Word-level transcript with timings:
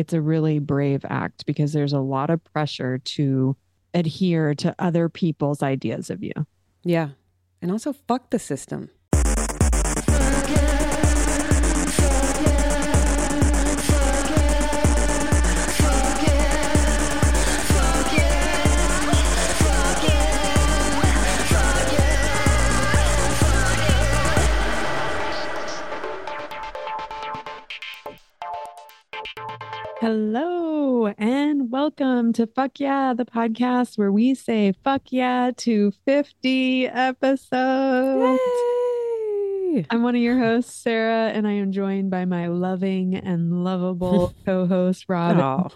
it's 0.00 0.14
a 0.14 0.20
really 0.20 0.58
brave 0.58 1.04
act 1.08 1.44
because 1.44 1.74
there's 1.74 1.92
a 1.92 2.00
lot 2.00 2.30
of 2.30 2.42
pressure 2.52 2.96
to 2.96 3.54
adhere 3.92 4.54
to 4.54 4.74
other 4.78 5.10
people's 5.10 5.62
ideas 5.62 6.08
of 6.08 6.22
you. 6.22 6.32
Yeah. 6.82 7.10
And 7.60 7.70
also, 7.70 7.92
fuck 7.92 8.30
the 8.30 8.38
system. 8.38 8.88
Hello 30.00 31.08
and 31.18 31.70
welcome 31.70 32.32
to 32.32 32.46
Fuck 32.46 32.80
Yeah, 32.80 33.12
the 33.12 33.26
podcast 33.26 33.98
where 33.98 34.10
we 34.10 34.34
say 34.34 34.72
fuck 34.82 35.02
yeah 35.10 35.50
to 35.58 35.92
50 36.06 36.86
episodes. 36.86 38.40
Yay! 38.40 39.84
I'm 39.90 40.02
one 40.02 40.16
of 40.16 40.22
your 40.22 40.38
hosts, 40.38 40.72
Sarah, 40.72 41.28
and 41.28 41.46
I 41.46 41.52
am 41.52 41.70
joined 41.70 42.10
by 42.10 42.24
my 42.24 42.46
loving 42.46 43.14
and 43.14 43.62
lovable 43.62 44.32
co 44.46 44.66
host, 44.66 45.04
Robin. 45.06 45.38
Oh. 45.38 45.68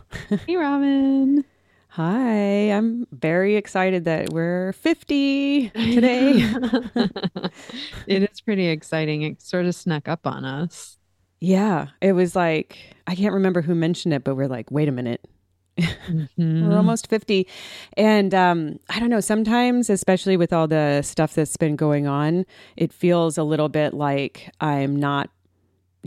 Hey, 0.46 0.56
Robin. 0.56 1.45
Hi, 1.88 2.73
I'm 2.73 3.06
very 3.12 3.56
excited 3.56 4.06
that 4.06 4.30
we're 4.30 4.73
50 4.73 5.68
today. 5.74 6.32
it 8.06 8.23
is 8.23 8.41
pretty 8.41 8.68
exciting. 8.68 9.20
It 9.20 9.43
sort 9.43 9.66
of 9.66 9.74
snuck 9.74 10.09
up 10.09 10.27
on 10.27 10.46
us. 10.46 10.96
Yeah, 11.41 11.88
it 12.01 12.12
was 12.12 12.34
like, 12.34 12.79
I 13.06 13.15
can't 13.15 13.34
remember 13.34 13.62
who 13.62 13.74
mentioned 13.74 14.15
it, 14.15 14.24
but 14.24 14.34
we're 14.34 14.48
like, 14.48 14.70
wait 14.70 14.88
a 14.88 14.93
minute. 14.93 15.20
Mhm. 15.77 16.29
We're 16.69 16.77
almost 16.77 17.09
50. 17.09 17.48
And 17.97 18.32
um, 18.32 18.79
I 18.91 19.01
don't 19.01 19.10
know, 19.10 19.21
sometimes, 19.21 19.91
especially 19.91 20.37
with 20.37 20.52
all 20.52 20.68
the 20.68 21.02
stuff 21.02 21.35
that's 21.35 21.57
been 21.57 21.74
going 21.76 22.07
on, 22.07 22.46
it 22.76 22.93
feels 22.93 23.37
a 23.37 23.43
little 23.43 23.68
bit 23.68 23.93
like 23.93 24.52
I'm 24.60 24.95
not 24.95 25.30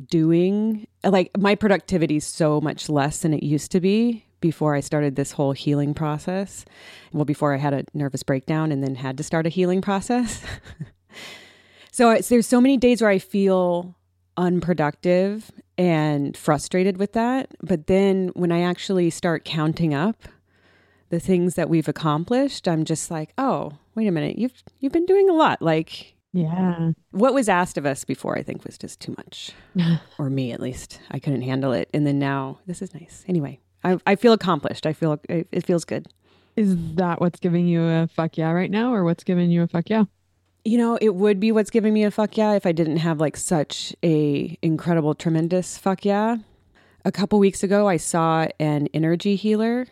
doing, 0.10 0.88
like, 1.04 1.32
my 1.38 1.56
productivity 1.56 2.18
is 2.18 2.26
so 2.26 2.62
much 2.62 2.88
less 2.88 3.20
than 3.20 3.34
it 3.34 3.44
used 3.44 3.72
to 3.72 3.82
be 3.82 4.24
before 4.40 4.76
I 4.76 4.80
started 4.80 5.16
this 5.16 5.32
whole 5.34 5.52
healing 5.52 5.94
process. 5.94 6.64
Well, 7.12 7.26
before 7.26 7.54
I 7.54 7.58
had 7.58 7.74
a 7.74 7.84
nervous 7.94 8.24
breakdown 8.24 8.72
and 8.72 8.84
then 8.84 8.96
had 8.96 9.18
to 9.18 9.24
start 9.24 9.46
a 9.48 9.50
healing 9.50 9.82
process. 9.82 10.42
so 11.92 12.12
it's, 12.12 12.30
there's 12.30 12.48
so 12.48 12.62
many 12.62 12.78
days 12.78 13.02
where 13.02 13.10
I 13.12 13.20
feel 13.20 13.96
unproductive 14.38 15.52
and 15.78 16.36
frustrated 16.38 16.98
with 16.98 17.14
that. 17.14 17.50
But 17.62 17.88
then 17.88 18.30
when 18.34 18.52
I 18.52 18.62
actually 18.62 19.10
start 19.10 19.46
counting 19.46 19.94
up 19.94 20.28
the 21.10 21.20
things 21.20 21.56
that 21.56 21.70
we've 21.70 21.88
accomplished, 21.88 22.68
I'm 22.68 22.84
just 22.86 23.10
like, 23.12 23.34
oh, 23.38 23.74
wait 23.96 24.08
a 24.08 24.12
minute, 24.12 24.38
you've 24.38 24.64
you've 24.80 24.92
been 24.94 25.06
doing 25.06 25.30
a 25.30 25.34
lot. 25.34 25.62
Like 25.62 26.16
Yeah. 26.34 26.92
what 27.12 27.34
was 27.34 27.48
asked 27.50 27.78
of 27.78 27.86
us 27.86 28.04
before, 28.04 28.38
I 28.38 28.44
think, 28.44 28.64
was 28.66 28.78
just 28.78 29.00
too 29.00 29.16
much, 29.18 29.52
or 30.20 30.30
me 30.30 30.52
at 30.52 30.60
least. 30.60 31.00
I 31.12 31.20
couldn't 31.20 31.42
handle 31.44 31.72
it, 31.74 31.90
and 31.94 32.06
then 32.06 32.20
now 32.20 32.60
this 32.68 32.82
is 32.82 32.94
nice. 32.94 33.24
Anyway, 33.28 33.60
I 33.84 33.98
I 34.06 34.16
feel 34.16 34.34
accomplished. 34.34 34.86
I 34.86 34.94
feel 34.94 35.20
it 35.30 35.48
it 35.52 35.66
feels 35.66 35.86
good. 35.86 36.08
Is 36.56 36.76
that 36.96 37.22
what's 37.22 37.40
giving 37.40 37.68
you 37.68 37.84
a 37.84 38.08
fuck 38.08 38.36
yeah 38.38 38.52
right 38.52 38.72
now, 38.72 38.94
or 38.94 39.04
what's 39.04 39.24
giving 39.24 39.52
you 39.52 39.62
a 39.62 39.68
fuck 39.68 39.90
yeah? 39.90 40.06
You 40.68 40.78
know, 40.78 40.98
it 41.00 41.16
would 41.16 41.40
be 41.40 41.54
what's 41.54 41.70
giving 41.70 41.94
me 41.94 42.04
a 42.04 42.12
fuck 42.12 42.36
yeah 42.36 42.52
if 42.52 42.66
I 42.66 42.74
didn't 42.74 42.98
have 42.98 43.22
like 43.22 43.38
such 43.38 43.96
a 44.04 44.58
incredible, 44.62 45.16
tremendous 45.16 45.78
fuck 45.78 46.04
yeah. 46.04 46.40
A 47.06 47.12
couple 47.14 47.40
weeks 47.40 47.64
ago, 47.64 47.88
I 47.88 47.96
saw 47.96 48.48
an 48.60 48.90
energy 48.94 49.38
healer, 49.38 49.88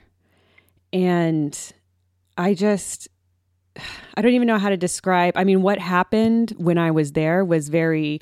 and 0.91 1.57
I 2.37 2.55
just, 2.55 3.07
I 4.15 4.21
don't 4.21 4.33
even 4.33 4.49
know 4.49 4.57
how 4.57 4.67
to 4.67 4.75
describe. 4.75 5.37
I 5.37 5.45
mean, 5.45 5.61
what 5.61 5.79
happened 5.79 6.53
when 6.57 6.77
I 6.77 6.91
was 6.91 7.13
there 7.13 7.45
was 7.45 7.69
very 7.69 8.19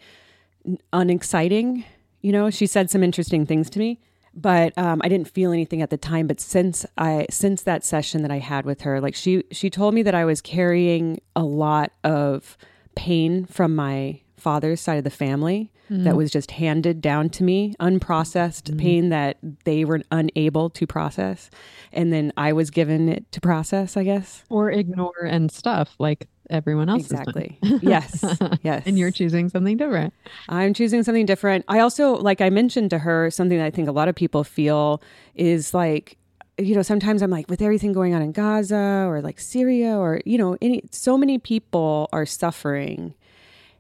unexciting. 0.92 1.84
You 2.22 2.34
know, 2.34 2.52
she 2.52 2.68
said 2.68 2.92
some 2.92 3.04
interesting 3.04 3.48
things 3.48 3.68
to 3.72 3.80
me, 3.80 4.00
but 4.34 4.78
um, 4.78 5.02
I 5.04 5.10
didn't 5.10 5.28
feel 5.28 5.52
anything 5.52 5.82
at 5.82 5.90
the 5.90 5.98
time. 5.98 6.28
But 6.28 6.40
since 6.40 6.86
I 6.98 7.28
since 7.30 7.64
that 7.64 7.84
session 7.84 8.22
that 8.24 8.32
I 8.32 8.40
had 8.40 8.66
with 8.66 8.82
her, 8.82 9.00
like 9.00 9.16
she 9.16 9.44
she 9.52 9.70
told 9.70 9.94
me 9.94 10.04
that 10.04 10.16
I 10.16 10.26
was 10.26 10.42
carrying 10.42 11.20
a 11.36 11.44
lot 11.44 11.92
of 12.04 12.58
pain 12.96 13.46
from 13.46 13.76
my 13.76 14.22
father's 14.38 14.82
side 14.82 14.98
of 14.98 15.04
the 15.04 15.10
family 15.10 15.72
that 15.90 16.16
was 16.16 16.32
just 16.32 16.52
handed 16.52 17.02
down 17.02 17.30
to 17.30 17.44
me, 17.44 17.76
unprocessed 17.80 18.78
pain 18.80 19.10
that 19.10 19.38
they 19.64 19.86
were 19.86 20.02
unable 20.12 20.70
to 20.72 20.88
process, 20.88 21.52
and 21.92 22.12
then 22.12 22.34
I 22.36 22.54
was 22.54 22.72
given 22.72 23.10
it 23.10 23.32
to 23.34 23.42
process. 23.42 23.96
I 23.96 24.04
guess 24.04 24.44
Or 24.50 24.72
ignore 24.72 25.24
and 25.24 25.52
stuff 25.52 25.96
like 26.00 26.28
everyone 26.50 26.90
else 26.90 27.06
is 27.06 27.12
exactly. 27.12 27.58
yes, 27.82 28.24
yes. 28.62 28.84
and 28.86 28.98
you're 28.98 29.12
choosing 29.12 29.50
something 29.50 29.78
different. 29.78 30.14
I'm 30.50 30.74
choosing 30.74 31.04
something 31.04 31.26
different. 31.26 31.66
I 31.68 31.80
also, 31.80 32.16
like 32.16 32.42
I 32.42 32.50
mentioned 32.50 32.90
to 32.92 33.00
her, 33.00 33.30
something 33.32 33.58
that 33.58 33.66
I 33.66 33.72
think 33.72 33.88
a 33.88 33.92
lot 33.92 34.08
of 34.08 34.16
people 34.16 34.44
feel 34.44 35.02
is 35.36 35.74
like, 35.74 36.18
you 36.58 36.76
know, 36.76 36.82
sometimes 36.82 37.22
I'm 37.22 37.32
like, 37.32 37.50
with 37.50 37.62
everything 37.62 37.94
going 37.94 38.14
on 38.14 38.22
in 38.22 38.32
Gaza 38.32 39.06
or 39.08 39.22
like 39.22 39.40
Syria 39.40 39.98
or, 39.98 40.22
you 40.26 40.38
know, 40.38 40.58
any, 40.62 40.84
so 40.92 41.18
many 41.18 41.38
people 41.38 42.10
are 42.14 42.26
suffering. 42.26 43.16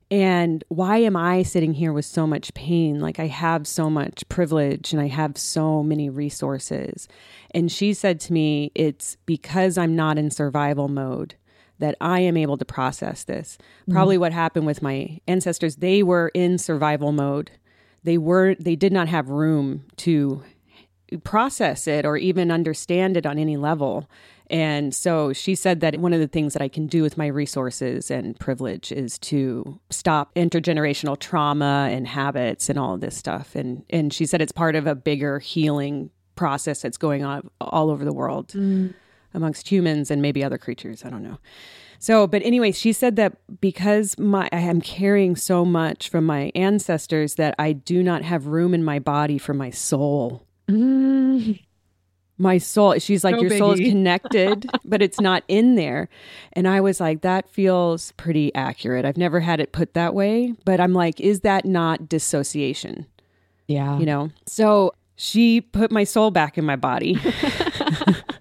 And 0.09 0.63
why 0.67 0.97
am 0.97 1.15
I 1.15 1.43
sitting 1.43 1.73
here 1.73 1.93
with 1.93 2.05
so 2.05 2.27
much 2.27 2.53
pain? 2.53 2.99
Like 2.99 3.19
I 3.19 3.27
have 3.27 3.67
so 3.67 3.89
much 3.89 4.27
privilege 4.29 4.93
and 4.93 5.01
I 5.01 5.07
have 5.07 5.37
so 5.37 5.81
many 5.81 6.09
resources. 6.09 7.07
And 7.51 7.71
she 7.71 7.93
said 7.93 8.19
to 8.21 8.33
me, 8.33 8.71
it's 8.75 9.17
because 9.25 9.77
I'm 9.77 9.95
not 9.95 10.17
in 10.17 10.29
survival 10.29 10.87
mode 10.87 11.35
that 11.83 11.97
I 11.99 12.21
am 12.21 12.37
able 12.37 12.55
to 12.55 12.63
process 12.63 13.25
this. 13.25 13.57
Mm-hmm. 13.81 13.91
Probably 13.91 14.17
what 14.17 14.31
happened 14.31 14.65
with 14.65 14.81
my 14.81 15.19
ancestors, 15.27 15.75
they 15.75 16.01
were 16.01 16.31
in 16.33 16.57
survival 16.57 17.11
mode. 17.11 17.51
They 18.03 18.17
were 18.17 18.55
they 18.55 18.77
did 18.77 18.93
not 18.93 19.09
have 19.09 19.27
room 19.27 19.83
to 19.97 20.41
process 21.25 21.85
it 21.85 22.05
or 22.05 22.15
even 22.15 22.51
understand 22.51 23.17
it 23.17 23.25
on 23.25 23.37
any 23.37 23.57
level. 23.57 24.09
And 24.49 24.95
so 24.95 25.33
she 25.33 25.55
said 25.55 25.81
that 25.81 25.99
one 25.99 26.13
of 26.13 26.21
the 26.21 26.27
things 26.27 26.53
that 26.53 26.61
I 26.61 26.69
can 26.69 26.87
do 26.87 27.01
with 27.01 27.17
my 27.17 27.27
resources 27.27 28.09
and 28.09 28.39
privilege 28.39 28.93
is 28.93 29.19
to 29.19 29.77
stop 29.89 30.33
intergenerational 30.35 31.19
trauma 31.19 31.89
and 31.91 32.07
habits 32.07 32.69
and 32.69 32.79
all 32.79 32.93
of 32.93 33.01
this 33.01 33.17
stuff. 33.17 33.55
And 33.55 33.83
and 33.89 34.13
she 34.13 34.25
said 34.25 34.41
it's 34.41 34.53
part 34.53 34.77
of 34.77 34.87
a 34.87 34.95
bigger 34.95 35.39
healing 35.39 36.11
process 36.35 36.81
that's 36.81 36.97
going 36.97 37.25
on 37.25 37.49
all 37.59 37.89
over 37.89 38.05
the 38.05 38.13
world 38.13 38.47
mm. 38.53 38.93
Amongst 39.33 39.67
humans 39.67 40.11
and 40.11 40.21
maybe 40.21 40.43
other 40.43 40.57
creatures. 40.57 41.03
I 41.05 41.09
don't 41.09 41.23
know. 41.23 41.37
So, 41.99 42.27
but 42.27 42.41
anyway, 42.43 42.71
she 42.71 42.91
said 42.91 43.15
that 43.15 43.37
because 43.61 44.17
my 44.19 44.49
I 44.51 44.59
am 44.59 44.81
carrying 44.81 45.35
so 45.35 45.63
much 45.63 46.09
from 46.09 46.25
my 46.25 46.51
ancestors 46.53 47.35
that 47.35 47.55
I 47.57 47.71
do 47.71 48.03
not 48.03 48.23
have 48.23 48.47
room 48.47 48.73
in 48.73 48.83
my 48.83 48.99
body 48.99 49.37
for 49.37 49.53
my 49.53 49.69
soul. 49.69 50.45
Mm. 50.67 51.59
My 52.37 52.57
soul, 52.57 52.97
she's 52.97 53.23
like, 53.23 53.35
No 53.35 53.41
your 53.41 53.57
soul 53.57 53.71
is 53.71 53.79
connected, 53.79 54.69
but 54.85 55.01
it's 55.01 55.21
not 55.21 55.43
in 55.47 55.75
there. 55.75 56.09
And 56.53 56.67
I 56.67 56.81
was 56.81 56.99
like, 56.99 57.21
that 57.21 57.47
feels 57.49 58.11
pretty 58.13 58.53
accurate. 58.55 59.05
I've 59.05 59.17
never 59.17 59.39
had 59.39 59.59
it 59.59 59.71
put 59.71 59.93
that 59.93 60.13
way, 60.13 60.55
but 60.65 60.81
I'm 60.81 60.93
like, 60.93 61.21
is 61.21 61.41
that 61.41 61.63
not 61.63 62.09
dissociation? 62.09 63.05
Yeah. 63.67 63.97
you 63.97 64.05
know 64.05 64.29
so 64.45 64.93
she 65.15 65.61
put 65.61 65.91
my 65.91 66.03
soul 66.03 66.31
back 66.31 66.57
in 66.57 66.65
my 66.65 66.75
body 66.75 67.17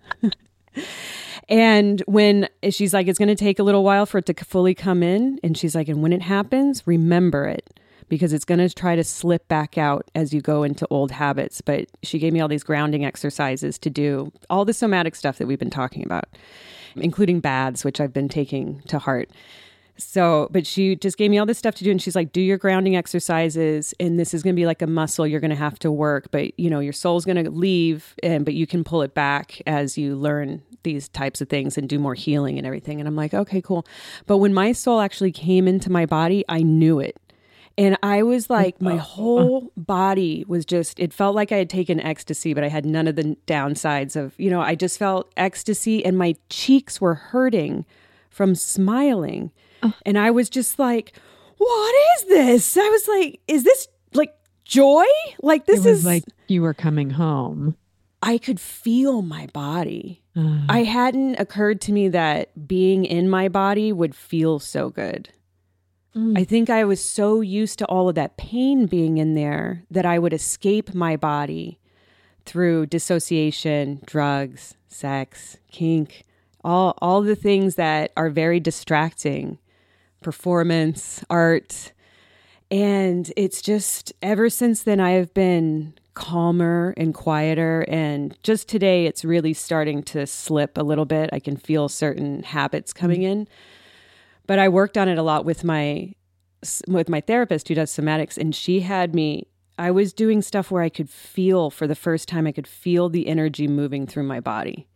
and 1.49 2.03
when 2.07 2.49
she's 2.71 2.95
like 2.95 3.09
it's 3.09 3.19
going 3.19 3.29
to 3.29 3.35
take 3.35 3.59
a 3.59 3.63
little 3.63 3.85
while 3.85 4.07
for 4.07 4.19
it 4.19 4.27
to 4.27 4.35
fully 4.45 4.75
come 4.75 5.03
in. 5.03 5.39
And 5.43 5.57
she's 5.57 5.75
like 5.75 5.89
and 5.89 6.03
when 6.03 6.13
it 6.13 6.23
happens 6.23 6.87
remember 6.87 7.47
it. 7.47 7.69
Because 8.09 8.35
it's 8.35 8.45
going 8.45 8.59
to 8.59 8.69
try 8.69 8.95
to 8.95 9.05
slip 9.05 9.49
back 9.49 9.79
out 9.79 10.11
as 10.15 10.35
you 10.35 10.43
go 10.43 10.65
into 10.65 10.87
old 10.91 11.11
habits. 11.11 11.63
But 11.63 11.87
she 12.03 12.19
gave 12.19 12.35
me 12.35 12.41
all 12.41 12.49
these 12.49 12.63
grounding 12.63 13.07
exercises 13.07 13.79
to 13.79 13.89
do 13.89 14.31
all 14.51 14.67
the 14.67 14.75
somatic 14.75 15.15
stuff 15.15 15.39
that 15.39 15.47
we've 15.47 15.59
been 15.59 15.71
talking 15.71 16.05
about 16.05 16.27
including 16.97 17.41
baths 17.41 17.85
which 17.85 18.01
i've 18.01 18.13
been 18.13 18.29
taking 18.29 18.81
to 18.83 18.99
heart 18.99 19.31
so, 19.99 20.49
but 20.51 20.67
she 20.67 20.97
just 20.97 21.19
gave 21.19 21.31
me 21.31 21.39
all 21.39 21.47
this 21.47 21.59
stuff 21.59 21.75
to 21.77 21.85
do. 21.85 21.91
And 21.91 22.01
she's 22.01 22.17
like, 22.17 22.33
do 22.33 22.41
your 22.41 22.59
grounding 22.59 22.97
exercises. 22.97 23.95
And 24.01 24.19
this 24.19 24.35
is 24.35 24.43
going 24.43 24.55
to 24.55 24.61
be 24.61 24.67
like 24.67 24.83
a 24.83 24.87
muscle 24.87 25.27
you're 25.27 25.41
going 25.41 25.51
to 25.51 25.57
have 25.57 25.79
to 25.81 25.91
work. 25.91 26.31
But, 26.31 26.59
you 26.59 26.71
know, 26.71 26.81
your 26.81 26.93
soul's 26.93 27.25
going 27.25 27.43
to 27.45 27.51
leave, 27.51 28.15
and 28.23 28.45
but 28.45 28.55
you 28.55 28.67
can 28.67 28.85
pull 28.85 29.03
it 29.03 29.15
back 29.15 29.61
as 29.67 29.99
you 29.99 30.17
learn 30.17 30.63
these 30.83 31.09
types 31.09 31.41
of 31.41 31.49
things 31.49 31.79
and 31.79 31.89
do 31.89 31.99
more 31.99 32.15
healing 32.15 32.59
and 32.59 32.67
everything. 32.67 33.01
And 33.01 33.09
I'm 33.09 33.17
like, 33.17 33.35
okay, 33.35 33.61
cool. 33.61 33.87
But 34.27 34.39
when 34.39 34.55
my 34.55 34.73
soul 34.73 35.01
actually 35.01 35.33
came 35.33 35.69
into 35.69 35.91
my 35.91 36.07
body, 36.07 36.45
I 36.49 36.63
knew 36.63 36.99
it. 36.99 37.19
And 37.79 37.97
I 38.03 38.23
was 38.23 38.51
like, 38.51 38.81
my 38.83 38.97
whole 38.99 39.73
body 39.77 40.45
was 40.47 40.65
just, 40.65 40.99
it 40.99 41.13
felt 41.13 41.35
like 41.35 41.53
I 41.53 41.57
had 41.57 41.71
taken 41.71 42.01
ecstasy, 42.01 42.55
but 42.55 42.65
I 42.65 42.69
had 42.69 42.85
none 42.85 43.07
of 43.07 43.17
the 43.17 43.37
downsides 43.47 44.17
of, 44.17 44.35
you 44.39 44.51
know, 44.51 44.61
I 44.61 44.75
just 44.75 44.99
felt 44.99 45.33
ecstasy 45.37 46.05
and 46.05 46.19
my 46.19 46.37
cheeks 46.51 47.01
were 47.01 47.15
hurting 47.15 47.85
from 48.29 48.55
smiling. 48.55 49.51
And 50.07 50.19
I 50.19 50.31
was 50.31 50.49
just 50.49 50.79
like, 50.79 51.13
what 51.59 51.95
is 52.17 52.29
this? 52.29 52.77
I 52.77 52.89
was 52.89 53.09
like, 53.09 53.41
is 53.47 53.65
this 53.65 53.89
like 54.15 54.35
joy. 54.65 55.05
Like 55.43 55.67
this 55.67 55.85
it 55.85 55.91
was 55.91 55.99
is 56.01 56.07
like 56.07 56.25
you 56.49 56.63
were 56.63 56.75
coming 56.75 57.11
home. 57.11 57.77
I 58.23 58.39
could 58.39 58.61
feel 58.61 59.23
my 59.23 59.49
body. 59.49 60.23
Uh, 60.37 60.61
I 60.69 60.85
hadn't 60.85 61.41
occurred 61.41 61.81
to 61.83 61.93
me 61.93 62.09
that 62.09 62.69
being 62.69 63.05
in 63.05 63.29
my 63.29 63.49
body 63.49 63.93
would 63.93 64.15
feel 64.15 64.59
so 64.59 64.91
good. 64.91 65.29
Mm. 66.17 66.39
I 66.39 66.45
think 66.45 66.71
I 66.71 66.85
was 66.85 67.05
so 67.05 67.41
used 67.41 67.79
to 67.81 67.87
all 67.87 68.09
of 68.09 68.15
that 68.15 68.37
pain 68.37 68.87
being 68.87 69.19
in 69.19 69.35
there 69.35 69.83
that 69.91 70.07
I 70.07 70.19
would 70.19 70.33
escape 70.33 70.95
my 70.95 71.17
body 71.17 71.79
through 72.45 72.87
dissociation, 72.87 74.01
drugs, 74.07 74.75
sex, 74.89 75.59
kink, 75.71 76.25
all 76.65 76.97
all 77.03 77.23
the 77.23 77.37
things 77.37 77.75
that 77.75 78.13
are 78.17 78.31
very 78.31 78.61
distracting, 78.61 79.59
performance, 80.23 81.25
art. 81.29 81.93
And 82.71 83.31
it's 83.37 83.61
just 83.61 84.13
ever 84.23 84.49
since 84.49 84.83
then 84.85 85.01
I 85.01 85.11
have 85.13 85.35
been 85.35 85.95
calmer 86.15 86.93
and 86.97 87.15
quieter 87.15 87.87
and 87.89 88.37
just 88.43 88.69
today 88.69 89.07
it's 89.07 89.25
really 89.25 89.55
starting 89.55 90.03
to 90.03 90.27
slip 90.27 90.77
a 90.77 90.83
little 90.83 91.05
bit. 91.05 91.31
I 91.33 91.41
can 91.41 91.57
feel 91.57 91.89
certain 91.89 92.43
habits 92.43 92.93
coming 92.93 93.23
in. 93.23 93.49
But 94.47 94.59
I 94.59 94.69
worked 94.69 94.99
on 94.99 95.09
it 95.09 95.19
a 95.19 95.23
lot 95.23 95.45
with 95.45 95.65
my 95.65 96.15
with 96.87 97.09
my 97.09 97.21
therapist 97.21 97.67
who 97.67 97.75
does 97.75 97.91
somatics 97.91 98.39
and 98.39 98.55
she 98.55 98.81
had 98.81 99.17
me 99.17 99.49
I 99.79 99.91
was 99.91 100.13
doing 100.13 100.43
stuff 100.43 100.71
where 100.71 100.83
I 100.83 100.89
could 100.89 101.11
feel 101.11 101.71
for 101.71 101.87
the 101.87 101.95
first 101.95 102.29
time 102.29 102.47
I 102.47 102.53
could 102.53 102.67
feel 102.67 103.09
the 103.09 103.27
energy 103.27 103.67
moving 103.67 104.07
through 104.07 104.25
my 104.25 104.39
body. 104.39 104.87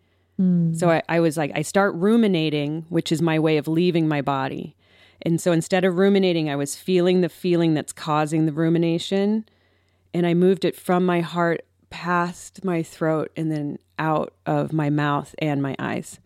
mm. 0.40 0.78
So 0.78 0.90
I, 0.90 1.02
I 1.08 1.20
was 1.20 1.36
like, 1.36 1.50
I 1.54 1.62
start 1.62 1.94
ruminating, 1.94 2.84
which 2.88 3.10
is 3.10 3.22
my 3.22 3.38
way 3.38 3.56
of 3.56 3.66
leaving 3.66 4.06
my 4.06 4.22
body. 4.22 4.76
And 5.22 5.40
so 5.40 5.52
instead 5.52 5.84
of 5.84 5.96
ruminating, 5.96 6.48
I 6.50 6.56
was 6.56 6.76
feeling 6.76 7.20
the 7.20 7.28
feeling 7.28 7.74
that's 7.74 7.92
causing 7.92 8.46
the 8.46 8.52
rumination. 8.52 9.44
And 10.14 10.26
I 10.26 10.34
moved 10.34 10.64
it 10.64 10.76
from 10.76 11.04
my 11.06 11.20
heart 11.20 11.62
past 11.90 12.64
my 12.64 12.82
throat 12.82 13.30
and 13.36 13.50
then 13.50 13.78
out 13.98 14.32
of 14.44 14.72
my 14.72 14.90
mouth 14.90 15.34
and 15.38 15.62
my 15.62 15.74
eyes 15.78 16.20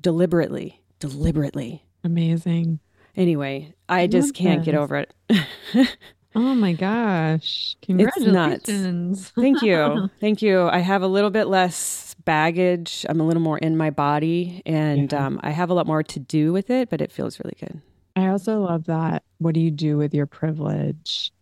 deliberately, 0.00 0.80
deliberately. 1.00 1.84
amazing. 2.04 2.80
Anyway, 3.16 3.72
I 3.88 4.02
love 4.02 4.10
just 4.10 4.34
can't 4.34 4.64
get 4.64 4.74
over 4.74 4.96
it. 4.96 5.14
Oh 6.36 6.52
my 6.52 6.72
gosh. 6.72 7.76
It's 7.88 8.18
nuts. 8.18 8.64
Congratulations. 8.66 9.28
Thank 9.36 9.62
you. 9.62 10.10
Thank 10.20 10.42
you. 10.42 10.62
I 10.66 10.78
have 10.80 11.02
a 11.02 11.06
little 11.06 11.30
bit 11.30 11.44
less 11.46 12.16
baggage. 12.24 13.06
I'm 13.08 13.20
a 13.20 13.24
little 13.24 13.40
more 13.40 13.58
in 13.58 13.76
my 13.76 13.90
body 13.90 14.60
and 14.66 15.12
Yeah. 15.12 15.26
um, 15.26 15.38
I 15.44 15.50
have 15.50 15.70
a 15.70 15.74
lot 15.74 15.86
more 15.86 16.02
to 16.02 16.18
do 16.18 16.52
with 16.52 16.70
it, 16.70 16.90
but 16.90 17.00
it 17.00 17.12
feels 17.12 17.38
really 17.38 17.54
good. 17.60 17.80
I 18.16 18.28
also 18.28 18.60
love 18.60 18.84
that. 18.84 19.24
What 19.38 19.54
do 19.54 19.60
you 19.60 19.70
do 19.70 19.96
with 19.96 20.14
your 20.14 20.26
privilege? 20.26 21.32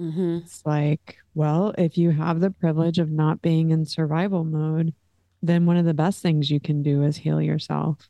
Mm-hmm. 0.00 0.38
It's 0.44 0.64
like, 0.64 1.18
well, 1.34 1.74
if 1.78 1.98
you 1.98 2.10
have 2.10 2.40
the 2.40 2.50
privilege 2.50 2.98
of 2.98 3.10
not 3.10 3.42
being 3.42 3.70
in 3.70 3.84
survival 3.84 4.44
mode, 4.44 4.94
then 5.42 5.66
one 5.66 5.76
of 5.76 5.84
the 5.84 5.94
best 5.94 6.22
things 6.22 6.50
you 6.50 6.60
can 6.60 6.82
do 6.82 7.02
is 7.02 7.16
heal 7.16 7.40
yourself. 7.40 8.08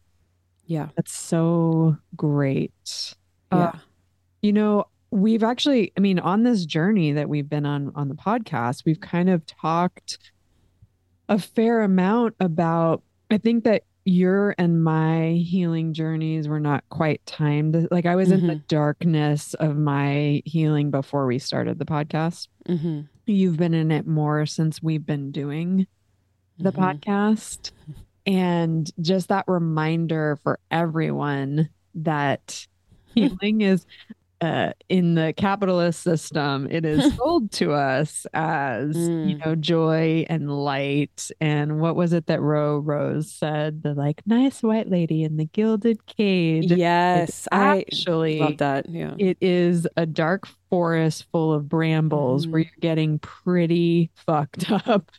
Yeah. 0.66 0.88
That's 0.96 1.12
so 1.12 1.96
great. 2.16 3.14
Uh, 3.50 3.70
Yeah. 3.74 3.80
You 4.42 4.52
know, 4.52 4.84
we've 5.10 5.42
actually, 5.42 5.92
I 5.96 6.00
mean, 6.00 6.18
on 6.18 6.42
this 6.42 6.66
journey 6.66 7.12
that 7.12 7.28
we've 7.28 7.48
been 7.48 7.66
on 7.66 7.92
on 7.94 8.08
the 8.08 8.14
podcast, 8.14 8.84
we've 8.84 9.00
kind 9.00 9.30
of 9.30 9.46
talked 9.46 10.18
a 11.28 11.38
fair 11.38 11.82
amount 11.82 12.34
about, 12.40 13.02
I 13.30 13.38
think 13.38 13.64
that 13.64 13.84
your 14.04 14.54
and 14.58 14.82
my 14.82 15.42
healing 15.46 15.92
journeys 15.94 16.48
were 16.48 16.60
not 16.60 16.84
quite 16.88 17.24
timed. 17.26 17.88
Like 17.90 18.06
I 18.06 18.16
was 18.16 18.30
in 18.32 18.46
the 18.46 18.56
darkness 18.56 19.54
of 19.54 19.76
my 19.76 20.42
healing 20.44 20.90
before 20.90 21.26
we 21.26 21.38
started 21.38 21.78
the 21.78 21.84
podcast. 21.84 22.48
mm-hmm. 22.68 23.02
You've 23.26 23.56
been 23.56 23.74
in 23.74 23.92
it 23.92 24.06
more 24.06 24.46
since 24.46 24.82
we've 24.82 25.06
been 25.06 25.30
doing 25.30 25.86
the 26.58 26.72
Mhm. 26.72 27.00
podcast. 27.00 27.70
And 28.26 28.90
just 29.00 29.28
that 29.28 29.44
reminder 29.46 30.38
for 30.42 30.58
everyone 30.70 31.70
that 31.94 32.66
healing 33.14 33.60
is 33.60 33.86
uh, 34.42 34.72
in 34.88 35.14
the 35.14 35.32
capitalist 35.36 36.02
system, 36.02 36.66
it 36.70 36.84
is 36.84 37.14
sold 37.16 37.50
to 37.52 37.72
us 37.72 38.26
as, 38.34 38.96
you 38.96 39.36
Mm. 39.36 39.46
know, 39.46 39.54
joy 39.54 40.26
and 40.28 40.50
light. 40.50 41.30
And 41.40 41.80
what 41.80 41.94
was 41.96 42.12
it 42.12 42.26
that 42.26 42.42
Ro 42.42 42.78
Rose 42.78 43.30
said? 43.32 43.82
The 43.84 43.94
like 43.94 44.20
nice 44.26 44.62
white 44.62 44.90
lady 44.90 45.22
in 45.22 45.36
the 45.38 45.46
gilded 45.46 46.04
cage. 46.06 46.70
Yes. 46.72 47.46
I 47.52 47.78
actually 47.88 48.40
love 48.40 48.58
that. 48.58 48.88
Yeah. 48.88 49.14
it 49.18 49.38
is 49.40 49.86
a 49.96 50.04
dark 50.06 50.46
forest 50.68 51.26
full 51.32 51.52
of 51.52 51.68
brambles 51.68 52.46
where 52.48 52.62
Mhm. 52.62 52.64
you're 52.66 52.80
getting 52.80 53.18
pretty 53.20 54.10
fucked 54.14 54.70
up 54.70 55.10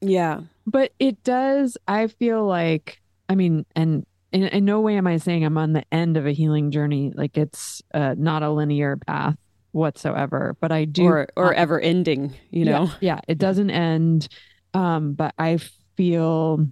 Yeah. 0.00 0.40
but 0.66 0.92
it 0.98 1.22
does 1.24 1.76
i 1.88 2.06
feel 2.06 2.44
like 2.46 3.00
i 3.28 3.34
mean 3.34 3.64
and 3.74 4.04
in, 4.32 4.44
in 4.44 4.64
no 4.64 4.80
way 4.80 4.96
am 4.96 5.06
i 5.06 5.16
saying 5.16 5.44
i'm 5.44 5.58
on 5.58 5.72
the 5.72 5.84
end 5.92 6.16
of 6.16 6.26
a 6.26 6.32
healing 6.32 6.70
journey 6.70 7.12
like 7.14 7.36
it's 7.36 7.82
uh, 7.94 8.14
not 8.18 8.42
a 8.42 8.50
linear 8.50 8.96
path 8.96 9.36
whatsoever 9.72 10.56
but 10.60 10.70
i 10.72 10.84
do 10.84 11.04
Or 11.04 11.28
or 11.36 11.54
ever 11.54 11.80
ending, 11.80 12.34
you 12.50 12.64
know. 12.66 12.84
yeah, 13.00 13.14
yeah 13.14 13.20
it 13.28 13.38
doesn't 13.38 13.70
end 13.70 14.28
um 14.74 15.14
but 15.14 15.34
i 15.38 15.58
feel 15.96 16.66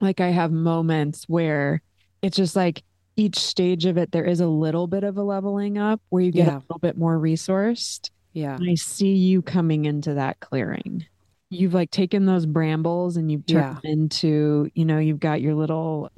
like 0.00 0.20
i 0.20 0.28
have 0.28 0.52
moments 0.52 1.24
where 1.28 1.82
it's 2.22 2.36
just 2.36 2.56
like 2.56 2.82
each 3.16 3.38
stage 3.38 3.84
of 3.86 3.96
it 3.98 4.12
there 4.12 4.24
is 4.24 4.40
a 4.40 4.46
little 4.46 4.86
bit 4.86 5.04
of 5.04 5.16
a 5.16 5.22
leveling 5.22 5.78
up 5.78 6.00
where 6.10 6.22
you 6.22 6.30
get 6.32 6.46
Yeah. 6.46 6.56
a 6.56 6.60
little 6.60 6.78
bit 6.78 6.96
more 6.96 7.18
resourced 7.18 8.10
Yeah. 8.32 8.56
and 8.56 8.68
I 8.70 8.74
see 8.76 9.14
you 9.14 9.42
coming 9.42 9.84
into 9.84 10.14
that 10.14 10.40
clearing. 10.40 11.04
You've 11.50 11.74
like 11.74 11.90
taken 11.90 12.26
those 12.26 12.46
brambles 12.46 13.16
and 13.16 13.30
you've 13.30 13.44
turned 13.44 13.76
them 13.76 13.80
into, 13.84 14.70
you 14.74 14.84
know, 14.84 14.98
you've 14.98 15.18
got 15.20 15.40
your 15.40 15.54
little 15.54 16.10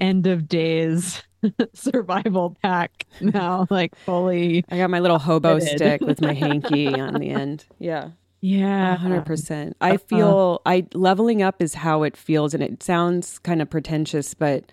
end 0.00 0.28
of 0.28 0.48
days 0.48 1.22
survival 1.74 2.56
pack 2.62 3.04
now, 3.20 3.66
like 3.68 3.96
fully. 3.96 4.64
I 4.70 4.76
got 4.78 4.90
my 4.90 5.00
little 5.00 5.18
hobo 5.18 5.58
Fitted. 5.58 5.76
stick 5.76 6.00
with 6.02 6.20
my 6.20 6.32
hanky 6.44 6.98
on 7.00 7.14
the 7.14 7.30
end. 7.30 7.64
Yeah. 7.80 8.10
Yeah. 8.40 8.96
hundred 8.96 9.26
percent. 9.26 9.76
I 9.80 9.94
Uh-huh. 9.94 9.98
feel 10.06 10.62
I 10.64 10.86
leveling 10.94 11.42
up 11.42 11.60
is 11.60 11.74
how 11.74 12.04
it 12.04 12.16
feels, 12.16 12.54
and 12.54 12.62
it 12.62 12.80
sounds 12.82 13.40
kind 13.40 13.60
of 13.60 13.68
pretentious, 13.68 14.34
but 14.34 14.70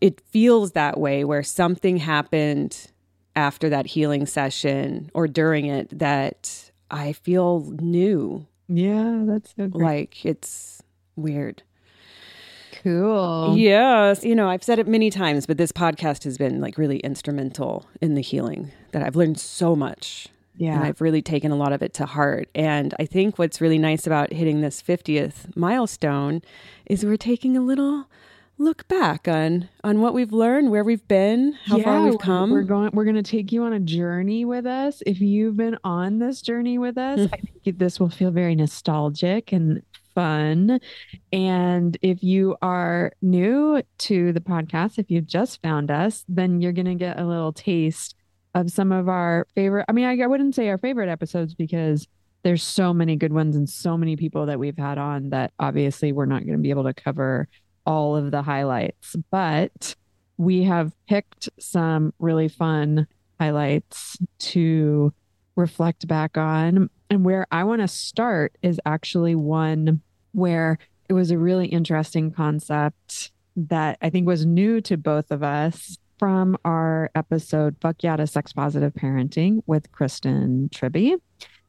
it 0.00 0.18
feels 0.22 0.72
that 0.72 0.98
way 0.98 1.24
where 1.24 1.42
something 1.42 1.98
happened 1.98 2.86
after 3.36 3.68
that 3.68 3.86
healing 3.86 4.24
session 4.24 5.10
or 5.12 5.28
during 5.28 5.66
it 5.66 5.98
that 5.98 6.70
I 6.90 7.12
feel 7.12 7.70
new. 7.80 8.46
Yeah, 8.72 9.24
that's 9.26 9.54
so 9.56 9.66
great. 9.66 9.84
Like 9.84 10.24
it's 10.24 10.82
weird. 11.16 11.62
cool. 12.82 13.54
Yes. 13.56 14.24
You 14.24 14.34
know, 14.34 14.48
I've 14.48 14.62
said 14.62 14.78
it 14.78 14.86
many 14.86 15.10
times, 15.10 15.46
but 15.46 15.58
this 15.58 15.72
podcast 15.72 16.24
has 16.24 16.38
been 16.38 16.60
like 16.60 16.78
really 16.78 16.98
instrumental 16.98 17.86
in 18.00 18.14
the 18.14 18.20
healing 18.20 18.70
that 18.92 19.02
I've 19.02 19.16
learned 19.16 19.38
so 19.38 19.76
much. 19.76 20.28
Yeah. 20.56 20.76
And. 20.76 20.84
I've 20.84 21.00
really 21.00 21.22
taken 21.22 21.50
a 21.52 21.56
lot 21.56 21.72
of 21.72 21.82
it 21.82 21.94
to 21.94 22.06
heart. 22.06 22.48
And 22.54 22.94
I 22.98 23.06
think 23.06 23.38
what's 23.38 23.60
really 23.60 23.78
nice 23.78 24.06
about 24.06 24.32
hitting 24.32 24.60
this 24.60 24.82
50th 24.82 25.56
milestone 25.56 26.42
is 26.86 27.04
we're 27.04 27.16
taking 27.16 27.56
a 27.56 27.60
little 27.62 28.06
look 28.60 28.86
back 28.88 29.26
on 29.26 29.68
on 29.82 30.00
what 30.00 30.14
we've 30.14 30.32
learned, 30.32 30.70
where 30.70 30.84
we've 30.84 31.06
been, 31.08 31.54
how 31.64 31.80
far 31.80 32.02
we've 32.04 32.18
come. 32.18 32.50
We're 32.50 32.62
going 32.62 32.90
we're 32.92 33.04
going 33.04 33.16
to 33.16 33.22
take 33.22 33.50
you 33.50 33.64
on 33.64 33.72
a 33.72 33.80
journey 33.80 34.44
with 34.44 34.66
us. 34.66 35.02
If 35.06 35.20
you've 35.20 35.56
been 35.56 35.78
on 35.82 36.18
this 36.18 36.42
journey 36.42 36.78
with 36.78 36.98
us, 36.98 37.20
mm-hmm. 37.20 37.34
I 37.34 37.38
think 37.64 37.78
this 37.78 37.98
will 37.98 38.10
feel 38.10 38.30
very 38.30 38.54
nostalgic 38.54 39.52
and 39.52 39.82
fun. 40.14 40.80
And 41.32 41.96
if 42.02 42.22
you 42.22 42.56
are 42.62 43.12
new 43.22 43.82
to 43.98 44.32
the 44.32 44.40
podcast, 44.40 44.98
if 44.98 45.10
you've 45.10 45.26
just 45.26 45.62
found 45.62 45.90
us, 45.90 46.24
then 46.28 46.60
you're 46.60 46.72
going 46.72 46.86
to 46.86 46.94
get 46.94 47.18
a 47.18 47.24
little 47.24 47.52
taste 47.52 48.14
of 48.54 48.70
some 48.70 48.92
of 48.92 49.08
our 49.08 49.46
favorite 49.54 49.86
I 49.88 49.92
mean, 49.92 50.04
I, 50.04 50.18
I 50.22 50.26
wouldn't 50.26 50.54
say 50.54 50.68
our 50.68 50.78
favorite 50.78 51.08
episodes 51.08 51.54
because 51.54 52.06
there's 52.42 52.62
so 52.62 52.92
many 52.92 53.16
good 53.16 53.32
ones 53.32 53.54
and 53.54 53.68
so 53.68 53.96
many 53.96 54.16
people 54.16 54.46
that 54.46 54.58
we've 54.58 54.76
had 54.76 54.98
on 54.98 55.30
that 55.30 55.52
obviously 55.58 56.12
we're 56.12 56.26
not 56.26 56.44
going 56.44 56.58
to 56.58 56.62
be 56.62 56.70
able 56.70 56.84
to 56.84 56.94
cover 56.94 57.48
all 57.86 58.16
of 58.16 58.30
the 58.30 58.42
highlights, 58.42 59.16
but 59.30 59.94
we 60.36 60.62
have 60.64 60.92
picked 61.06 61.48
some 61.58 62.14
really 62.18 62.48
fun 62.48 63.06
highlights 63.38 64.18
to 64.38 65.12
reflect 65.56 66.06
back 66.06 66.38
on. 66.38 66.88
And 67.10 67.24
where 67.24 67.46
I 67.50 67.64
want 67.64 67.80
to 67.82 67.88
start 67.88 68.56
is 68.62 68.80
actually 68.86 69.34
one 69.34 70.00
where 70.32 70.78
it 71.08 71.12
was 71.12 71.30
a 71.30 71.38
really 71.38 71.66
interesting 71.66 72.30
concept 72.30 73.32
that 73.56 73.98
I 74.00 74.10
think 74.10 74.26
was 74.26 74.46
new 74.46 74.80
to 74.82 74.96
both 74.96 75.30
of 75.30 75.42
us 75.42 75.98
from 76.18 76.56
our 76.64 77.10
episode 77.14 77.76
Fuck 77.80 77.98
to 77.98 78.26
Sex 78.26 78.52
Positive 78.52 78.92
Parenting 78.92 79.62
with 79.66 79.90
Kristen 79.90 80.68
Tribby. 80.72 81.16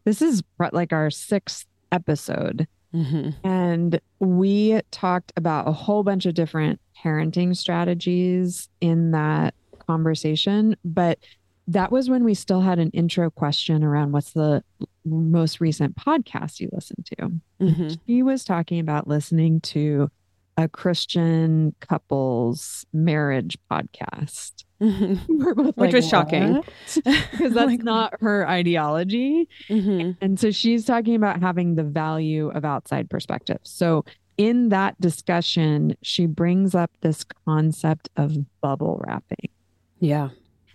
This 0.04 0.22
is 0.22 0.44
like 0.72 0.94
our 0.94 1.10
sixth 1.10 1.66
episode. 1.92 2.68
Mhm. 2.94 3.36
And 3.44 4.00
we 4.20 4.82
talked 4.92 5.32
about 5.36 5.68
a 5.68 5.72
whole 5.72 6.04
bunch 6.04 6.26
of 6.26 6.34
different 6.34 6.80
parenting 7.04 7.56
strategies 7.56 8.70
in 8.80 9.12
that 9.12 9.54
conversation. 9.88 10.76
But 10.84 11.20
that 11.68 11.92
was 11.92 12.10
when 12.10 12.24
we 12.24 12.34
still 12.34 12.62
had 12.62 12.80
an 12.80 12.90
intro 12.90 13.30
question 13.30 13.84
around 13.84 14.12
what's 14.12 14.34
the 14.34 14.64
most 15.06 15.62
recent 15.62 15.96
podcast 15.96 16.60
you 16.60 16.70
listened 16.72 17.06
to. 17.06 17.32
Mm-hmm. 17.62 17.90
He 18.06 18.24
was 18.24 18.44
talking 18.44 18.80
about 18.80 19.08
listening 19.08 19.62
to 19.62 20.10
a 20.58 20.68
Christian 20.68 21.74
couples 21.80 22.86
marriage 22.94 23.58
podcast. 23.72 24.64
Which 24.80 25.78
like, 25.78 25.94
was 25.94 26.08
shocking. 26.10 26.64
Because 26.96 27.04
that's 27.40 27.56
Like, 27.56 27.84
not 27.84 28.16
her 28.22 28.48
ideology. 28.48 29.48
Mhm. 29.70 30.18
And 30.22 30.40
so 30.40 30.52
she's 30.52 30.86
talking 30.86 31.16
about 31.16 31.40
having 31.42 31.76
the 31.76 31.84
value 31.84 32.50
of 32.50 32.66
outside 32.66 33.10
perspective. 33.10 33.60
So 33.64 34.04
in 34.38 34.70
that 34.70 35.00
discussion, 35.00 35.96
she 36.02 36.26
brings 36.26 36.74
up 36.74 36.90
this 37.02 37.24
concept 37.46 38.10
of 38.18 38.36
bubble 38.62 39.02
wrapping. 39.06 39.50
Yeah. 40.00 40.30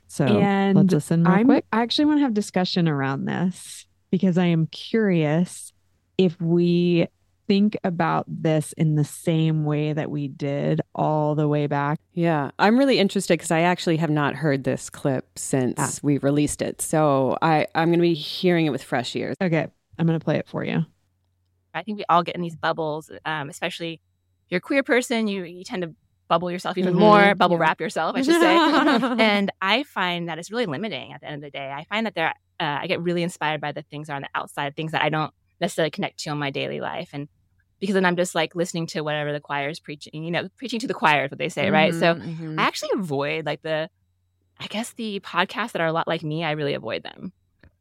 So 0.06 0.24
And 0.24 0.76
let's 0.76 0.92
listen 0.92 1.24
real 1.24 1.32
I'm- 1.32 1.46
quick. 1.46 1.64
I 1.72 1.82
actually 1.82 2.04
want 2.04 2.18
to 2.18 2.22
have 2.22 2.34
discussion 2.34 2.86
around 2.88 3.24
this 3.24 3.86
because 4.12 4.38
I 4.38 4.46
am 4.46 4.68
curious 4.68 5.72
if 6.16 6.40
we 6.40 7.08
think 7.46 7.76
about 7.84 8.24
this 8.28 8.72
in 8.74 8.94
the 8.96 9.04
same 9.04 9.64
way 9.64 9.92
that 9.92 10.10
we 10.10 10.28
did 10.28 10.80
all 10.94 11.34
the 11.34 11.46
way 11.48 11.66
back. 11.66 11.98
Yeah, 12.12 12.50
I'm 12.58 12.78
really 12.78 12.98
interested 12.98 13.34
because 13.34 13.50
I 13.50 13.60
actually 13.60 13.96
have 13.98 14.10
not 14.10 14.34
heard 14.34 14.64
this 14.64 14.90
clip 14.90 15.26
since 15.38 15.74
Ah. 15.78 15.90
we 16.02 16.18
released 16.18 16.62
it. 16.62 16.80
So 16.80 17.36
I, 17.42 17.66
I'm 17.74 17.88
going 17.88 17.98
to 17.98 18.02
be 18.02 18.14
hearing 18.14 18.66
it 18.66 18.70
with 18.70 18.82
fresh 18.82 19.14
ears. 19.16 19.36
Okay, 19.40 19.66
I'm 19.98 20.06
going 20.06 20.18
to 20.18 20.24
play 20.24 20.36
it 20.38 20.48
for 20.48 20.64
you. 20.64 20.84
I 21.74 21.82
think 21.82 21.98
we 21.98 22.04
all 22.08 22.22
get 22.22 22.34
in 22.34 22.40
these 22.40 22.56
bubbles, 22.56 23.10
um, 23.24 23.48
especially 23.50 23.94
if 23.94 24.50
you're 24.50 24.58
a 24.58 24.60
queer 24.60 24.82
person, 24.82 25.28
you, 25.28 25.44
you 25.44 25.62
tend 25.64 25.82
to 25.82 25.94
bubble 26.28 26.50
yourself 26.50 26.76
even 26.78 26.94
Mhm, 26.94 26.98
more, 26.98 27.34
bubble 27.34 27.56
yeah. 27.56 27.60
wrap 27.62 27.80
yourself, 27.80 28.16
I 28.16 28.22
should 28.22 28.40
say. 28.40 28.56
and 29.22 29.52
I 29.60 29.82
find 29.84 30.28
that 30.28 30.38
it's 30.38 30.50
really 30.50 30.66
limiting 30.66 31.12
at 31.12 31.20
the 31.20 31.26
end 31.26 31.36
of 31.36 31.40
the 31.42 31.50
day. 31.50 31.70
I 31.70 31.84
find 31.84 32.06
that 32.06 32.14
there, 32.14 32.28
uh, 32.58 32.78
I 32.80 32.86
get 32.86 33.00
really 33.02 33.22
inspired 33.22 33.60
by 33.60 33.72
the 33.72 33.82
things 33.82 34.06
that 34.06 34.14
are 34.14 34.16
on 34.16 34.22
the 34.22 34.28
outside, 34.34 34.74
things 34.74 34.92
that 34.92 35.02
I 35.02 35.08
don't 35.10 35.32
necessarily 35.60 35.90
connect 35.90 36.18
to 36.20 36.30
in 36.30 36.38
my 36.38 36.50
daily 36.50 36.80
life. 36.80 37.10
And 37.12 37.28
because 37.80 37.94
then 37.94 38.04
I'm 38.04 38.16
just 38.16 38.34
like 38.34 38.54
listening 38.54 38.86
to 38.88 39.02
whatever 39.02 39.32
the 39.32 39.40
choir 39.40 39.68
is 39.68 39.80
preaching, 39.80 40.24
you 40.24 40.30
know, 40.30 40.48
preaching 40.56 40.80
to 40.80 40.86
the 40.86 40.94
choir 40.94 41.24
is 41.24 41.30
what 41.30 41.38
they 41.38 41.48
say, 41.48 41.70
right? 41.70 41.94
So 41.94 42.14
Mhm. 42.14 42.58
I 42.58 42.62
actually 42.62 42.90
avoid 42.94 43.46
like 43.46 43.62
the, 43.62 43.88
I 44.58 44.66
guess 44.66 44.92
the 44.94 45.20
podcasts 45.20 45.72
that 45.72 45.80
are 45.82 45.86
a 45.86 45.92
lot 45.92 46.08
like 46.08 46.22
me, 46.22 46.44
I 46.44 46.52
really 46.52 46.74
avoid 46.74 47.02
them. 47.02 47.32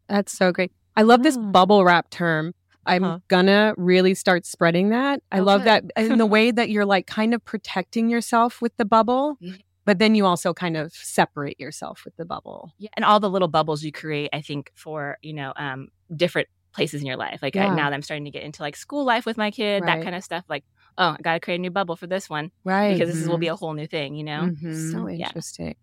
That's 0.08 0.32
so 0.38 0.52
great. 0.52 0.72
I 0.96 1.02
love 1.04 1.24
this 1.24 1.38
bubble 1.38 1.84
wrap 1.84 2.10
term. 2.10 2.54
I'm 2.86 3.04
Huh. 3.04 3.20
gonna 3.28 3.74
really 3.78 4.14
start 4.14 4.46
spreading 4.46 4.90
that. 4.90 5.22
I 5.32 5.40
Oh, 5.40 5.44
love 5.44 5.62
good. 5.62 5.90
that 5.96 6.06
in 6.06 6.18
the 6.18 6.26
way 6.26 6.52
that 6.52 6.70
you're 6.70 6.86
like 6.86 7.08
kind 7.08 7.34
of 7.34 7.44
protecting 7.44 8.10
yourself 8.10 8.62
with 8.62 8.76
the 8.78 8.86
bubble, 8.86 9.38
but 9.86 9.98
then 10.00 10.14
you 10.14 10.26
also 10.26 10.54
kind 10.54 10.78
of 10.78 10.94
separate 10.94 11.60
yourself 11.60 12.04
with 12.06 12.16
the 12.18 12.26
bubble. 12.26 12.74
Yeah, 12.78 12.90
and 12.96 13.04
all 13.04 13.20
the 13.20 13.30
little 13.30 13.48
bubbles 13.48 13.84
you 13.84 13.92
create, 13.92 14.30
I 14.34 14.42
think, 14.42 14.72
for 14.76 15.18
you 15.24 15.34
know, 15.34 15.54
um, 15.56 15.88
different 16.16 16.48
places 16.76 17.02
in 17.02 17.08
your 17.08 17.18
life. 17.18 17.40
Like 17.42 17.56
I, 17.56 17.70
now 17.70 17.90
that 17.90 17.94
I'm 17.96 18.02
starting 18.02 18.26
to 18.26 18.32
get 18.32 18.44
into 18.44 18.62
like 18.62 18.76
school 18.76 19.06
life 19.06 19.26
with 19.26 19.38
my 19.38 19.50
kid, 19.50 19.82
Right. 19.82 19.88
that 19.98 20.04
kind 20.04 20.16
of 20.16 20.24
stuff. 20.24 20.44
Like, 20.50 20.64
oh, 20.98 21.16
I 21.18 21.22
got 21.22 21.34
to 21.34 21.40
create 21.40 21.58
a 21.58 21.62
new 21.62 21.72
bubble 21.72 21.96
for 21.96 22.08
this 22.08 22.30
one 22.30 22.52
Right. 22.64 22.98
because 22.98 23.18
this 23.18 23.28
will 23.28 23.38
be 23.38 23.48
a 23.48 23.56
whole 23.56 23.74
new 23.74 23.88
thing, 23.88 24.16
you 24.16 24.24
know. 24.24 24.50
Mm-hmm. 24.52 24.92
so 24.92 25.08
Yeah. 25.10 25.28
interesting. 25.28 25.76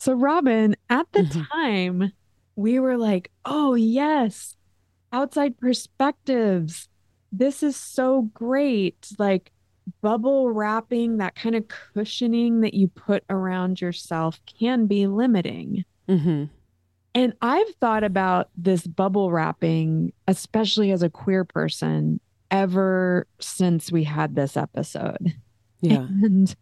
So, 0.00 0.14
Robin, 0.14 0.74
at 0.88 1.06
the 1.12 1.22
Mhm. 1.24 1.46
time, 1.52 2.12
we 2.56 2.78
were 2.80 2.96
like, 2.96 3.30
oh, 3.44 3.74
yes, 3.74 4.56
outside 5.12 5.58
perspectives. 5.58 6.88
This 7.30 7.62
is 7.62 7.76
so 7.76 8.22
great. 8.34 9.12
Like 9.18 9.52
bubble 10.02 10.50
wrapping, 10.50 11.18
that 11.18 11.34
kind 11.34 11.54
of 11.54 11.68
cushioning 11.68 12.60
that 12.62 12.74
you 12.74 12.88
put 12.88 13.24
around 13.28 13.80
yourself 13.80 14.40
can 14.58 14.86
be 14.86 15.06
limiting. 15.06 15.84
Mhm. 16.08 16.48
And 17.14 17.34
I've 17.42 17.74
thought 17.80 18.04
about 18.04 18.50
this 18.56 18.86
bubble 18.86 19.32
wrapping, 19.32 20.12
especially 20.28 20.92
as 20.92 21.02
a 21.02 21.10
queer 21.10 21.44
person, 21.44 22.20
ever 22.50 23.26
since 23.40 23.90
we 23.90 24.04
had 24.04 24.34
this 24.34 24.56
episode. 24.56 25.34
Yeah. 25.80 26.06
And 26.08 26.54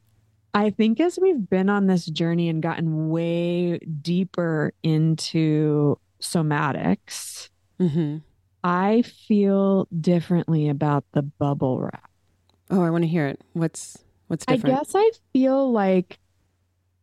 I 0.54 0.70
think 0.70 1.00
as 1.00 1.18
we've 1.20 1.48
been 1.50 1.68
on 1.68 1.86
this 1.86 2.06
journey 2.06 2.48
and 2.48 2.62
gotten 2.62 3.10
way 3.10 3.78
deeper 3.78 4.72
into 4.82 5.98
somatics, 6.20 7.48
hmm 7.78 8.18
I 8.64 9.02
feel 9.02 9.86
differently 10.00 10.68
about 10.68 11.04
the 11.12 11.22
bubble 11.22 11.80
wrap. 11.80 12.10
Oh, 12.70 12.82
I 12.82 12.90
want 12.90 13.02
to 13.04 13.08
hear 13.08 13.26
it. 13.26 13.40
What's 13.52 13.98
what's 14.26 14.44
I 14.48 14.56
guess 14.56 14.92
I 14.94 15.10
feel 15.32 15.70
like 15.70 16.18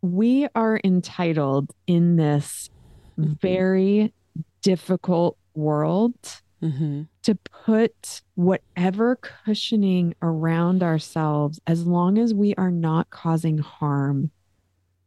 we 0.01 0.47
are 0.53 0.79
entitled 0.83 1.71
in 1.87 2.17
this 2.17 2.69
very 3.17 4.13
difficult 4.61 5.37
world 5.53 6.15
hmm 6.61 7.03
to 7.23 7.33
put 7.65 8.21
whatever 8.35 9.15
cushioning 9.15 10.13
around 10.21 10.83
ourselves 10.83 11.59
as 11.65 11.87
long 11.87 12.19
as 12.19 12.35
we 12.35 12.53
are 12.53 12.69
not 12.69 13.09
causing 13.09 13.57
harm 13.57 14.29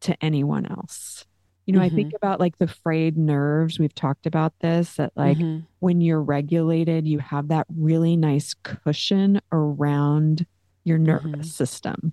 to 0.00 0.16
anyone 0.20 0.66
else. 0.66 1.24
You 1.64 1.74
know, 1.74 1.80
I 1.80 1.88
think 1.90 2.12
about 2.14 2.40
like 2.40 2.58
the 2.58 2.66
frayed 2.66 3.16
nerves. 3.16 3.78
We've 3.78 3.94
talked 3.94 4.26
about 4.26 4.52
this 4.60 4.96
that 4.96 5.12
like 5.14 5.38
Mhm. 5.38 5.66
when 5.78 6.00
you're 6.00 6.22
regulated, 6.22 7.06
you 7.06 7.20
have 7.20 7.48
that 7.48 7.68
really 7.68 8.16
nice 8.16 8.52
cushion 8.64 9.40
around 9.52 10.44
your 10.84 10.98
nervous 10.98 11.46
Mhm. 11.48 11.52
system. 11.52 12.12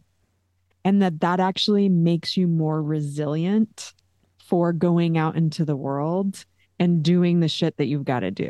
And 0.83 1.01
that 1.01 1.19
that 1.21 1.39
actually 1.39 1.89
makes 1.89 2.37
you 2.37 2.47
more 2.47 2.83
resilient 2.83 3.94
for 4.45 4.71
going 4.73 5.17
out 5.17 5.35
into 5.35 5.65
the 5.65 5.75
world 5.75 6.45
and 6.79 7.03
doing 7.03 7.39
the 7.39 7.47
shit 7.47 7.77
that 7.77 7.85
you've 7.85 8.05
got 8.05 8.19
to 8.19 8.31
do. 8.31 8.49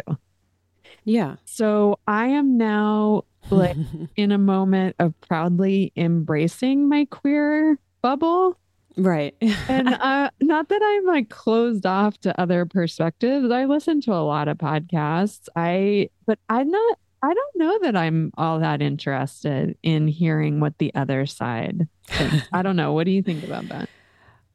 yeah. 1.03 1.35
So 1.45 1.99
I 2.07 2.27
am 2.27 2.57
now 2.57 3.23
like 3.49 3.77
in 4.15 4.31
a 4.31 4.37
moment 4.37 4.95
of 4.99 5.13
proudly 5.21 5.91
embracing 5.95 6.89
my 6.89 7.05
queer 7.05 7.79
bubble. 8.01 8.57
right. 8.97 9.35
And 9.69 9.87
uh, 10.01 10.29
not 10.41 10.69
that 10.69 10.81
I'm 10.83 11.05
like 11.05 11.29
closed 11.29 11.85
off 11.85 12.17
to 12.21 12.39
other 12.39 12.65
perspectives. 12.65 13.51
I 13.51 13.65
listen 13.65 14.01
to 14.01 14.13
a 14.13 14.25
lot 14.25 14.47
of 14.47 14.57
podcasts. 14.57 15.47
I, 15.55 16.09
but 16.25 16.39
I'm 16.49 16.69
not, 16.69 16.99
I 17.21 17.33
don't 17.33 17.55
know 17.55 17.79
that 17.83 17.95
I'm 17.95 18.31
all 18.37 18.59
that 18.59 18.81
interested 18.81 19.77
in 19.81 20.07
hearing 20.07 20.59
what 20.59 20.77
the 20.77 20.93
other 20.93 21.25
side 21.25 21.87
thinks. 22.07 22.47
I 22.53 22.61
don't 22.61 22.75
know. 22.75 22.93
What 22.93 23.05
do 23.05 23.11
you 23.11 23.23
think 23.23 23.43
about 23.43 23.67
that? 23.69 23.89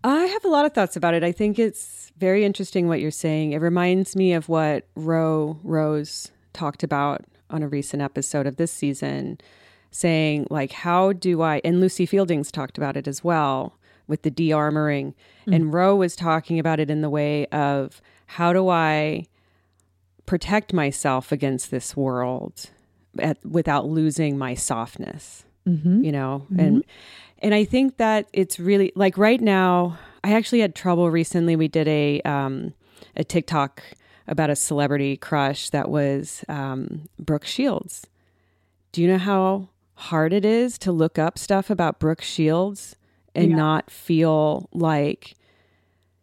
I 0.03 0.25
have 0.25 0.45
a 0.45 0.49
lot 0.49 0.65
of 0.65 0.73
thoughts 0.73 0.97
about 0.97 1.15
it. 1.15 1.23
I 1.23 1.33
think 1.33 1.59
it's 1.59 2.13
very 2.19 2.45
interesting 2.45 2.89
what 2.89 3.01
you're 3.01 3.11
saying. 3.11 3.53
It 3.53 3.61
reminds 3.61 4.17
me 4.17 4.33
of 4.33 4.49
what 4.49 4.87
Ro 4.95 5.59
Rose 5.63 6.31
talked 6.53 6.83
about 6.83 7.25
on 7.51 7.63
a 7.63 7.69
recent 7.69 8.03
episode 8.03 8.47
of 8.47 8.57
this 8.57 8.73
season, 8.73 9.39
saying, 9.91 10.47
like, 10.51 10.73
how 10.73 11.13
do 11.13 11.43
I, 11.43 11.61
and 11.65 11.81
Lucy 11.81 12.07
Fieldings 12.07 12.51
talked 12.51 12.79
about 12.79 12.97
it 12.97 13.09
as 13.09 13.25
well 13.25 13.77
with 14.11 14.23
the 14.23 14.31
de 14.31 14.51
armoring. 14.51 15.15
And 15.47 15.73
Ro 15.73 15.97
was 15.97 16.17
talking 16.17 16.59
about 16.59 16.81
it 16.81 16.91
in 16.91 17.01
the 17.01 17.09
way 17.09 17.47
of 17.47 18.03
how 18.27 18.53
do 18.53 18.69
I 18.69 19.27
protect 20.27 20.73
myself 20.73 21.33
against 21.33 21.71
this 21.71 21.97
world 21.97 22.71
at, 23.19 23.39
without 23.45 23.87
losing 23.87 24.37
my 24.37 24.55
softness 24.55 25.45
Mm-hmm. 25.69 26.03
you 26.03 26.11
know 26.11 26.47
and 26.59 26.83
and 27.41 27.55
i 27.55 27.65
think 27.65 27.97
that 27.99 28.27
it's 28.33 28.59
really 28.61 28.93
like 28.95 29.17
right 29.19 29.41
now 29.41 29.99
i 30.25 30.33
actually 30.35 30.61
had 30.61 30.75
trouble 30.75 31.11
recently 31.11 31.57
we 31.57 31.69
did 31.69 31.89
a 31.89 32.21
um 32.23 32.73
a 33.17 33.25
tiktok 33.25 33.83
about 34.29 34.51
a 34.51 34.57
celebrity 34.57 35.17
crush 35.17 35.71
that 35.71 35.89
was 35.91 36.45
um 36.49 37.03
brooke 37.19 37.45
shields 37.47 38.07
do 38.93 39.03
you 39.03 39.09
know 39.09 39.19
how 39.19 39.69
hard 39.95 40.33
it 40.33 40.45
is 40.45 40.79
to 40.79 40.93
look 40.93 41.19
up 41.19 41.39
stuff 41.39 41.71
about 41.71 41.99
brooke 41.99 42.23
shields 42.23 42.97
and 43.35 43.51
Yeah. 43.51 43.57
not 43.57 43.91
feel 43.91 44.69
like 44.73 45.35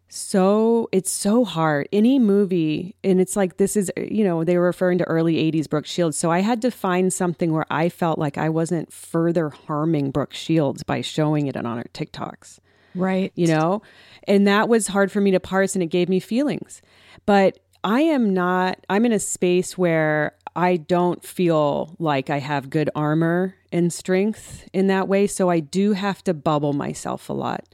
so 0.10 0.88
it's 0.92 1.12
so 1.12 1.44
hard. 1.44 1.90
Any 1.92 2.18
movie 2.18 2.96
and 3.04 3.20
it's 3.20 3.36
like 3.36 3.58
this 3.58 3.76
is 3.76 3.92
you 3.98 4.24
know 4.24 4.44
they 4.44 4.58
were 4.58 4.66
referring 4.66 4.98
to 5.00 5.04
early 5.04 5.36
80s 5.52 5.70
brooke 5.70 5.86
shields. 5.86 6.18
So 6.18 6.32
i 6.32 6.40
had 6.40 6.62
to 6.62 6.72
find 6.72 7.12
something 7.12 7.52
where 7.52 7.66
i 7.70 7.90
felt 7.90 8.18
like 8.18 8.38
i 8.38 8.48
wasn't 8.50 8.92
further 8.94 9.50
harming 9.50 10.12
brooke 10.12 10.34
shields 10.34 10.84
by 10.84 11.02
showing 11.02 11.48
it 11.48 11.58
on 11.58 11.66
our 11.66 11.84
tiktoks. 11.94 12.60
Right. 12.96 13.32
you 13.36 13.48
know? 13.48 13.84
And 14.28 14.48
that 14.48 14.68
was 14.68 14.88
hard 14.88 15.12
for 15.12 15.22
me 15.22 15.30
to 15.32 15.40
parse 15.40 15.76
and 15.76 15.84
it 15.84 15.88
gave 15.88 16.10
me 16.10 16.20
feelings. 16.20 16.82
But 17.26 17.60
i 17.84 18.02
am 18.02 18.34
not 18.34 18.80
i'm 18.90 19.06
in 19.06 19.12
a 19.12 19.20
space 19.20 19.78
where 19.78 20.36
i 20.56 20.78
don't 20.78 21.24
feel 21.24 21.96
like 22.00 22.30
i 22.30 22.40
have 22.40 22.70
good 22.70 22.90
armor 22.96 23.56
and 23.74 23.92
strength 23.92 24.68
in 24.72 24.88
that 24.88 25.10
way. 25.10 25.28
So 25.28 25.50
i 25.50 25.60
do 25.60 25.92
have 25.92 26.24
to 26.24 26.34
bubble 26.34 26.72
myself 26.72 27.28
a 27.28 27.34
lot 27.34 27.68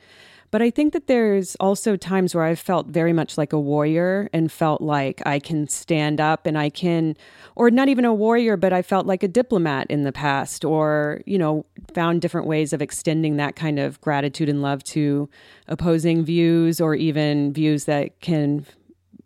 But 0.53 0.61
I 0.61 0.69
think 0.69 0.93
that 0.93 1.07
there's 1.07 1.55
also 1.55 1.95
times 1.95 2.35
where 2.35 2.43
I've 2.43 2.59
felt 2.59 2.85
very 2.85 3.11
much 3.11 3.39
like 3.39 3.53
a 3.53 3.59
warrior 3.59 4.29
and 4.31 4.51
felt 4.51 4.81
like 4.81 5.19
I 5.25 5.39
can 5.39 5.67
stand 5.67 6.21
up 6.21 6.45
and 6.45 6.59
I 6.59 6.69
can, 6.69 7.17
or 7.55 7.71
not 7.71 7.89
even 7.89 8.05
a 8.05 8.13
warrior, 8.13 8.55
but 8.55 8.71
I 8.71 8.83
felt 8.83 9.07
like 9.07 9.23
a 9.23 9.27
diplomat 9.27 9.87
in 9.89 10.03
the 10.03 10.11
past, 10.11 10.63
or, 10.63 11.23
you 11.25 11.39
know, 11.39 11.65
found 11.95 12.21
different 12.21 12.45
ways 12.45 12.71
of 12.71 12.83
extending 12.83 13.37
that 13.37 13.55
kind 13.55 13.79
of 13.79 13.99
gratitude 14.01 14.47
and 14.47 14.61
love 14.61 14.83
to 14.83 15.27
opposing 15.67 16.23
views 16.23 16.79
or 16.79 16.93
even 16.93 17.51
views 17.51 17.85
that 17.85 18.19
can 18.19 18.63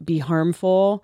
be 0.06 0.20
harmful. 0.20 1.04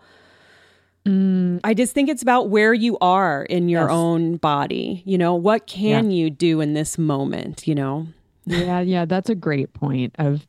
Mm, 1.05 1.59
I 1.65 1.73
just 1.73 1.93
think 1.93 2.07
it's 2.07 2.23
about 2.23 2.47
where 2.47 2.73
you 2.73 2.97
are 3.01 3.43
in 3.43 3.67
your 3.67 3.89
Yes. 3.89 3.91
own 3.91 4.37
body. 4.37 5.03
You 5.05 5.17
know, 5.17 5.35
what 5.35 5.67
can 5.67 6.11
you 6.11 6.29
do 6.29 6.61
in 6.61 6.75
this 6.75 6.97
moment, 6.97 7.67
you 7.67 7.75
know? 7.75 8.07
Yeah, 8.45 8.81
yeah, 8.81 9.05
that's 9.05 9.29
a 9.29 9.35
great 9.35 9.73
point 9.73 10.15
of 10.19 10.45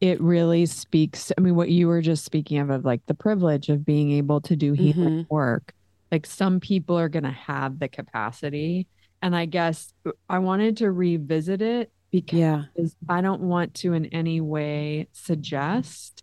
it 0.00 0.20
really 0.20 0.66
speaks 0.66 1.32
I 1.38 1.40
mean 1.40 1.54
what 1.54 1.70
you 1.70 1.86
were 1.86 2.02
just 2.02 2.24
speaking 2.24 2.58
of 2.58 2.70
of 2.70 2.84
like 2.84 3.00
the 3.06 3.14
privilege 3.14 3.68
of 3.68 3.84
being 3.84 4.10
able 4.12 4.40
to 4.42 4.56
do 4.56 4.72
healing 4.72 5.26
work. 5.30 5.72
Like 6.10 6.26
some 6.26 6.60
people 6.60 6.98
are 6.98 7.08
going 7.08 7.24
to 7.24 7.30
have 7.30 7.78
the 7.78 7.88
capacity 7.88 8.86
and 9.22 9.34
I 9.34 9.46
guess 9.46 9.92
uh, 10.06 10.10
I 10.28 10.40
wanted 10.40 10.78
to 10.78 10.90
revisit 10.90 11.62
it 11.62 11.90
because 12.12 12.38
Yeah. 12.38 12.64
I 13.08 13.20
don't 13.20 13.42
want 13.42 13.74
to 13.76 13.92
in 13.94 14.06
any 14.06 14.40
way 14.40 15.08
suggest 15.12 16.22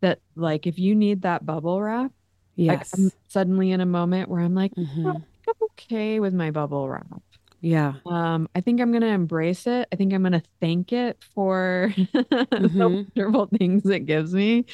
that 0.00 0.18
like 0.34 0.66
if 0.66 0.78
you 0.78 0.94
need 0.94 1.22
that 1.22 1.46
bubble 1.46 1.80
wrap, 1.80 2.10
like 2.58 2.80
Yes. 2.80 2.90
I'm 2.92 3.10
suddenly 3.28 3.70
in 3.70 3.80
a 3.80 3.86
moment 3.86 4.28
where 4.28 4.40
I'm 4.40 4.54
like, 4.54 4.72
Mhm. 4.76 5.06
"Oh, 5.06 5.22
I'm 5.48 5.54
okay 5.70 6.20
with 6.20 6.34
my 6.34 6.50
bubble 6.50 6.88
wrap. 6.88 7.06
Yeah. 7.64 7.94
Um, 8.06 8.48
I 8.56 8.60
think 8.60 8.80
I'm 8.80 8.90
going 8.90 9.02
to 9.02 9.06
embrace 9.08 9.66
it. 9.68 9.86
I 9.92 9.96
think 9.96 10.12
I'm 10.12 10.22
going 10.22 10.32
to 10.32 10.42
thank 10.60 10.92
it 10.92 11.22
for 11.34 11.94
the 12.12 12.48
Mhm. 12.52 13.06
wonderful 13.16 13.46
things 13.56 13.86
it 13.86 14.00
gives 14.04 14.34
me. 14.34 14.66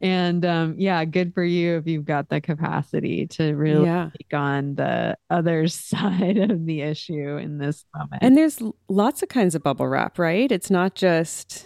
And 0.00 0.44
um, 0.44 0.74
yeah, 0.76 1.04
good 1.04 1.32
for 1.32 1.44
you 1.44 1.76
if 1.76 1.86
you've 1.86 2.04
got 2.04 2.28
the 2.28 2.40
capacity 2.40 3.28
to 3.28 3.52
really 3.54 3.84
Yeah. 3.86 4.10
take 4.18 4.34
on 4.34 4.74
the 4.74 5.16
other 5.30 5.68
side 5.68 6.36
of 6.38 6.66
the 6.66 6.80
issue 6.82 7.36
in 7.36 7.58
this 7.58 7.84
moment. 7.94 8.20
And 8.24 8.36
there's 8.36 8.60
lots 8.88 9.22
of 9.22 9.28
kinds 9.28 9.54
of 9.54 9.62
bubble 9.62 9.86
wrap, 9.86 10.18
right? 10.18 10.50
It's 10.50 10.70
not 10.70 10.96
just 10.96 11.64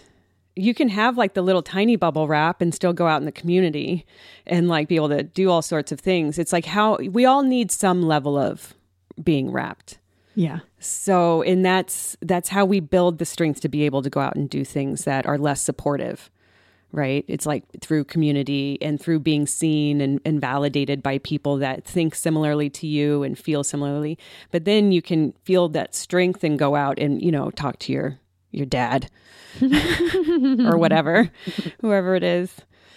you 0.55 0.73
can 0.75 0.89
have 0.89 1.17
like 1.17 1.33
the 1.33 1.41
little 1.41 1.61
tiny 1.63 1.95
bubble 1.95 2.27
wrap 2.27 2.61
and 2.61 2.73
still 2.73 2.93
go 2.93 3.07
out 3.07 3.19
in 3.21 3.25
the 3.25 3.31
community 3.31 4.05
and 4.45 4.67
like 4.67 4.87
be 4.87 4.95
able 4.95 5.09
to 5.09 5.23
do 5.23 5.49
all 5.49 5.61
sorts 5.63 5.91
of 5.91 5.99
things. 5.99 6.37
It's 6.39 6.53
like 6.53 6.65
how 6.65 6.97
we 6.97 7.25
all 7.25 7.41
need 7.43 7.71
some 7.71 8.03
level 8.03 8.37
of 8.37 8.75
being 9.23 9.51
wrapped. 9.51 9.97
Yeah. 10.37 10.59
So, 10.77 11.41
and 11.41 11.65
that's 11.65 12.15
that's 12.21 12.49
how 12.49 12.63
we 12.63 12.79
build 12.79 13.17
the 13.17 13.25
strength 13.25 13.59
to 13.61 13.69
be 13.69 13.85
able 13.85 14.03
to 14.03 14.09
go 14.11 14.19
out 14.19 14.35
and 14.35 14.47
do 14.47 14.63
things 14.63 15.03
that 15.05 15.25
are 15.25 15.39
less 15.39 15.63
supportive, 15.63 16.29
right? 16.91 17.25
It's 17.27 17.47
like 17.47 17.63
through 17.81 18.03
community 18.03 18.77
and 18.79 19.01
through 19.01 19.21
being 19.21 19.47
seen 19.47 19.99
and, 19.99 20.21
and 20.23 20.39
validated 20.39 21.01
by 21.01 21.17
people 21.17 21.57
that 21.57 21.85
think 21.85 22.13
similarly 22.13 22.69
to 22.69 22.85
you 22.85 23.23
and 23.23 23.35
feel 23.35 23.63
similarly. 23.63 24.19
But 24.51 24.65
then 24.65 24.91
you 24.91 25.01
can 25.01 25.33
feel 25.43 25.69
that 25.69 25.95
strength 25.95 26.43
and 26.43 26.59
go 26.59 26.75
out 26.75 26.99
and 26.99 27.19
you 27.19 27.31
know 27.31 27.49
talk 27.49 27.79
to 27.79 27.91
your 27.91 28.19
your 28.51 28.67
dad 28.67 29.09
or 29.59 30.77
whatever, 30.77 31.31
whoever 31.81 32.13
it 32.13 32.23
is. 32.23 32.55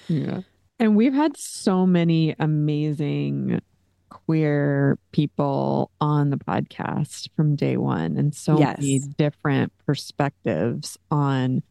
Yeah. 0.08 0.42
And 0.78 0.94
we've 0.94 1.14
had 1.14 1.38
so 1.38 1.86
many 1.86 2.36
amazing 2.38 3.62
queer 4.10 4.98
people 5.12 5.90
on 6.00 6.30
the 6.30 6.36
podcast 6.36 7.28
from 7.34 7.56
day 7.56 7.76
one 7.76 8.16
and 8.16 8.34
so 8.34 8.56
many 8.78 8.98
different 9.16 9.72
perspectives 9.86 10.98
on 11.10 11.62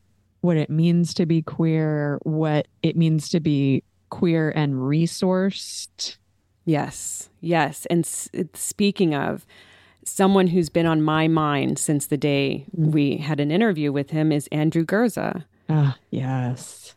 what 0.41 0.57
it 0.57 0.69
means 0.69 1.13
to 1.13 1.25
be 1.25 1.41
queer, 1.41 2.17
what 2.23 2.67
it 2.81 2.95
means 2.95 3.29
to 3.29 3.39
be 3.39 3.83
queer 4.09 4.49
and 4.55 4.73
resourced. 4.75 6.17
Yes, 6.65 7.29
yes. 7.41 7.85
And 7.89 8.05
s- 8.05 8.29
speaking 8.53 9.13
of 9.13 9.45
someone 10.05 10.47
who's 10.47 10.69
been 10.69 10.85
on 10.85 11.01
my 11.01 11.27
mind 11.27 11.77
since 11.77 12.07
the 12.07 12.17
day 12.17 12.65
Mm. 12.77 12.91
we 12.91 13.17
had 13.17 13.39
an 13.39 13.51
interview 13.51 13.91
with 13.91 14.09
him 14.11 14.31
is 14.31 14.47
Andrew 14.51 14.85
Gurza. 14.85 15.43
Ah, 15.67 15.97
yes. 16.09 16.95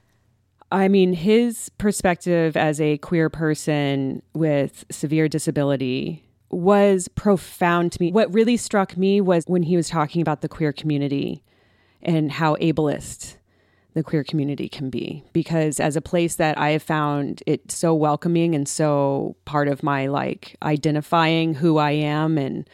I 0.73 0.89
mean, 0.89 1.13
his 1.13 1.69
perspective 1.77 2.57
as 2.57 2.81
a 2.81 2.97
queer 2.99 3.29
person 3.29 4.23
with 4.35 4.87
severe 4.91 5.29
disability 5.29 6.25
was 6.51 7.09
profound 7.09 7.93
to 7.93 8.01
me. 8.01 8.11
What 8.11 8.33
really 8.33 8.57
struck 8.57 8.97
me 8.97 9.21
was 9.21 9.45
when 9.47 9.65
he 9.65 9.77
was 9.77 9.91
talking 9.91 10.23
about 10.23 10.41
the 10.41 10.49
queer 10.49 10.73
community 10.73 11.45
and 12.01 12.33
how 12.33 12.57
ableist 12.57 13.37
the 13.93 14.03
queer 14.03 14.25
community 14.25 14.71
can 14.71 14.89
be. 14.89 15.23
Because 15.35 15.79
as 15.79 15.95
a 15.95 16.01
place 16.01 16.37
that 16.37 16.57
I 16.57 16.71
have 16.71 16.83
found 16.83 17.43
it 17.47 17.71
so 17.71 17.95
welcoming 17.95 18.55
and 18.55 18.67
so 18.67 19.37
part 19.45 19.69
of 19.69 19.83
my 19.83 20.07
like 20.07 20.57
identifying 20.63 21.53
who 21.53 21.77
I 21.77 21.91
am 21.91 22.39
and 22.39 22.67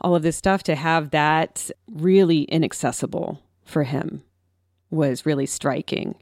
all 0.00 0.16
of 0.16 0.24
this 0.24 0.36
stuff, 0.36 0.64
to 0.64 0.74
have 0.74 1.10
that 1.10 1.70
really 1.88 2.42
inaccessible 2.42 3.40
for 3.64 3.84
him 3.84 4.24
was 4.94 5.26
really 5.26 5.46
striking. 5.46 6.14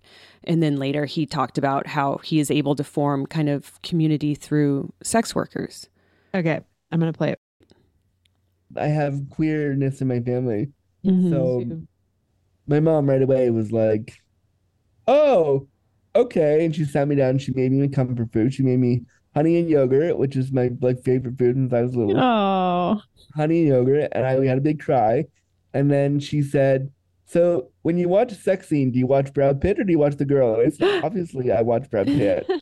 And 0.44 0.62
then 0.62 0.76
later 0.76 1.04
he 1.04 1.26
talked 1.26 1.58
about 1.58 1.86
how 1.86 2.18
he 2.18 2.40
is 2.40 2.50
able 2.50 2.74
to 2.74 2.84
form 2.84 3.26
kind 3.26 3.48
of 3.48 3.80
community 3.82 4.34
through 4.34 4.92
sex 5.02 5.34
workers. 5.34 5.88
Okay. 6.34 6.60
I'm 6.90 7.00
going 7.00 7.12
to 7.12 7.16
play 7.16 7.30
it. 7.32 7.40
I 8.76 8.86
have 8.86 9.20
queerness 9.30 10.00
in 10.00 10.08
my 10.08 10.20
family. 10.20 10.72
Mhm. 11.04 11.30
So 11.30 11.82
my 12.66 12.80
mom 12.80 13.08
right 13.08 13.20
away 13.22 13.50
was 13.50 13.72
like, 13.72 14.14
"Oh, 15.06 15.66
okay," 16.14 16.64
and 16.64 16.74
she 16.74 16.84
sat 16.84 17.08
me 17.08 17.16
down. 17.16 17.38
She 17.38 17.52
made 17.52 17.72
me 17.72 17.86
comfort 17.88 18.32
food. 18.32 18.54
She 18.54 18.62
made 18.62 18.78
me 18.78 19.02
honey 19.34 19.58
and 19.58 19.68
yogurt, 19.68 20.16
which 20.16 20.36
is 20.36 20.52
my 20.52 20.70
like 20.80 21.02
favorite 21.02 21.38
food 21.38 21.56
since 21.56 21.72
I 21.72 21.82
was 21.82 21.96
little. 21.96 22.18
Oh. 22.18 23.00
Honey 23.34 23.60
and 23.60 23.68
yogurt, 23.68 24.08
and 24.12 24.24
I 24.24 24.38
we 24.38 24.46
had 24.46 24.58
a 24.58 24.62
big 24.62 24.80
cry. 24.80 25.24
And 25.74 25.90
then 25.90 26.20
she 26.20 26.42
said, 26.42 26.90
"So 27.32 27.70
when 27.82 27.98
you 27.98 28.08
watch 28.08 28.32
a 28.32 28.34
sex 28.34 28.68
scene, 28.68 28.92
do 28.92 28.98
you 28.98 29.06
watch 29.06 29.32
Brad 29.32 29.60
Pitt 29.60 29.80
or 29.80 29.84
do 29.84 29.92
you 29.92 29.98
watch 29.98 30.16
the 30.16 30.24
girl?" 30.24 30.54
And 30.54 30.66
I 30.66 30.70
said, 30.70 31.04
"Obviously, 31.04 31.50
I 31.50 31.62
watch 31.62 31.90
Brad 31.90 32.06
Pitt. 32.06 32.46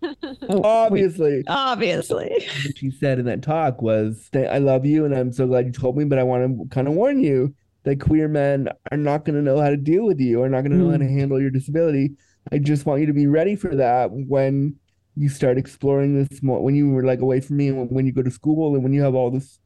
Oh, 0.49 0.63
obviously." 0.63 1.45
Obviously. 1.47 2.31
what 2.65 2.79
she 2.79 2.91
said 2.91 3.19
in 3.19 3.27
that 3.27 3.43
talk 3.43 3.83
was 3.83 4.31
I 4.35 4.59
love 4.59 4.87
you 4.87 5.05
and 5.05 5.15
I'm 5.15 5.33
so 5.33 5.47
glad 5.47 5.67
you 5.67 5.73
told 5.73 5.97
me, 5.97 6.05
but 6.05 6.19
I 6.19 6.23
want 6.23 6.59
to 6.59 6.75
kind 6.75 6.89
of 6.89 6.95
warn 6.95 7.21
you 7.21 7.55
that 7.85 8.01
queer 8.01 8.29
men 8.29 8.69
are 8.91 8.97
not 8.97 9.25
going 9.25 9.37
to 9.37 9.43
know 9.43 9.61
how 9.61 9.71
to 9.71 9.77
deal 9.77 10.05
with 10.05 10.21
you, 10.21 10.43
are 10.43 10.49
not 10.49 10.63
going 10.63 10.73
to 10.73 10.77
know 10.77 10.91
how 10.91 10.99
to 10.99 11.05
hmm. 11.05 11.19
handle 11.19 11.41
your 11.41 11.51
disability. 11.51 12.13
I 12.53 12.59
just 12.59 12.87
want 12.87 13.01
you 13.01 13.07
to 13.07 13.13
be 13.13 13.27
ready 13.27 13.57
for 13.57 13.75
that 13.77 14.11
when 14.13 14.77
you 15.17 15.29
start 15.29 15.59
exploring 15.59 16.17
this 16.17 16.43
more, 16.43 16.63
when 16.63 16.75
you 16.75 16.91
were 16.91 17.05
like 17.05 17.21
away 17.21 17.41
from 17.41 17.57
me 17.57 17.69
and 17.69 17.91
when 17.91 18.07
you 18.07 18.13
go 18.13 18.23
to 18.23 18.31
school 18.31 18.75
and 18.75 18.83
when 18.83 18.93
you 18.93 19.03
have 19.03 19.15
all 19.15 19.31
this 19.31 19.59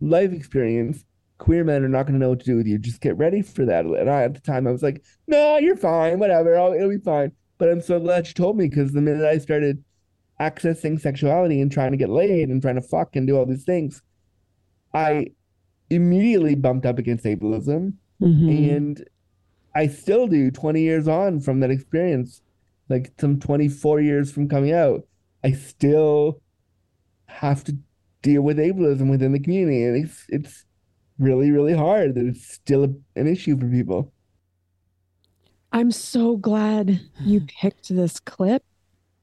life 0.00 0.32
experience. 0.32 1.04
Queer 1.38 1.64
men 1.64 1.84
are 1.84 1.88
not 1.88 2.04
going 2.04 2.14
to 2.14 2.18
know 2.18 2.30
what 2.30 2.40
to 2.40 2.46
do 2.46 2.56
with 2.56 2.66
you. 2.66 2.78
Just 2.78 3.00
get 3.00 3.16
ready 3.18 3.42
for 3.42 3.64
that. 3.66 3.84
And 3.84 4.08
I, 4.08 4.22
at 4.22 4.34
the 4.34 4.40
time, 4.40 4.66
I 4.66 4.72
was 4.72 4.82
like, 4.82 5.04
"No, 5.26 5.58
you're 5.58 5.76
fine. 5.76 6.18
Whatever. 6.18 6.56
I'll, 6.58 6.72
it'll 6.72 6.88
be 6.88 6.98
fine." 6.98 7.32
But 7.58 7.70
I'm 7.70 7.80
so 7.80 8.00
glad 8.00 8.26
she 8.26 8.34
told 8.34 8.56
me 8.56 8.68
because 8.68 8.92
the 8.92 9.00
minute 9.00 9.24
I 9.24 9.38
started 9.38 9.82
accessing 10.40 11.00
sexuality 11.00 11.60
and 11.60 11.72
trying 11.72 11.92
to 11.92 11.96
get 11.96 12.10
laid 12.10 12.48
and 12.48 12.60
trying 12.60 12.74
to 12.74 12.82
fuck 12.82 13.16
and 13.16 13.26
do 13.26 13.36
all 13.36 13.46
these 13.46 13.64
things, 13.64 14.02
I 14.92 15.28
immediately 15.90 16.54
bumped 16.54 16.86
up 16.86 16.98
against 16.98 17.24
ableism. 17.24 17.94
Mhm. 18.20 18.76
And 18.76 19.08
I 19.74 19.88
still 19.88 20.26
do 20.26 20.50
20 20.50 20.80
years 20.80 21.06
on 21.08 21.40
from 21.40 21.60
that 21.60 21.70
experience, 21.70 22.42
like 22.88 23.12
some 23.18 23.38
24 23.38 24.00
years 24.00 24.32
from 24.32 24.48
coming 24.48 24.72
out. 24.72 25.06
I 25.44 25.52
still 25.52 26.40
have 27.26 27.62
to 27.64 27.76
deal 28.22 28.42
with 28.42 28.58
ableism 28.58 29.10
within 29.10 29.32
the 29.32 29.40
community. 29.40 29.84
And 29.84 30.04
it's, 30.04 30.24
it's 30.28 30.65
really, 31.18 31.50
really 31.50 31.74
hard 31.74 32.14
that 32.14 32.26
it's 32.26 32.46
still 32.46 32.84
a, 32.84 32.88
an 33.18 33.26
issue 33.26 33.58
for 33.58 33.66
people. 33.68 34.12
I'm 35.72 35.90
so 35.90 36.36
glad 36.36 37.00
you 37.24 37.40
picked 37.60 37.88
this 37.88 38.20
clip. 38.20 38.62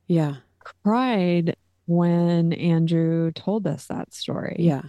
Yeah. 0.07 0.37
Cried 0.83 1.55
when 1.85 2.53
Andrew 2.53 3.31
told 3.31 3.67
us 3.67 3.87
that 3.87 4.13
story. 4.13 4.55
Yeah. 4.59 4.83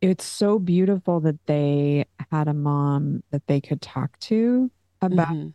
It's 0.00 0.24
so 0.24 0.58
beautiful 0.58 1.20
that 1.20 1.38
they 1.46 2.06
had 2.30 2.48
a 2.48 2.54
mom 2.54 3.22
that 3.30 3.46
they 3.46 3.60
could 3.60 3.82
talk 3.82 4.18
to 4.20 4.70
about 5.02 5.28
Mhm. 5.28 5.52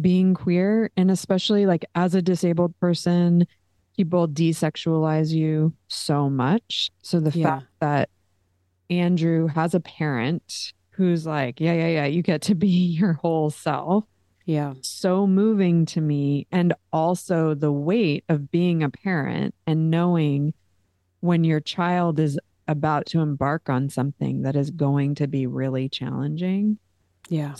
being 0.00 0.34
queer. 0.34 0.90
And 0.96 1.10
especially 1.10 1.66
like 1.66 1.84
as 1.94 2.14
a 2.14 2.22
disabled 2.22 2.78
person, 2.78 3.46
people 3.96 4.28
desexualize 4.28 5.32
you 5.32 5.74
so 5.88 6.30
much. 6.30 6.90
So 7.02 7.18
the 7.18 7.36
Yeah. 7.36 7.44
fact 7.60 7.66
that 7.80 8.10
Andrew 8.90 9.46
has 9.48 9.74
a 9.74 9.80
parent 9.80 10.72
who's 10.90 11.26
like, 11.26 11.60
yeah, 11.60 11.74
yeah, 11.74 11.88
yeah, 11.88 12.04
you 12.06 12.22
get 12.22 12.42
to 12.42 12.54
be 12.54 12.68
your 12.68 13.12
whole 13.14 13.50
self 13.50 14.04
Yeah. 14.46 14.74
so 14.82 15.26
moving 15.26 15.86
to 15.86 16.00
me 16.00 16.46
and 16.50 16.72
also 16.92 17.54
the 17.54 17.72
weight 17.72 18.24
of 18.28 18.50
being 18.50 18.82
a 18.82 18.90
parent 18.90 19.54
and 19.66 19.90
knowing 19.90 20.54
when 21.20 21.44
your 21.44 21.60
child 21.60 22.18
is 22.20 22.38
about 22.66 23.06
to 23.06 23.20
embark 23.20 23.68
on 23.68 23.88
something 23.88 24.42
that 24.42 24.54
is 24.56 24.70
going 24.70 25.14
to 25.16 25.26
be 25.26 25.46
really 25.46 25.88
challenging 25.88 26.78
Yeah. 27.28 27.54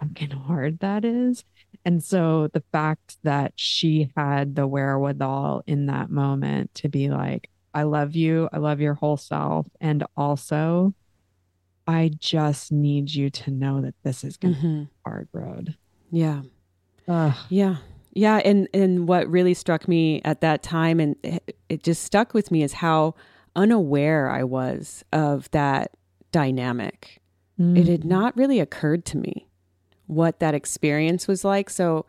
Fucking 0.00 0.30
hard 0.30 0.78
that 0.80 1.04
is. 1.04 1.44
And 1.84 2.02
so 2.02 2.48
the 2.52 2.62
fact 2.72 3.16
that 3.24 3.52
she 3.56 4.10
had 4.16 4.54
the 4.54 4.66
wherewithal 4.66 5.62
in 5.66 5.86
that 5.86 6.10
moment 6.10 6.72
to 6.76 6.88
be 6.88 7.08
like, 7.08 7.48
I 7.74 7.84
love 7.84 8.14
you. 8.14 8.48
I 8.52 8.58
love 8.58 8.80
your 8.80 8.94
whole 8.94 9.16
self. 9.16 9.66
And 9.80 10.04
also, 10.16 10.94
I 11.86 12.10
just 12.18 12.70
need 12.72 13.12
you 13.12 13.30
to 13.30 13.50
know 13.50 13.80
that 13.80 13.94
this 14.04 14.24
is 14.24 14.36
going 14.36 14.54
to 14.54 14.60
Mhm. 14.60 14.84
be 14.84 14.90
a 15.04 15.08
hard 15.08 15.28
road. 15.32 15.76
Yeah. 16.10 16.42
Ugh. 17.08 17.34
Yeah. 17.48 17.76
Yeah, 18.14 18.36
and 18.44 18.68
and 18.74 19.08
what 19.08 19.26
really 19.30 19.54
struck 19.54 19.88
me 19.88 20.20
at 20.22 20.42
that 20.42 20.62
time 20.62 21.00
and 21.00 21.16
it, 21.22 21.56
it 21.70 21.82
just 21.82 22.02
stuck 22.04 22.34
with 22.34 22.50
me 22.50 22.62
is 22.62 22.74
how 22.74 23.14
unaware 23.56 24.28
I 24.28 24.44
was 24.44 25.02
of 25.12 25.50
that 25.52 25.92
dynamic. 26.30 27.20
It 27.58 27.86
had 27.86 28.00
Mm. 28.02 28.04
not 28.04 28.36
really 28.36 28.60
occurred 28.60 29.04
to 29.06 29.18
me 29.18 29.46
what 30.06 30.40
that 30.40 30.54
experience 30.54 31.26
was 31.28 31.44
like. 31.44 31.70
So 31.70 32.04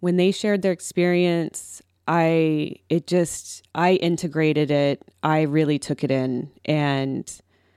when 0.00 0.16
they 0.16 0.30
shared 0.30 0.62
their 0.62 0.72
experience, 0.72 1.82
I 2.08 2.76
it 2.88 3.06
just 3.06 3.68
I 3.74 3.92
integrated 3.94 4.70
it. 4.70 5.02
I 5.22 5.42
really 5.42 5.78
took 5.78 6.02
it 6.02 6.10
in 6.10 6.50
and 6.64 7.30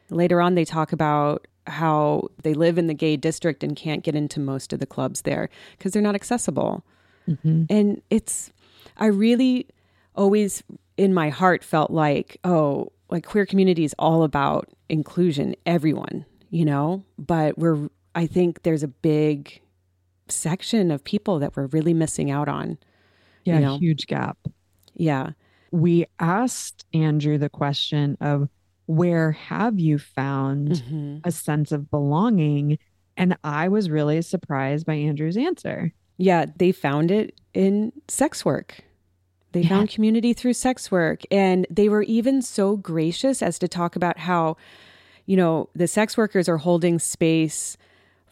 later 0.10 0.42
on 0.42 0.56
they 0.56 0.66
talk 0.66 0.94
about 0.94 1.48
how 1.68 2.30
they 2.44 2.54
live 2.54 2.78
in 2.78 2.88
the 2.88 2.94
gay 2.94 3.18
district 3.18 3.64
and 3.64 3.76
can't 3.76 4.04
get 4.04 4.16
into 4.16 4.40
most 4.40 4.74
of 4.74 4.80
the 4.80 4.86
clubs 4.86 5.22
there 5.22 5.50
because 5.78 5.92
they're 5.92 6.02
not 6.02 6.16
accessible. 6.16 6.84
Mhm. 7.28 7.68
And 7.70 8.02
it's, 8.10 8.52
I 8.98 9.08
really 9.08 9.68
always 10.16 10.64
in 10.98 11.14
my 11.14 11.30
heart 11.30 11.64
felt 11.64 11.92
like, 11.92 12.38
oh, 12.44 12.92
like 13.10 13.26
queer 13.26 13.46
community 13.46 13.84
is 13.84 13.96
all 14.00 14.24
about 14.24 14.70
inclusion, 14.90 15.56
everyone, 15.66 16.26
you 16.50 16.66
know? 16.66 17.04
But 17.18 17.58
we're, 17.58 17.90
I 18.16 18.28
think 18.28 18.64
there's 18.64 18.84
a 18.84 18.88
big 18.88 19.62
section 20.28 20.92
of 20.92 21.04
people 21.04 21.40
that 21.40 21.56
we're 21.56 21.68
really 21.68 21.94
missing 21.94 22.32
out 22.32 22.48
on. 22.48 22.78
Yeah, 23.46 23.60
know? 23.60 23.78
huge 23.78 24.08
gap. 24.08 24.38
Yeah. 24.94 25.32
We 25.72 26.06
asked 26.20 26.86
Andrew 26.94 27.38
the 27.38 27.50
question 27.50 28.18
of 28.22 28.50
where 28.88 29.32
have 29.32 29.80
you 29.80 29.98
found 29.98 30.70
Mhm. 30.72 31.22
a 31.24 31.32
sense 31.32 31.72
of 31.72 31.90
belonging? 31.90 32.78
And 33.16 33.38
I 33.44 33.68
was 33.70 33.90
really 33.90 34.22
surprised 34.22 34.86
by 34.86 34.96
Andrew's 34.96 35.38
answer. 35.38 35.94
Yeah. 36.18 36.46
They 36.58 36.72
found 36.72 37.10
it 37.12 37.40
in 37.54 37.94
sex 38.08 38.44
work. 38.44 38.84
They 39.54 39.62
Yeah. 39.62 39.70
found 39.70 39.90
community 39.90 40.34
through 40.34 40.54
sex 40.54 40.92
work. 40.92 41.22
And 41.32 41.68
they 41.70 41.90
were 41.90 42.04
even 42.04 42.42
so 42.42 42.76
gracious 42.78 43.42
as 43.42 43.58
to 43.60 43.68
talk 43.68 43.96
about 43.96 44.18
how, 44.20 44.58
you 45.26 45.36
know, 45.38 45.70
the 45.74 45.88
sex 45.88 46.18
workers 46.18 46.48
are 46.50 46.58
holding 46.58 47.00
space 47.00 47.78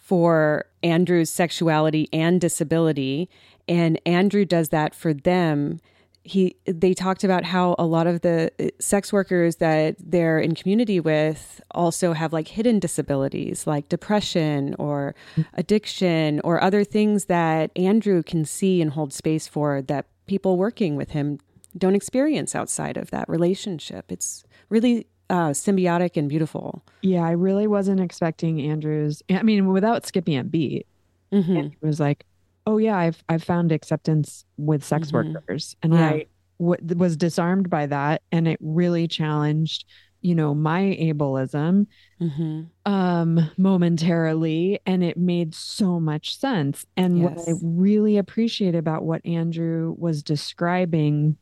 for 0.10 0.66
Andrew's 0.82 1.30
sexuality 1.30 2.10
and 2.12 2.42
disability. 2.42 3.30
And 3.68 4.02
Andrew 4.08 4.44
does 4.44 4.70
that 4.70 4.96
for 4.96 5.14
them. 5.14 5.80
He 6.24 6.56
they 6.66 6.96
talked 6.96 7.24
about 7.24 7.44
how 7.44 7.76
a 7.78 7.86
lot 7.86 8.08
of 8.08 8.22
the 8.22 8.52
uh, 8.60 8.70
sex 8.80 9.14
workers 9.14 9.58
that 9.58 9.98
they're 10.00 10.40
in 10.40 10.56
community 10.56 11.00
with 11.00 11.62
also 11.72 12.14
have 12.14 12.34
like 12.34 12.48
hidden 12.48 12.80
disabilities 12.80 13.68
like 13.68 13.88
depression 13.88 14.76
or 14.80 15.14
addiction 15.54 16.42
or 16.44 16.62
other 16.62 16.84
things 16.84 17.26
that 17.26 17.70
Andrew 17.76 18.24
can 18.24 18.46
see 18.46 18.82
and 18.82 18.92
hold 18.92 19.14
space 19.14 19.48
for 19.48 19.84
that 19.84 20.08
people 20.26 20.58
working 20.58 20.96
with 20.96 21.12
him 21.12 21.38
don't 21.78 21.96
experience 21.96 22.56
outside 22.56 22.98
of 22.98 23.12
that 23.12 23.30
relationship. 23.30 24.12
It's 24.12 24.44
really 24.70 25.06
uh, 25.30 25.50
symbiotic 25.50 26.18
and 26.18 26.30
beautiful. 26.30 26.84
Yeah, 27.02 27.24
I 27.24 27.32
really 27.32 27.68
wasn't 27.68 28.00
expecting 28.00 28.62
Andrew's. 28.62 29.22
I 29.30 29.44
mean, 29.44 29.68
without 29.68 30.06
skipping 30.06 30.38
a 30.38 30.44
beat, 30.44 30.88
Mhm. 31.34 31.58
and 31.58 31.76
was 31.82 32.00
like, 32.00 32.26
"Oh 32.66 32.78
yeah, 32.78 32.98
I've 32.98 33.24
I've 33.30 33.44
found 33.44 33.72
acceptance 33.72 34.46
with 34.58 34.84
sex 34.84 35.10
Mhm. 35.10 35.14
workers," 35.14 35.76
and 35.84 35.94
Yeah. 35.94 36.10
I 36.10 36.26
w- 36.60 36.96
was 36.98 37.16
disarmed 37.18 37.70
by 37.70 37.86
that, 37.88 38.22
and 38.32 38.48
it 38.48 38.58
really 38.62 39.08
challenged, 39.08 39.86
you 40.22 40.36
know, 40.36 40.54
my 40.56 40.98
ableism 41.00 41.88
hmm 42.20 42.64
um 42.86 43.40
momentarily 43.58 44.80
and 44.86 45.04
it 45.04 45.18
made 45.18 45.54
so 45.54 46.00
much 46.00 46.38
sense 46.38 46.86
and 46.96 47.22
what 47.24 47.38
i 47.38 47.54
really 47.62 48.18
appreciate 48.18 48.74
about 48.74 49.04
what 49.04 49.26
andrew 49.26 49.94
was 49.98 50.24
describing 50.24 51.36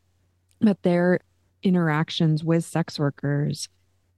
that 0.60 0.82
their 0.82 1.20
interactions 1.62 2.42
with 2.44 2.64
sex 2.64 2.98
workers 2.98 3.68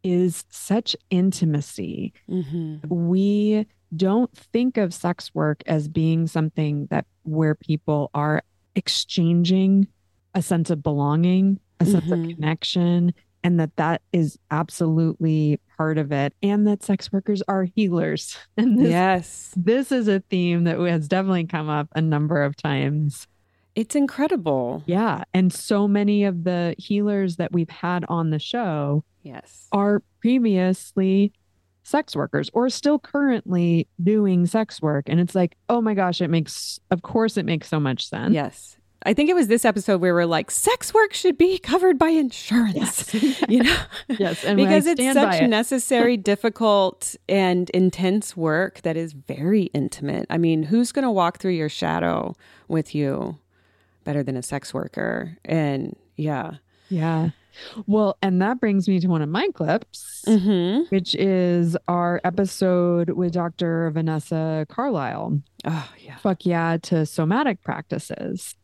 is 0.03 0.45
such 0.51 0.97
intimacy 1.11 2.13
hmm 2.29 2.77
we 2.89 3.67
don't 3.97 4.33
think 4.37 4.77
of 4.77 4.95
sex 4.95 5.31
work 5.35 5.63
as 5.67 5.89
being 5.89 6.27
something 6.27 6.87
that 6.91 7.05
where 7.25 7.55
people 7.55 8.11
are 8.15 8.43
exchanging 8.75 9.87
a 10.35 10.43
sense 10.43 10.71
of 10.71 10.83
belonging 10.83 11.59
a 11.81 11.87
sense 11.87 12.05
Mhm. 12.07 12.13
of 12.13 12.35
connection 12.37 13.13
and 13.43 13.59
that 13.59 13.75
that 13.77 14.03
is 14.13 14.39
absolutely 14.51 15.59
part 15.77 15.99
of 15.99 16.13
it 16.13 16.35
and 16.43 16.67
that 16.67 16.83
sex 16.83 17.11
workers 17.13 17.43
are 17.49 17.65
healers 17.75 18.37
and 18.57 18.79
this 18.79 18.91
Yes. 18.91 19.55
this 19.57 19.91
is 19.93 20.07
a 20.09 20.21
theme 20.31 20.65
that 20.65 20.79
has 20.79 21.09
definitely 21.09 21.47
come 21.47 21.69
up 21.69 21.89
a 21.95 22.01
number 22.01 22.43
of 22.43 22.55
times 22.57 23.27
It's 23.81 23.95
incredible. 23.97 24.83
yeah 24.87 25.25
and 25.33 25.53
so 25.53 25.89
many 25.89 26.25
of 26.25 26.45
the 26.45 26.75
healers 26.79 27.37
that 27.37 27.51
we've 27.53 27.71
had 27.71 28.05
on 28.09 28.31
the 28.31 28.39
show 28.39 29.05
Yes. 29.23 29.69
are 29.73 30.03
previously 30.21 31.33
sex 31.83 32.15
workers 32.15 32.51
or 32.53 32.69
still 32.69 32.99
currently 32.99 33.89
doing 34.03 34.47
sex 34.47 34.81
work 34.83 35.05
and 35.09 35.19
it's 35.21 35.35
like 35.35 35.57
oh 35.69 35.81
my 35.81 35.95
gosh 35.95 36.21
it 36.21 36.29
makes 36.29 36.79
of 36.91 37.03
course 37.03 37.37
it 37.37 37.47
makes 37.47 37.69
so 37.69 37.81
much 37.81 38.07
sense 38.07 38.35
Yes. 38.35 38.77
I 39.03 39.15
think 39.15 39.31
it 39.31 39.35
was 39.35 39.47
this 39.49 39.65
episode 39.65 40.03
where 40.03 40.13
we're 40.13 40.27
like, 40.27 40.51
sex 40.51 40.93
work 40.93 41.15
should 41.15 41.39
be 41.39 41.57
covered 41.59 41.99
by 41.99 42.11
insurance. 42.11 43.15
You 43.49 43.63
know? 43.63 43.77
yes 44.09 44.45
and 44.45 44.59
because 44.59 44.87
it's 44.87 45.03
such 45.15 45.41
it. 45.41 45.49
necessary, 45.49 46.17
difficult, 46.33 47.17
and 47.27 47.71
intense 47.71 48.37
work 48.37 48.83
that 48.83 48.99
is 48.99 49.15
very 49.15 49.63
intimate. 49.73 50.27
I 50.29 50.37
mean, 50.37 50.65
who's 50.65 50.93
going 50.93 51.05
to 51.07 51.11
walk 51.11 51.39
through 51.39 51.53
your 51.53 51.71
shadow 51.71 52.35
with 52.69 52.95
you 52.95 53.39
better 54.05 54.23
than 54.23 54.37
a 54.37 54.43
sex 54.43 54.73
worker? 54.75 55.37
And 55.45 55.97
yeah. 56.17 56.55
yeah 56.89 57.31
well 57.89 58.17
and 58.23 58.41
that 58.41 58.61
brings 58.61 58.89
me 58.89 59.01
to 59.01 59.09
one 59.09 59.23
of 59.23 59.29
my 59.29 59.49
clips 59.55 60.23
Mm-hmm. 60.27 60.95
which 60.95 61.15
is 61.17 61.77
our 61.89 62.21
episode 62.25 63.11
with 63.11 63.33
Dr. 63.33 63.91
Vanessa 63.91 64.67
Carlisle. 64.69 65.41
Oh, 65.65 65.91
yeah. 65.99 66.17
Fuck 66.19 66.47
yeah 66.47 66.77
to 66.83 67.05
somatic 67.07 67.63
practices. 67.63 68.55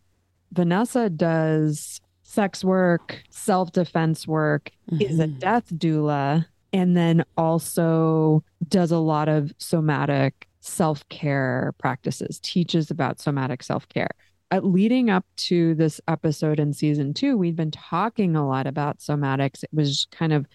Vanessa 0.53 1.11
does 1.11 2.01
sex 2.23 2.63
work, 2.65 3.23
self 3.31 3.73
defense 3.73 4.27
work, 4.27 4.71
is 5.01 5.19
a 5.19 5.27
Mhm. 5.29 5.39
death 5.41 5.69
doula, 5.75 6.47
and 6.73 6.97
then 6.97 7.25
also 7.37 8.45
does 8.69 8.93
a 8.93 8.99
lot 8.99 9.29
of 9.29 9.53
somatic 9.59 10.47
self 10.61 11.09
care 11.09 11.75
practices, 11.79 12.39
teaches 12.41 12.91
about 12.91 13.19
somatic 13.21 13.63
self 13.63 13.89
care. 13.89 14.11
Uh, 14.53 14.61
leading 14.63 15.11
up 15.11 15.25
to 15.37 15.75
this 15.75 16.01
episode 16.07 16.61
in 16.61 16.73
season 16.73 17.13
two, 17.13 17.37
we'd 17.37 17.57
been 17.57 17.71
talking 17.73 18.37
a 18.37 18.47
lot 18.47 18.67
about 18.67 18.99
somatics. 18.99 19.65
It 19.65 19.71
was 19.73 20.07
kind 20.13 20.33
of 20.33 20.47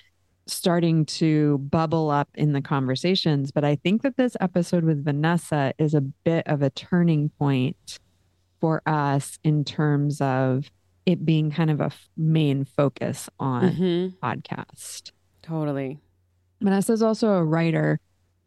starting 0.48 1.06
to 1.06 1.58
bubble 1.60 2.10
up 2.10 2.30
in 2.36 2.54
the 2.54 2.62
conversations. 2.62 3.52
But 3.52 3.64
I 3.66 3.76
think 3.76 4.02
that 4.04 4.16
this 4.18 4.36
episode 4.40 4.84
with 4.86 5.04
Vanessa 5.04 5.74
is 5.78 5.94
a 5.94 6.02
bit 6.02 6.48
of 6.48 6.62
a 6.62 6.70
turning 6.70 7.30
point 7.38 8.00
for 8.62 8.82
us 8.86 9.38
in 9.44 9.66
terms 9.66 10.22
of 10.22 10.72
it 11.06 11.26
being 11.26 11.52
kind 11.52 11.70
of 11.70 11.82
a 11.82 11.86
f- 11.86 12.10
main 12.16 12.64
focus 12.64 13.30
on 13.40 13.72
Mhm. 13.72 14.14
podcast. 14.20 15.12
Totally. 15.42 16.00
Vanessa's 16.62 17.02
also 17.02 17.30
a 17.34 17.44
writer, 17.44 18.00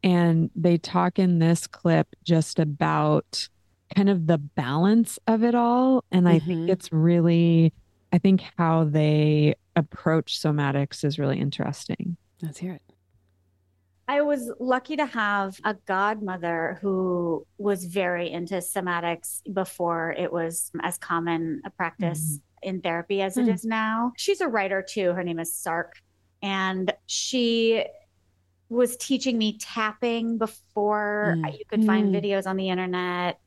and 0.03 0.51
they 0.55 0.79
talk 0.79 1.19
in 1.19 1.39
this 1.39 1.67
clip 1.67 2.09
just 2.23 2.59
about 2.59 3.49
kind 3.95 4.09
of 4.11 4.27
the 4.27 4.39
balance 4.39 5.19
of 5.27 5.43
it 5.43 5.55
all. 5.55 6.05
And 6.11 6.29
I 6.29 6.39
think 6.39 6.61
Mhm. 6.63 6.71
it's 6.71 6.93
really, 6.93 7.73
I 8.13 8.19
think 8.19 8.43
how 8.57 8.85
they 8.85 9.55
approach 9.77 10.39
somatics 10.41 11.05
is 11.05 11.19
really 11.19 11.39
interesting. 11.41 12.17
Let's 12.43 12.59
hear 12.59 12.75
it. 12.75 12.83
I 14.07 14.21
was 14.21 14.53
lucky 14.61 14.97
to 14.97 15.07
have 15.07 15.59
a 15.65 15.75
godmother 15.87 16.79
who 16.83 17.47
was 17.57 17.87
very 17.87 18.31
into 18.31 18.57
somatics 18.57 19.41
before 19.51 20.13
it 20.13 20.31
was 20.31 20.71
as 20.83 20.99
common 20.99 21.63
a 21.65 21.71
practice 21.71 22.39
in 22.63 22.83
therapy 22.83 23.23
as 23.23 23.39
it 23.39 23.47
Mm. 23.47 23.55
is 23.55 23.65
now. 23.65 24.13
She's 24.19 24.43
a 24.43 24.49
writer 24.49 24.83
too. 24.87 25.13
Her 25.15 25.25
name 25.25 25.39
is 25.39 25.55
Sark. 25.55 25.95
And 26.43 26.93
she 27.07 27.85
was 28.69 28.97
teaching 28.99 29.39
me 29.39 29.57
tapping 29.59 30.37
before 30.37 31.37
Mm. 31.39 31.59
you 31.59 31.65
could 31.69 31.85
find 31.85 32.15
Mm. 32.15 32.21
videos 32.23 32.47
on 32.47 32.57
the 32.57 32.69
internet. 32.69 33.39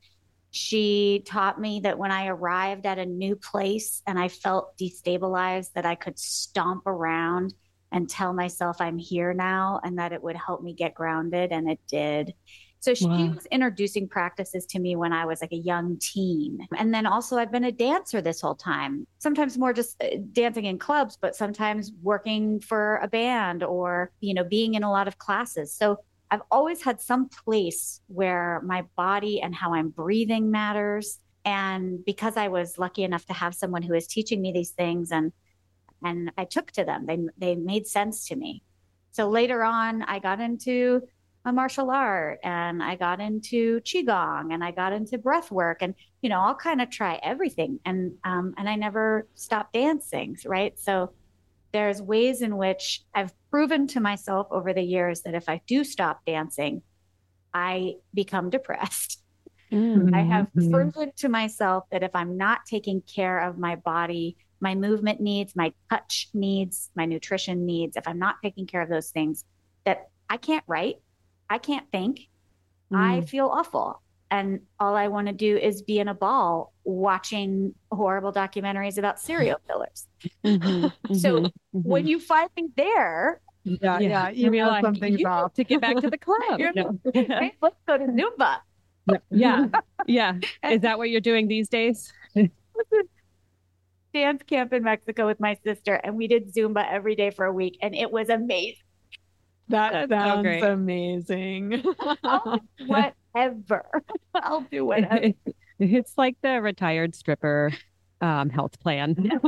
She 0.50 1.22
taught 1.26 1.60
me 1.60 1.80
that 1.80 1.98
when 1.98 2.10
I 2.10 2.28
arrived 2.28 2.86
at 2.86 2.98
a 2.98 3.06
new 3.06 3.36
place 3.36 4.02
and 4.06 4.18
I 4.18 4.28
felt 4.28 4.76
destabilized, 4.78 5.72
that 5.74 5.86
I 5.86 5.94
could 5.94 6.18
stomp 6.18 6.86
around 6.86 7.54
and 7.92 8.08
tell 8.08 8.32
myself 8.32 8.80
I'm 8.80 8.98
here 8.98 9.32
now 9.32 9.80
and 9.82 9.98
that 9.98 10.12
it 10.12 10.22
would 10.22 10.36
help 10.36 10.62
me 10.62 10.74
get 10.74 10.94
grounded. 10.94 11.52
And 11.52 11.70
it 11.70 11.80
did. 11.88 12.34
So 12.80 12.94
she 12.94 13.06
Wow. 13.06 13.32
was 13.34 13.46
introducing 13.46 14.08
practices 14.08 14.64
to 14.66 14.78
me 14.78 14.94
when 14.94 15.12
I 15.12 15.24
was 15.24 15.40
like 15.40 15.52
a 15.52 15.56
young 15.56 15.98
teen. 16.00 16.60
And 16.76 16.94
then 16.94 17.06
also, 17.06 17.36
I've 17.36 17.50
been 17.50 17.64
a 17.64 17.72
dancer 17.72 18.20
this 18.22 18.40
whole 18.40 18.54
time, 18.54 19.06
sometimes 19.18 19.58
more 19.58 19.72
just 19.72 20.00
uh, 20.00 20.18
dancing 20.32 20.64
in 20.64 20.78
clubs, 20.78 21.18
but 21.20 21.34
sometimes 21.34 21.90
working 22.02 22.60
for 22.60 23.00
a 23.02 23.08
band 23.08 23.64
or, 23.64 24.12
you 24.20 24.32
know, 24.32 24.44
being 24.44 24.74
in 24.74 24.84
a 24.84 24.92
lot 24.92 25.08
of 25.08 25.18
classes. 25.18 25.74
So 25.74 25.98
I've 26.30 26.42
always 26.50 26.82
had 26.82 27.00
some 27.00 27.28
place 27.28 28.00
where 28.08 28.60
my 28.64 28.84
body 28.96 29.40
and 29.40 29.54
how 29.54 29.74
I'm 29.74 29.88
breathing 29.88 30.50
matters. 30.50 31.18
And 31.44 32.04
because 32.04 32.36
I 32.36 32.48
was 32.48 32.78
lucky 32.78 33.04
enough 33.04 33.24
to 33.26 33.32
have 33.32 33.54
someone 33.54 33.82
who 33.82 33.94
was 33.94 34.06
teaching 34.06 34.42
me 34.42 34.52
these 34.52 34.70
things 34.70 35.10
and 35.10 35.32
and 36.04 36.30
I 36.38 36.44
took 36.44 36.70
to 36.72 36.84
them, 36.84 37.06
they 37.06 37.18
they 37.38 37.54
made 37.56 37.86
sense 37.86 38.28
to 38.28 38.36
me. 38.36 38.62
So 39.10 39.28
later 39.28 39.64
on, 39.64 40.02
I 40.02 40.20
got 40.20 40.40
into 40.40 41.02
a 41.44 41.52
martial 41.52 41.90
art 41.90 42.38
and 42.44 42.82
I 42.82 42.96
got 42.96 43.20
into 43.20 43.80
qigong 43.80 44.52
and 44.52 44.62
I 44.62 44.70
got 44.70 44.92
into 44.92 45.18
breath 45.18 45.50
work 45.50 45.78
and 45.80 45.94
you 46.20 46.28
know 46.28 46.40
I'll 46.40 46.54
kind 46.54 46.80
of 46.80 46.90
try 46.90 47.18
everything 47.22 47.80
and 47.84 48.12
um, 48.24 48.54
and 48.58 48.68
I 48.68 48.74
never 48.76 49.26
stopped 49.34 49.72
dancing 49.72 50.36
right 50.44 50.78
so 50.78 51.12
there's 51.72 52.02
ways 52.02 52.42
in 52.42 52.56
which 52.56 53.02
I've 53.14 53.32
proven 53.50 53.86
to 53.88 54.00
myself 54.00 54.46
over 54.50 54.72
the 54.72 54.82
years 54.82 55.22
that 55.22 55.34
if 55.34 55.48
I 55.48 55.60
do 55.66 55.84
stop 55.84 56.20
dancing 56.26 56.82
I 57.54 57.94
become 58.14 58.50
depressed 58.50 59.22
Mm. 59.70 60.14
I 60.14 60.22
have 60.22 60.46
proven 60.54 61.12
to 61.18 61.28
myself 61.28 61.84
that 61.90 62.02
if 62.02 62.12
I'm 62.14 62.38
not 62.38 62.60
taking 62.66 63.02
care 63.02 63.38
of 63.38 63.58
my 63.58 63.76
body, 63.76 64.38
my 64.60 64.74
movement 64.74 65.20
needs, 65.20 65.54
my 65.54 65.74
touch 65.90 66.30
needs, 66.32 66.88
my 66.96 67.04
nutrition 67.04 67.66
needs, 67.66 67.94
if 67.94 68.08
I'm 68.08 68.18
not 68.18 68.36
taking 68.42 68.66
care 68.66 68.80
of 68.80 68.88
those 68.88 69.10
things, 69.10 69.44
that 69.84 70.08
I 70.30 70.38
can't 70.38 70.64
write, 70.66 70.96
I 71.50 71.58
can't 71.58 71.86
think, 71.92 72.20
I 72.94 73.20
Mm. 73.20 73.28
feel 73.28 73.48
awful. 73.48 74.02
And 74.30 74.60
all 74.78 74.94
I 74.94 75.08
want 75.08 75.26
to 75.28 75.32
do 75.32 75.56
is 75.56 75.80
be 75.82 75.98
in 76.00 76.08
a 76.08 76.14
ball 76.14 76.74
watching 76.84 77.74
horrible 77.90 78.32
documentaries 78.32 78.98
about 78.98 79.18
serial 79.20 79.58
killers. 79.66 80.06
Mhm, 80.44 80.92
So 81.18 81.40
mhm, 81.40 81.50
When 81.72 82.04
mhm. 82.04 82.08
you 82.08 82.20
find 82.20 82.50
me 82.56 82.68
there, 82.76 83.40
Yeah, 83.64 83.98
Yeah. 83.98 84.08
yeah. 84.08 84.28
You 84.30 84.44
You 84.46 84.50
mean 84.50 84.66
like, 84.66 84.84
something's 84.84 85.24
off. 85.24 85.54
to 85.54 85.64
get 85.64 85.80
back 85.80 85.96
to 85.98 86.10
the 86.10 86.18
club. 86.26 86.58
You're- 86.58 86.72
No. 86.74 86.98
hey, 87.14 87.54
let's 87.62 87.76
go 87.86 87.96
to 87.98 88.04
Zumba. 88.04 88.58
yeah, 89.30 89.68
yeah. 90.06 90.34
Is 90.70 90.82
that 90.82 90.98
what 90.98 91.08
you're 91.08 91.20
doing 91.22 91.48
these 91.48 91.68
days? 91.70 92.12
dance 94.12 94.42
camp 94.46 94.72
in 94.72 94.82
Mexico 94.82 95.26
with 95.26 95.38
my 95.40 95.56
sister, 95.64 95.94
and 95.94 96.16
we 96.16 96.26
did 96.28 96.52
Zumba 96.54 96.86
every 96.90 97.14
day 97.14 97.30
for 97.30 97.44
a 97.44 97.52
week, 97.52 97.78
and 97.82 97.94
it 97.94 98.10
was 98.10 98.28
amazing. 98.28 98.76
That 99.68 100.08
That's 100.08 100.10
so 100.10 100.16
sounds 100.16 100.42
great. 100.42 100.62
amazing. 100.62 101.82
I'll 102.24 102.60
do 103.46 103.54
whatever. 103.58 104.02
I'll 104.34 104.60
do 104.62 104.84
whatever. 104.84 105.32
it's 105.78 106.14
like 106.16 106.36
the 106.42 106.60
retired 106.60 107.14
stripper 107.14 107.72
um, 108.20 108.50
health 108.50 108.78
plan. 108.80 109.16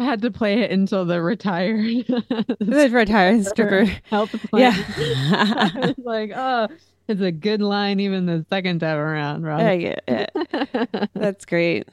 I 0.00 0.04
had 0.04 0.22
to 0.22 0.30
play 0.30 0.62
it 0.62 0.70
until 0.70 1.04
the 1.04 1.20
retired 1.20 2.06
the 2.06 2.88
retired 2.90 3.44
stripper. 3.44 3.84
health 4.04 4.30
plan. 4.50 4.72
Yeah. 4.72 5.60
I 5.74 5.86
was 5.88 5.94
like, 5.98 6.32
oh, 6.34 6.68
it's 7.08 7.20
a 7.20 7.30
good 7.30 7.60
line 7.60 8.00
even 8.00 8.24
the 8.24 8.46
second 8.48 8.78
time 8.80 8.96
around, 8.96 9.42
Yeah, 9.42 9.48
right? 9.50 9.80
yeah, 10.08 10.26
yeah. 10.34 11.06
That's 11.14 11.44
great. 11.44 11.88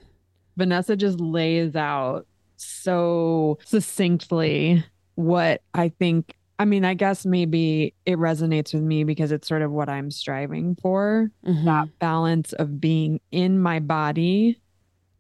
Vanessa 0.56 0.96
just 0.96 1.20
lays 1.20 1.76
out 1.76 2.26
so 2.56 3.60
succinctly 3.66 4.84
what 5.16 5.62
I 5.74 5.90
think. 5.90 6.36
I 6.60 6.66
mean, 6.66 6.84
I 6.84 6.94
guess 6.94 7.26
maybe 7.26 7.96
it 8.06 8.18
resonates 8.18 8.74
with 8.74 8.84
me 8.84 9.06
because 9.06 9.32
it's 9.32 9.48
sort 9.48 9.62
of 9.62 9.72
what 9.72 9.88
I'm 9.90 10.12
striving 10.12 10.76
for 10.82 11.32
Mhm. 11.46 11.64
that 11.66 11.88
balance 12.00 12.52
of 12.54 12.80
being 12.82 13.22
in 13.32 13.60
my 13.60 13.80
body 13.80 14.60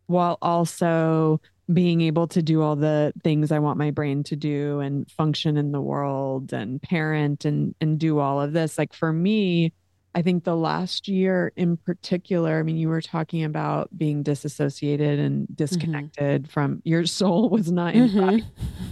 while 0.07 0.37
also 0.41 1.39
being 1.73 2.01
able 2.01 2.27
to 2.27 2.41
do 2.41 2.61
all 2.61 2.75
the 2.75 3.13
things 3.23 3.51
I 3.51 3.59
want 3.59 3.77
my 3.77 3.91
brain 3.91 4.23
to 4.23 4.35
do 4.35 4.79
and 4.79 5.09
function 5.11 5.55
in 5.55 5.71
the 5.71 5.81
world 5.81 6.51
and 6.51 6.81
parent 6.81 7.45
and 7.45 7.75
and 7.79 7.99
do 7.99 8.19
all 8.19 8.41
of 8.41 8.53
this. 8.53 8.77
Like 8.77 8.93
for 8.93 9.13
me, 9.13 9.71
I 10.15 10.21
think 10.23 10.43
the 10.43 10.55
last 10.55 11.07
year 11.07 11.51
in 11.55 11.77
particular, 11.77 12.59
I 12.59 12.63
mean, 12.63 12.77
you 12.77 12.89
were 12.89 13.01
talking 13.01 13.43
about 13.43 13.95
being 13.97 14.23
disassociated 14.23 15.19
and 15.19 15.47
disconnected 15.55 16.49
from 16.49 16.81
your 16.83 17.05
soul 17.05 17.49
was 17.49 17.71
not 17.71 17.93
in. 17.93 18.09
Mhm. 18.09 18.45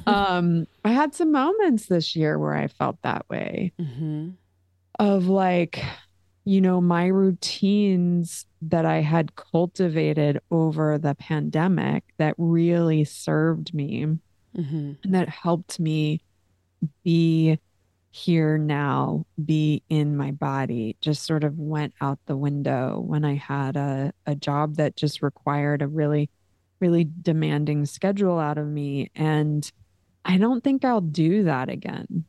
Um, 0.06 0.68
I 0.86 0.92
had 0.92 1.14
some 1.16 1.32
moments 1.32 1.88
this 1.88 2.16
year 2.16 2.38
where 2.38 2.54
I 2.54 2.68
felt 2.68 3.02
that 3.02 3.26
way 3.30 3.74
Mhm. 3.80 4.36
of 5.00 5.28
like, 5.28 5.84
you 6.46 6.62
know, 6.62 6.80
my 6.80 7.08
routines 7.08 8.46
that 8.62 8.86
I 8.86 9.02
had 9.02 9.36
cultivated 9.36 10.40
over 10.52 10.98
the 10.98 11.16
pandemic 11.16 12.04
that 12.20 12.36
really 12.38 13.04
served 13.04 13.74
me 13.74 14.06
Mhm. 14.56 14.98
and 15.04 15.14
that 15.16 15.30
helped 15.30 15.80
me 15.80 16.22
be 17.04 17.60
here 18.12 18.58
now, 18.58 19.26
be 19.44 19.84
in 19.90 20.18
my 20.18 20.32
body, 20.32 20.98
just 21.02 21.26
sort 21.26 21.44
of 21.44 21.58
went 21.60 21.94
out 22.02 22.20
the 22.26 22.38
window 22.38 23.00
when 23.00 23.24
I 23.26 23.36
had 23.36 23.76
a, 23.76 24.12
a 24.26 24.34
job 24.36 24.76
that 24.78 24.96
just 24.96 25.22
required 25.22 25.82
a 25.82 25.88
really, 25.88 26.30
really 26.80 27.08
demanding 27.22 27.86
schedule 27.86 28.40
out 28.40 28.58
of 28.58 28.66
me. 28.68 29.12
And 29.16 29.70
I 30.26 30.38
don't 30.38 30.64
think 30.64 30.84
I'll 30.84 31.02
do 31.02 31.44
that 31.44 31.70
again 31.70 32.26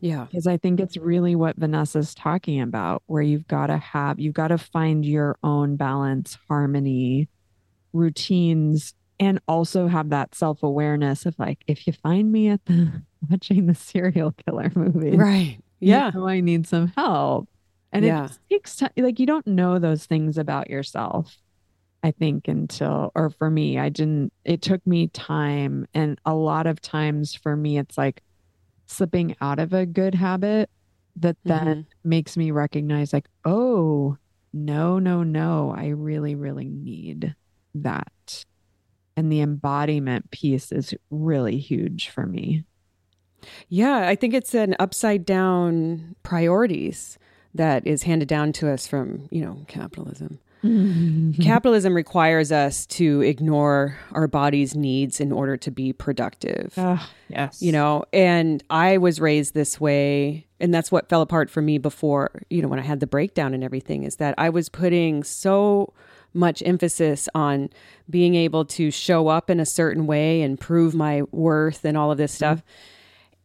Yeah. 0.00 0.26
because 0.26 0.46
I 0.46 0.58
think 0.58 0.80
it's 0.80 0.96
really 0.96 1.34
what 1.34 1.56
Vanessa's 1.56 2.14
talking 2.14 2.60
about, 2.60 3.02
where 3.06 3.22
you've 3.22 3.48
got 3.48 3.66
to 3.66 3.78
have, 3.78 4.20
you've 4.20 4.34
got 4.34 4.48
to 4.48 4.58
find 4.58 5.04
your 5.04 5.36
own 5.42 5.76
balance, 5.76 6.38
harmony, 6.48 7.28
routines, 7.92 8.94
and 9.20 9.40
also 9.46 9.86
have 9.88 10.10
that 10.10 10.34
self 10.34 10.62
awareness 10.62 11.26
of 11.26 11.38
like, 11.38 11.62
if 11.66 11.86
you 11.86 11.92
find 11.92 12.30
me 12.32 12.48
at 12.48 12.64
the 12.66 13.02
watching 13.30 13.66
the 13.66 13.74
serial 13.74 14.32
killer 14.32 14.70
movie, 14.74 15.16
Right. 15.16 15.58
Yeah. 15.80 16.10
you 16.12 16.20
know 16.20 16.28
I 16.28 16.40
need 16.40 16.66
some 16.66 16.92
help. 16.96 17.48
And 17.92 18.04
Yeah. 18.04 18.26
it 18.26 18.38
takes 18.50 18.76
time. 18.76 18.90
Like, 18.96 19.18
you 19.20 19.26
don't 19.26 19.46
know 19.46 19.78
those 19.78 20.06
things 20.06 20.38
about 20.38 20.70
yourself, 20.70 21.36
I 22.02 22.10
think, 22.12 22.48
until, 22.48 23.12
or 23.14 23.30
for 23.30 23.50
me, 23.50 23.78
I 23.78 23.88
didn't, 23.88 24.32
it 24.44 24.62
took 24.62 24.86
me 24.86 25.08
time. 25.08 25.86
And 25.92 26.18
a 26.24 26.34
lot 26.34 26.66
of 26.66 26.80
times 26.80 27.34
for 27.34 27.56
me, 27.56 27.78
it's 27.78 27.98
like 27.98 28.22
slipping 28.86 29.36
out 29.40 29.58
of 29.58 29.72
a 29.72 29.86
good 29.86 30.14
habit 30.14 30.70
that 31.16 31.36
then 31.44 31.66
mm-hmm. 31.66 32.08
makes 32.08 32.36
me 32.36 32.50
recognize, 32.50 33.12
like, 33.12 33.28
oh, 33.44 34.16
no, 34.54 34.98
no, 34.98 35.22
no, 35.22 35.74
I 35.76 35.88
really, 35.88 36.34
really 36.34 36.68
need 36.68 37.34
that. 37.74 38.44
And 39.16 39.30
the 39.30 39.40
embodiment 39.42 40.30
piece 40.30 40.72
is 40.72 40.94
really 41.10 41.58
huge 41.58 42.08
for 42.08 42.26
me. 42.26 42.64
Yeah, 43.68 44.08
I 44.08 44.14
think 44.14 44.34
it's 44.34 44.54
an 44.54 44.76
upside 44.78 45.24
down 45.24 46.14
priorities 46.22 47.18
that 47.54 47.86
is 47.86 48.04
handed 48.04 48.28
down 48.28 48.52
to 48.54 48.70
us 48.70 48.86
from, 48.86 49.28
you 49.30 49.44
know, 49.44 49.64
capitalism. 49.68 50.38
Capitalism 51.42 51.92
requires 51.92 52.52
us 52.52 52.86
to 52.86 53.20
ignore 53.22 53.98
our 54.12 54.28
body's 54.28 54.76
needs 54.76 55.20
in 55.20 55.32
order 55.32 55.56
to 55.56 55.72
be 55.72 55.92
productive. 55.92 56.72
Ah, 56.76 57.10
yes. 57.28 57.60
you 57.60 57.72
know 57.72 58.04
and 58.12 58.62
i 58.70 58.96
was 58.98 59.18
raised 59.20 59.54
this 59.54 59.80
way 59.80 60.46
and 60.60 60.72
that's 60.72 60.92
what 60.92 61.08
fell 61.08 61.22
apart 61.22 61.50
for 61.50 61.62
me 61.62 61.78
before 61.78 62.42
you 62.50 62.62
know 62.62 62.68
when 62.68 62.78
i 62.78 62.82
had 62.82 63.00
the 63.00 63.06
breakdown 63.06 63.54
and 63.54 63.64
everything 63.64 64.04
is 64.04 64.16
that 64.16 64.34
i 64.38 64.48
was 64.50 64.68
putting 64.68 65.24
so 65.24 65.92
much 66.34 66.62
emphasis 66.64 67.28
on 67.34 67.70
being 68.08 68.34
able 68.34 68.64
to 68.64 68.90
show 68.90 69.28
up 69.28 69.50
in 69.50 69.58
a 69.60 69.66
certain 69.66 70.06
way 70.06 70.42
and 70.42 70.60
prove 70.60 70.94
my 70.94 71.22
worth 71.32 71.84
and 71.84 71.96
all 71.96 72.10
of 72.12 72.18
this 72.18 72.32
stuff 72.32 72.62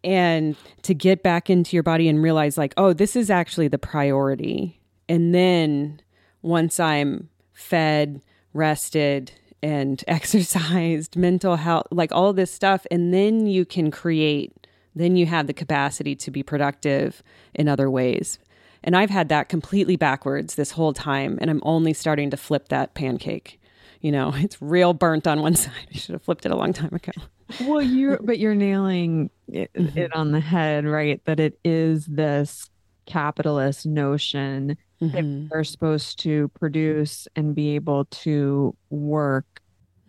and 0.03 0.55
to 0.83 0.93
get 0.93 1.23
back 1.23 1.49
into 1.49 1.75
your 1.75 1.83
body 1.83 2.07
and 2.07 2.21
realize 2.21 2.57
like 2.57 2.73
oh 2.77 2.93
this 2.93 3.15
is 3.15 3.29
actually 3.29 3.67
the 3.67 3.77
priority. 3.77 4.79
And 5.09 5.33
then 5.33 6.01
once 6.41 6.79
i'm 6.79 7.29
fed 7.53 8.21
rested 8.53 9.31
and 9.61 10.03
exercised 10.07 11.15
mental 11.15 11.55
health 11.55 11.87
like 11.91 12.11
all 12.11 12.33
this 12.33 12.51
stuff 12.51 12.85
and 12.91 13.13
then 13.13 13.45
you 13.45 13.65
can 13.65 13.91
create 13.91 14.67
then 14.95 15.15
you 15.15 15.27
have 15.27 15.45
the 15.45 15.53
capacity 15.53 16.15
to 16.15 16.31
be 16.31 16.41
productive 16.41 17.21
in 17.53 17.67
other 17.67 17.89
ways. 17.89 18.39
And 18.83 18.95
i've 18.95 19.09
had 19.09 19.29
that 19.29 19.49
completely 19.49 19.95
backwards 19.95 20.55
this 20.55 20.71
whole 20.71 20.93
time 20.93 21.37
and 21.41 21.49
i'm 21.49 21.61
only 21.63 21.93
starting 21.93 22.29
to 22.29 22.37
flip 22.37 22.69
that 22.69 22.93
pancake. 22.93 23.59
You 23.99 24.11
know 24.11 24.31
it's 24.35 24.61
real 24.61 24.93
burnt 24.93 25.27
on 25.27 25.41
one 25.41 25.55
side. 25.65 25.87
I 25.93 25.97
should 25.97 26.13
have 26.13 26.23
flipped 26.23 26.45
it 26.45 26.51
a 26.51 26.55
long 26.55 26.73
time 26.73 26.93
ago 26.93 27.11
well 27.59 27.81
you're 27.81 28.19
but 28.23 28.39
you're 28.39 28.55
nailing 28.55 29.29
it, 29.47 29.71
Mhm. 29.73 29.97
it 29.97 30.15
on 30.15 30.31
the 30.31 30.39
head 30.39 30.85
right 30.85 31.21
that 31.25 31.39
it 31.39 31.59
is 31.63 32.05
this 32.05 32.69
capitalist 33.05 33.85
notion 33.85 34.77
that 35.01 35.23
Mhm, 35.23 35.47
we're 35.49 35.63
supposed 35.63 36.19
to 36.19 36.49
produce 36.59 37.27
and 37.35 37.55
be 37.55 37.75
able 37.75 38.05
to 38.05 38.75
work 38.89 39.45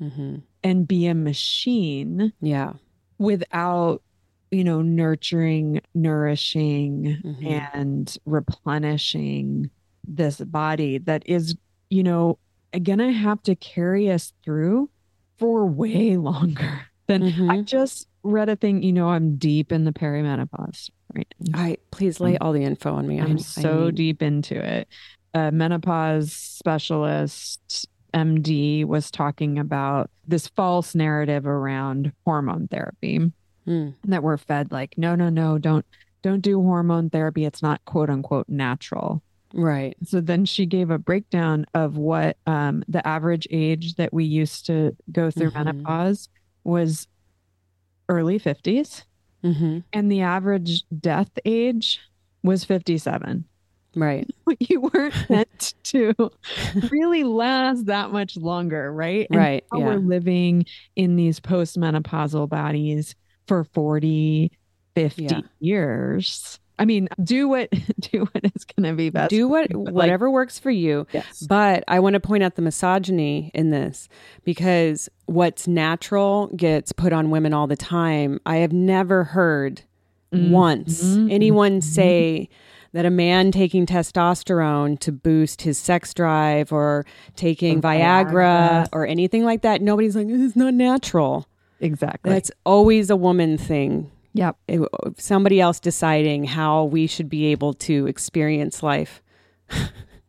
mhm. 0.01 0.43
and 0.65 0.89
be 0.89 1.07
a 1.07 1.15
machine 1.15 2.33
yeah 2.41 2.73
without 3.19 4.03
you 4.51 4.65
know, 4.65 4.81
nurturing, 4.81 5.79
nourishing, 5.95 7.21
Mhm. 7.23 7.47
and 7.47 8.17
replenishing 8.25 9.71
this 10.07 10.41
body 10.41 10.97
that 10.97 11.23
is, 11.27 11.55
you 11.91 12.03
know, 12.03 12.39
gonna 12.83 13.13
have 13.13 13.43
to 13.43 13.55
carry 13.57 14.11
us 14.11 14.33
through 14.43 14.89
for 15.39 15.67
way 15.67 16.17
longer 16.29 16.88
than 17.09 17.23
I 17.25 17.59
Mhm. 17.59 17.65
just 17.65 18.07
read 18.23 18.49
a 18.49 18.55
thing. 18.57 18.83
You 18.83 18.93
know, 18.93 19.09
I'm 19.09 19.37
deep 19.37 19.73
in 19.73 19.85
the 19.85 19.93
perimenopause 19.93 20.91
right 21.15 21.35
now. 21.41 21.59
I 21.59 21.77
please 21.91 22.21
lay 22.21 22.39
all 22.39 22.53
the 22.53 22.63
info 22.63 22.95
on 22.95 23.09
me. 23.09 23.19
I'm 23.19 23.33
I'm 23.33 23.39
so 23.39 23.83
I 23.83 23.85
need- 23.87 23.95
deep 23.97 24.23
into 24.23 24.55
it. 24.57 24.87
A 25.35 25.51
menopause 25.51 26.33
specialist, 26.33 27.87
MD, 28.15 28.85
was 28.85 29.11
talking 29.11 29.59
about 29.59 30.11
this 30.27 30.47
false 30.49 30.95
narrative 30.95 31.47
around 31.47 32.13
hormone 32.25 32.69
therapy 32.69 33.33
Mm. 33.67 33.95
that 34.05 34.23
we're 34.23 34.39
fed 34.39 34.73
like, 34.73 34.97
no, 34.97 35.15
no, 35.15 35.29
no, 35.29 35.59
don't 35.59 35.85
don't 36.23 36.41
do 36.41 36.61
hormone 36.61 37.09
therapy. 37.11 37.45
It's 37.45 37.63
not 37.63 37.85
quote 37.85 38.11
unquote 38.11 38.49
natural. 38.49 39.23
Right. 39.55 39.97
So 40.05 40.21
then 40.21 40.45
she 40.45 40.67
gave 40.67 40.91
a 40.91 40.99
breakdown 40.99 41.65
of 41.75 41.97
what 41.97 42.37
um, 42.47 42.83
the 42.89 43.07
average 43.07 43.47
age 43.51 43.95
that 43.95 44.13
we 44.13 44.25
used 44.25 44.67
to 44.67 44.97
go 45.13 45.31
through 45.31 45.51
Mhm. 45.53 45.65
menopause 45.65 46.29
was 46.69 47.07
early 48.09 48.39
50s, 48.39 49.05
hmm 49.43 49.79
and 49.93 50.11
the 50.11 50.21
average 50.23 50.83
death 51.01 51.31
age 51.45 52.01
was 52.43 52.65
57. 52.65 53.45
Right. 53.97 54.27
you 54.61 54.81
weren't 54.81 55.15
meant 55.31 55.75
to 55.85 56.15
really 56.91 57.25
last 57.25 57.87
that 57.87 58.13
much 58.13 58.37
longer, 58.37 58.93
right? 58.93 59.27
And 59.31 59.39
Right. 59.39 59.65
Yeah. 59.75 59.87
we're 59.87 59.97
living 59.97 60.67
in 60.97 61.17
these 61.17 61.41
postmenopausal 61.41 62.49
bodies 62.49 63.15
for 63.47 63.65
40, 63.65 64.51
50 64.95 65.23
Yeah. 65.23 65.41
years. 65.61 66.59
I 66.79 66.85
mean, 66.85 67.09
do 67.23 67.49
what 67.49 67.69
do 68.01 68.27
what 68.33 68.45
is 68.55 68.65
going 68.65 68.89
to 68.91 68.95
be 68.97 69.11
best. 69.11 69.31
Do 69.31 69.49
what 69.49 69.71
you, 69.71 69.79
but, 69.79 69.85
like, 69.87 69.95
whatever 69.95 70.31
works 70.31 70.59
for 70.59 70.71
you. 70.71 71.07
yes. 71.13 71.41
But 71.47 71.85
I 71.89 72.01
want 72.01 72.15
to 72.15 72.21
point 72.21 72.43
out 72.43 72.55
the 72.55 72.63
misogyny 72.63 73.51
in 73.55 73.71
this 73.71 74.09
because 74.45 75.09
what's 75.27 75.67
natural 75.69 76.49
gets 76.57 76.93
put 76.93 77.13
on 77.13 77.31
women 77.31 77.53
all 77.53 77.67
the 77.67 77.77
time. 77.77 78.39
I 78.47 78.57
have 78.57 78.73
never 78.73 79.25
heard 79.25 79.83
Mhm. 80.33 80.51
once 80.51 81.03
Mhm. 81.03 81.33
anyone 81.33 81.81
Mhm. 81.81 81.85
say 81.85 82.49
that 82.93 83.05
a 83.07 83.11
man 83.11 83.51
taking 83.53 83.85
testosterone 83.87 84.99
to 85.01 85.13
boost 85.13 85.63
his 85.63 85.77
sex 85.79 86.13
drive 86.15 86.73
or 86.73 87.05
taking 87.37 87.81
Viagra, 87.83 88.31
Viagra. 88.85 88.89
or 88.93 89.07
anything 89.07 89.45
like 89.45 89.63
that, 89.63 89.83
nobody's 89.83 90.17
like, 90.17 90.27
it's 90.29 90.57
not 90.57 90.73
natural. 90.75 91.47
Exactly. 91.81 92.33
That's 92.33 92.51
always 92.65 93.09
a 93.11 93.17
woman 93.17 93.57
thing. 93.59 94.11
Yep. 94.33 94.57
It- 94.69 94.81
uh, 94.81 95.11
somebody 95.17 95.61
else 95.61 95.81
deciding 95.81 96.45
how 96.45 96.85
we 96.85 97.07
should 97.07 97.29
be 97.29 97.47
able 97.47 97.75
to 97.75 98.07
experience 98.07 98.83
life. 98.83 99.23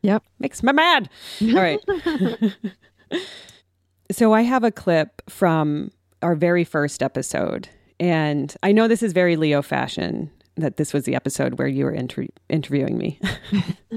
Yep. 0.01 0.23
Makes 0.39 0.63
me 0.63 0.71
mad. 0.71 1.09
All 1.41 1.55
right. 1.55 1.79
so 4.11 4.33
I 4.33 4.41
have 4.43 4.63
a 4.63 4.71
clip 4.71 5.21
from 5.29 5.91
our 6.21 6.35
very 6.35 6.63
first 6.63 7.03
episode. 7.03 7.69
And 7.99 8.55
I 8.63 8.71
know 8.71 8.87
this 8.87 9.03
is 9.03 9.13
very 9.13 9.35
Leo 9.35 9.61
fashion 9.61 10.31
that 10.55 10.77
this 10.77 10.93
was 10.93 11.03
the 11.03 11.15
episode 11.15 11.57
where 11.59 11.67
you 11.67 11.85
were 11.85 11.91
inter- 11.91 12.27
interviewing 12.49 12.97
me. 12.97 13.19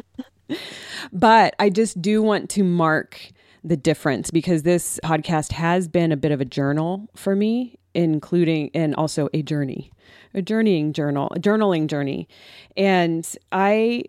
but 1.12 1.55
I 1.59 1.71
just 1.71 2.01
do 2.03 2.23
want 2.23 2.51
to 2.51 2.65
mark 2.65 3.31
the 3.65 3.77
difference 3.77 4.31
because 4.31 4.65
this 4.65 4.99
podcast 5.05 5.53
has 5.53 5.87
been 5.87 6.11
a 6.11 6.17
bit 6.17 6.33
of 6.33 6.41
a 6.41 6.45
journal 6.45 7.09
for 7.15 7.37
me, 7.37 7.79
including 7.95 8.71
and 8.75 8.95
also 8.95 9.29
a 9.33 9.43
journey, 9.43 9.91
a 10.35 10.43
journeying 10.43 10.93
journal, 10.93 11.29
a 11.35 11.39
journaling 11.39 11.87
journey. 11.87 12.29
And 12.77 13.27
I 13.51 14.05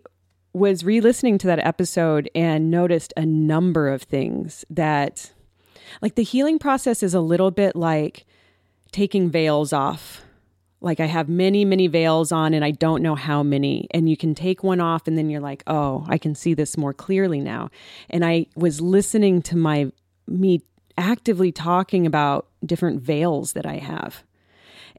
was 0.52 0.84
re 0.84 1.00
listening 1.00 1.36
to 1.38 1.46
that 1.48 1.58
episode 1.58 2.30
and 2.34 2.70
noticed 2.70 3.12
a 3.16 3.26
number 3.26 3.88
of 3.88 4.02
things 4.02 4.64
that, 4.70 5.32
like, 6.00 6.14
the 6.14 6.22
healing 6.22 6.58
process 6.58 7.02
is 7.02 7.14
a 7.14 7.20
little 7.20 7.50
bit 7.50 7.76
like 7.76 8.24
taking 8.92 9.28
veils 9.28 9.72
off. 9.72 10.22
Like, 10.80 11.00
I 11.00 11.06
have 11.06 11.28
many, 11.28 11.64
many 11.64 11.86
veils 11.88 12.30
on 12.30 12.54
and 12.54 12.64
I 12.64 12.70
don't 12.70 13.02
know 13.02 13.14
how 13.14 13.42
many. 13.42 13.88
And 13.90 14.08
you 14.08 14.16
can 14.16 14.34
take 14.34 14.62
one 14.62 14.80
off 14.80 15.08
and 15.08 15.18
then 15.18 15.30
you're 15.30 15.40
like, 15.40 15.62
oh, 15.66 16.04
I 16.08 16.18
can 16.18 16.34
see 16.34 16.54
this 16.54 16.76
more 16.76 16.92
clearly 16.92 17.40
now. 17.40 17.70
And 18.10 18.24
I 18.24 18.46
was 18.54 18.80
listening 18.80 19.42
to 19.42 19.56
my, 19.56 19.90
me 20.28 20.62
actively 20.96 21.52
talking 21.52 22.06
about 22.06 22.48
different 22.64 23.02
veils 23.02 23.52
that 23.52 23.66
I 23.66 23.76
have. 23.76 24.24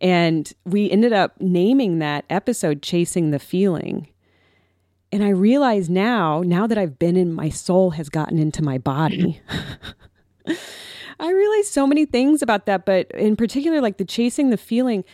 And 0.01 0.51
we 0.65 0.91
ended 0.91 1.13
up 1.13 1.39
naming 1.39 1.99
that 1.99 2.25
episode 2.29 2.81
Chasing 2.81 3.31
the 3.31 3.39
Feeling. 3.39 4.10
And 5.12 5.23
I 5.23 5.29
realize 5.29 5.89
now, 5.89 6.41
now 6.45 6.67
that 6.67 6.77
I've 6.77 6.99
been 6.99 7.15
in, 7.15 7.34
my 7.34 7.49
soul 7.49 7.91
has 7.91 8.10
gotten 8.10 8.38
into 8.38 8.62
my 8.62 8.77
body. 8.77 9.41
I 11.19 11.31
realize 11.31 11.69
so 11.69 11.88
many 11.88 12.05
things 12.05 12.41
about 12.41 12.65
that, 12.65 12.86
but 12.86 13.10
in 13.12 13.38
particular, 13.38 13.79
like 13.79 13.97
the 13.97 14.05
chasing 14.05 14.49
the 14.49 14.58
feeling, 14.58 15.05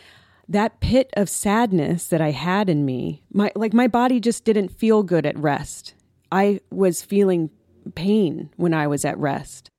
that 0.48 0.80
pit 0.80 1.10
of 1.16 1.28
sadness 1.28 2.08
that 2.08 2.20
I 2.20 2.32
had 2.32 2.68
in 2.68 2.84
me, 2.84 3.22
my 3.32 3.52
like 3.54 3.72
my 3.72 3.86
body 3.86 4.18
just 4.18 4.44
didn't 4.44 4.68
feel 4.68 5.04
good 5.04 5.24
at 5.24 5.38
rest. 5.38 5.94
I 6.32 6.60
was 6.70 7.02
feeling 7.02 7.50
pain 7.94 8.50
when 8.56 8.74
I 8.74 8.86
was 8.86 9.04
at 9.04 9.18
rest. 9.18 9.70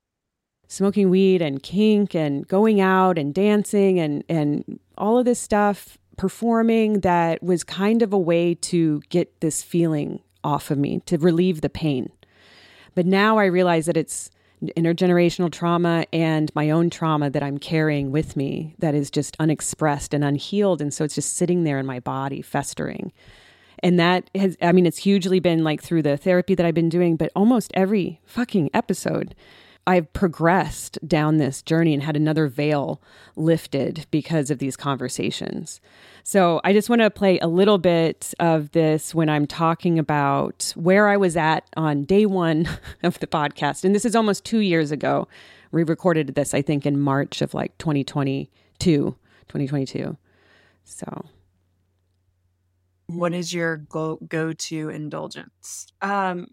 Smoking 0.74 1.12
weed 1.12 1.44
and 1.44 1.62
kink 1.62 2.16
and 2.16 2.48
going 2.48 2.82
out 2.82 3.20
and 3.20 3.32
dancing 3.32 4.00
and 4.00 4.24
and 4.28 4.80
all 4.98 5.20
of 5.20 5.26
this 5.26 5.40
stuff 5.40 6.00
performing 6.18 7.02
that 7.02 7.44
was 7.44 7.64
kind 7.64 8.02
of 8.02 8.12
a 8.12 8.18
way 8.18 8.56
to 8.56 9.00
get 9.10 9.40
this 9.40 9.62
feeling 9.62 10.20
off 10.44 10.72
of 10.72 10.80
me, 10.80 11.02
to 11.06 11.20
relieve 11.20 11.62
the 11.62 11.70
pain. 11.70 12.12
But 12.96 13.06
now 13.06 13.38
I 13.38 13.46
realize 13.46 13.86
that 13.86 13.98
it's 13.98 14.32
intergenerational 14.76 15.52
trauma 15.52 16.08
and 16.12 16.52
my 16.56 16.72
own 16.72 16.90
trauma 16.90 17.30
that 17.30 17.44
I'm 17.44 17.60
carrying 17.60 18.12
with 18.12 18.36
me 18.36 18.74
that 18.80 18.96
is 18.96 19.12
just 19.12 19.38
unexpressed 19.40 20.12
and 20.12 20.24
unhealed. 20.24 20.82
And 20.82 20.92
so 20.92 21.04
it's 21.04 21.14
just 21.14 21.36
sitting 21.36 21.66
there 21.66 21.78
in 21.78 21.86
my 21.86 22.00
body, 22.00 22.42
festering. 22.42 23.12
And 23.84 24.00
that 24.00 24.28
has, 24.34 24.58
I 24.60 24.72
mean, 24.72 24.88
it's 24.88 24.98
hugely 24.98 25.40
been 25.40 25.64
like 25.64 25.84
through 25.84 26.02
the 26.02 26.18
therapy 26.18 26.56
that 26.56 26.66
I've 26.66 26.74
been 26.74 26.90
doing, 26.90 27.16
but 27.16 27.32
almost 27.36 27.72
every 27.76 28.22
fucking 28.26 28.72
episode, 28.74 29.36
I've 29.86 30.12
progressed 30.14 30.98
down 31.06 31.38
this 31.38 31.62
journey 31.62 31.94
and 31.94 32.04
had 32.04 32.16
another 32.16 32.48
veil 32.48 33.02
lifted 33.36 34.06
because 34.12 34.50
of 34.50 34.60
these 34.60 34.78
conversations. 34.78 35.82
So 36.24 36.62
I 36.64 36.72
just 36.72 36.90
want 36.90 37.02
to 37.02 37.10
play 37.10 37.38
a 37.40 37.48
little 37.48 37.78
bit 37.78 38.34
of 38.40 38.72
this 38.72 39.14
when 39.14 39.28
I'm 39.28 39.46
talking 39.46 40.00
about 40.00 40.72
where 40.78 41.10
I 41.10 41.18
was 41.18 41.36
at 41.36 41.68
on 41.76 42.06
day 42.06 42.26
one 42.26 42.70
of 43.04 43.20
the 43.20 43.28
podcast. 43.28 43.84
And 43.84 43.94
this 43.94 44.06
is 44.06 44.16
almost 44.16 44.46
two 44.46 44.60
years 44.60 44.92
ago. 44.92 45.28
We 45.72 45.84
recorded 45.84 46.36
this, 46.36 46.54
I 46.54 46.62
think, 46.62 46.86
in 46.86 47.00
March 47.00 47.42
of 47.42 47.54
like 47.54 47.78
2022, 47.78 48.48
2022. 48.80 50.18
So 50.86 51.26
what 53.08 53.34
is 53.34 53.54
your 53.54 53.78
go 53.78 54.18
go 54.28 54.54
to 54.54 54.90
indulgence? 54.90 55.88
Um, 56.02 56.48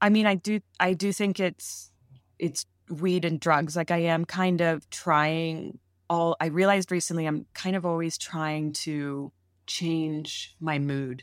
I 0.00 0.08
mean, 0.08 0.26
I 0.26 0.34
do 0.34 0.60
I 0.78 0.94
do 0.94 1.12
think 1.12 1.40
it's 1.40 1.89
it's 2.40 2.66
weed 2.88 3.24
and 3.24 3.38
drugs. 3.38 3.76
Like 3.76 3.90
I 3.90 3.98
am 3.98 4.24
kind 4.24 4.60
of 4.60 4.88
trying 4.90 5.78
all. 6.08 6.36
I 6.40 6.46
realized 6.46 6.90
recently 6.90 7.26
I'm 7.26 7.46
kind 7.54 7.76
of 7.76 7.86
always 7.86 8.18
trying 8.18 8.72
to 8.84 9.32
change 9.66 10.56
my 10.60 10.78
mood 10.78 11.22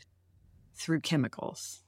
through 0.74 1.00
chemicals. 1.00 1.82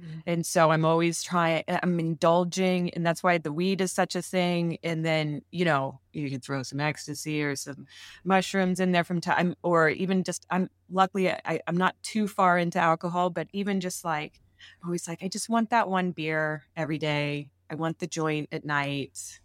Mm-hmm. 0.00 0.18
And 0.26 0.46
so 0.46 0.70
I'm 0.70 0.84
always 0.84 1.22
trying, 1.22 1.64
I'm 1.68 2.00
indulging, 2.00 2.90
and 2.90 3.04
that's 3.06 3.22
why 3.22 3.38
the 3.38 3.52
weed 3.52 3.80
is 3.80 3.92
such 3.92 4.16
a 4.16 4.22
thing. 4.22 4.78
And 4.82 5.04
then, 5.04 5.42
you 5.50 5.64
know, 5.64 6.00
you 6.12 6.30
could 6.30 6.42
throw 6.42 6.62
some 6.62 6.80
ecstasy 6.80 7.42
or 7.42 7.56
some 7.56 7.86
mushrooms 8.24 8.80
in 8.80 8.92
there 8.92 9.04
from 9.04 9.20
time, 9.20 9.54
or 9.62 9.90
even 9.90 10.24
just, 10.24 10.46
I'm 10.50 10.70
luckily, 10.90 11.30
I, 11.30 11.60
I'm 11.66 11.76
not 11.76 11.94
too 12.02 12.26
far 12.26 12.58
into 12.58 12.78
alcohol, 12.78 13.30
but 13.30 13.48
even 13.52 13.80
just 13.80 14.04
like, 14.04 14.40
I'm 14.82 14.88
always 14.88 15.06
like, 15.06 15.22
I 15.22 15.28
just 15.28 15.48
want 15.48 15.70
that 15.70 15.88
one 15.88 16.12
beer 16.12 16.64
every 16.76 16.98
day. 16.98 17.50
I 17.72 17.74
want 17.74 18.00
the 18.00 18.06
joint 18.06 18.50
at 18.52 18.66
night. 18.66 19.40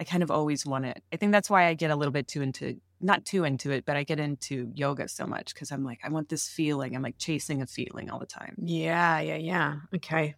I 0.00 0.04
kind 0.04 0.22
of 0.22 0.30
always 0.30 0.64
want 0.64 0.86
it. 0.86 1.02
I 1.12 1.16
think 1.16 1.32
that's 1.32 1.50
why 1.50 1.66
I 1.66 1.74
get 1.74 1.90
a 1.90 1.96
little 1.96 2.12
bit 2.12 2.26
too 2.26 2.40
into, 2.40 2.80
not 2.98 3.26
too 3.26 3.44
into 3.44 3.70
it, 3.70 3.84
but 3.84 3.94
I 3.94 4.04
get 4.04 4.18
into 4.18 4.72
yoga 4.74 5.06
so 5.06 5.26
much 5.26 5.52
because 5.52 5.70
I'm 5.70 5.84
like, 5.84 6.00
I 6.02 6.08
want 6.08 6.30
this 6.30 6.48
feeling. 6.48 6.96
I'm 6.96 7.02
like 7.02 7.18
chasing 7.18 7.60
a 7.60 7.66
feeling 7.66 8.08
all 8.08 8.18
the 8.18 8.24
time. 8.24 8.54
Yeah, 8.56 9.20
yeah, 9.20 9.36
yeah. 9.36 9.74
Okay. 9.94 10.34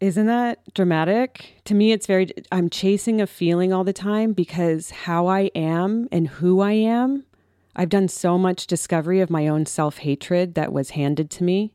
Isn't 0.00 0.26
that 0.26 0.58
dramatic? 0.74 1.60
To 1.66 1.74
me, 1.74 1.92
it's 1.92 2.08
very, 2.08 2.32
I'm 2.50 2.68
chasing 2.68 3.20
a 3.20 3.26
feeling 3.28 3.72
all 3.72 3.84
the 3.84 3.92
time 3.92 4.32
because 4.32 4.90
how 4.90 5.28
I 5.28 5.42
am 5.54 6.08
and 6.10 6.26
who 6.26 6.60
I 6.60 6.72
am, 6.72 7.24
I've 7.76 7.88
done 7.88 8.08
so 8.08 8.36
much 8.36 8.66
discovery 8.66 9.20
of 9.20 9.30
my 9.30 9.46
own 9.46 9.66
self 9.66 9.98
hatred 9.98 10.56
that 10.56 10.72
was 10.72 10.90
handed 10.90 11.30
to 11.30 11.44
me, 11.44 11.72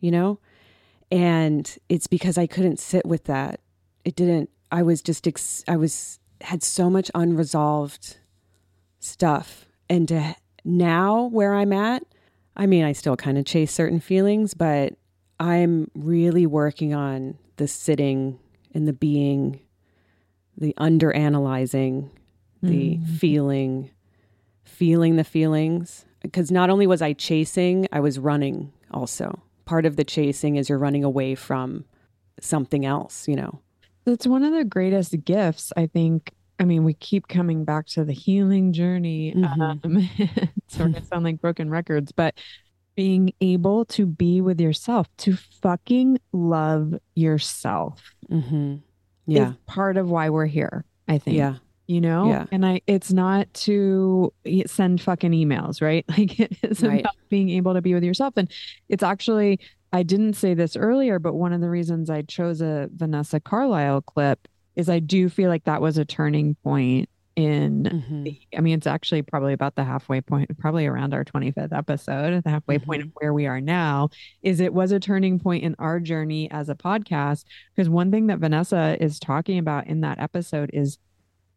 you 0.00 0.10
know? 0.10 0.38
And 1.10 1.76
it's 1.88 2.06
because 2.06 2.36
I 2.38 2.46
couldn't 2.46 2.78
sit 2.78 3.06
with 3.06 3.24
that. 3.24 3.60
It 4.04 4.14
didn't, 4.16 4.50
I 4.70 4.82
was 4.82 5.00
just, 5.02 5.26
ex- 5.26 5.64
I 5.66 5.76
was, 5.76 6.18
had 6.42 6.62
so 6.62 6.90
much 6.90 7.10
unresolved 7.14 8.16
stuff. 9.00 9.66
And 9.88 10.06
to 10.08 10.36
now 10.64 11.24
where 11.24 11.54
I'm 11.54 11.72
at, 11.72 12.02
I 12.56 12.66
mean, 12.66 12.84
I 12.84 12.92
still 12.92 13.16
kind 13.16 13.38
of 13.38 13.44
chase 13.46 13.72
certain 13.72 14.00
feelings, 14.00 14.52
but 14.54 14.94
I'm 15.40 15.90
really 15.94 16.46
working 16.46 16.92
on 16.94 17.38
the 17.56 17.68
sitting 17.68 18.38
and 18.74 18.86
the 18.86 18.92
being, 18.92 19.60
the 20.56 20.74
under 20.76 21.12
analyzing, 21.12 22.10
the 22.62 22.96
Mm. 22.98 23.06
feeling, 23.06 23.90
feeling 24.64 25.16
the 25.16 25.24
feelings. 25.24 26.04
Because 26.20 26.50
not 26.50 26.68
only 26.68 26.86
was 26.86 27.00
I 27.00 27.12
chasing, 27.12 27.86
I 27.92 28.00
was 28.00 28.18
running 28.18 28.72
also. 28.90 29.40
Part 29.68 29.84
of 29.84 29.96
the 29.96 30.04
chasing 30.04 30.56
is 30.56 30.70
you're 30.70 30.78
running 30.78 31.04
away 31.04 31.34
from 31.34 31.84
something 32.40 32.86
else, 32.86 33.28
you 33.28 33.36
know? 33.36 33.60
It's 34.06 34.26
one 34.26 34.42
of 34.42 34.54
the 34.54 34.64
greatest 34.64 35.22
gifts, 35.26 35.74
I 35.76 35.86
think. 35.88 36.32
I 36.58 36.64
mean, 36.64 36.84
we 36.84 36.94
keep 36.94 37.28
coming 37.28 37.66
back 37.66 37.84
to 37.88 38.02
the 38.04 38.14
healing 38.14 38.72
journey. 38.72 39.34
Mhm. 39.36 39.84
Um, 39.84 40.08
it's 40.18 40.74
sort 40.76 40.96
of 40.96 41.04
sound 41.04 41.24
like 41.24 41.42
broken 41.42 41.68
records, 41.68 42.12
but 42.12 42.34
being 42.96 43.30
able 43.42 43.84
to 43.84 44.06
be 44.06 44.40
with 44.40 44.58
yourself, 44.58 45.06
to 45.18 45.36
fucking 45.36 46.18
love 46.32 46.94
yourself 47.14 48.02
Mm-hmm. 48.30 48.76
Yeah. 49.26 49.50
is 49.50 49.56
part 49.66 49.98
of 49.98 50.08
why 50.10 50.30
we're 50.30 50.46
here, 50.46 50.86
I 51.06 51.18
think. 51.18 51.36
Yeah. 51.36 51.56
You 51.88 52.00
know? 52.02 52.28
Yeah. 52.28 52.44
And 52.52 52.64
I 52.64 52.82
it's 52.86 53.12
not 53.12 53.52
to 53.54 54.32
send 54.66 55.00
fucking 55.00 55.32
emails, 55.32 55.80
right? 55.82 56.04
Like 56.16 56.38
it 56.38 56.56
is 56.62 56.82
Right. 56.82 57.00
about 57.00 57.16
being 57.30 57.48
able 57.50 57.74
to 57.74 57.82
be 57.82 57.94
with 57.94 58.04
yourself. 58.04 58.34
And 58.36 58.48
it's 58.88 59.02
actually 59.02 59.58
I 59.92 60.02
didn't 60.02 60.34
say 60.34 60.52
this 60.52 60.76
earlier, 60.76 61.18
but 61.18 61.32
one 61.34 61.54
of 61.54 61.62
the 61.62 61.70
reasons 61.70 62.10
I 62.10 62.20
chose 62.22 62.60
a 62.60 62.90
Vanessa 62.94 63.40
Carlisle 63.40 64.02
clip 64.02 64.46
is 64.76 64.90
I 64.90 64.98
do 64.98 65.30
feel 65.30 65.48
like 65.48 65.64
that 65.64 65.80
was 65.80 65.96
a 65.96 66.04
turning 66.04 66.54
point 66.56 67.08
in 67.36 67.84
Mhm. 67.84 68.24
the, 68.24 68.38
I 68.56 68.60
mean, 68.60 68.76
it's 68.76 68.86
actually 68.86 69.22
probably 69.22 69.52
about 69.54 69.76
the 69.76 69.84
halfway 69.84 70.20
point, 70.20 70.58
probably 70.58 70.86
around 70.86 71.14
our 71.14 71.24
25th 71.24 71.72
episode, 71.72 72.42
the 72.44 72.50
halfway 72.50 72.78
point 72.78 73.02
of 73.02 73.10
where 73.14 73.32
we 73.32 73.46
are 73.46 73.60
now, 73.62 74.10
is 74.42 74.60
it 74.60 74.74
was 74.74 74.90
a 74.92 74.98
turning 75.00 75.38
point 75.38 75.62
in 75.64 75.74
our 75.78 76.00
journey 76.00 76.50
as 76.50 76.68
a 76.68 76.74
podcast. 76.74 77.44
Because 77.74 77.88
one 77.88 78.10
thing 78.10 78.26
that 78.26 78.40
Vanessa 78.40 78.96
is 79.00 79.18
talking 79.18 79.56
about 79.58 79.86
in 79.86 80.00
that 80.02 80.18
episode 80.18 80.68
is 80.74 80.98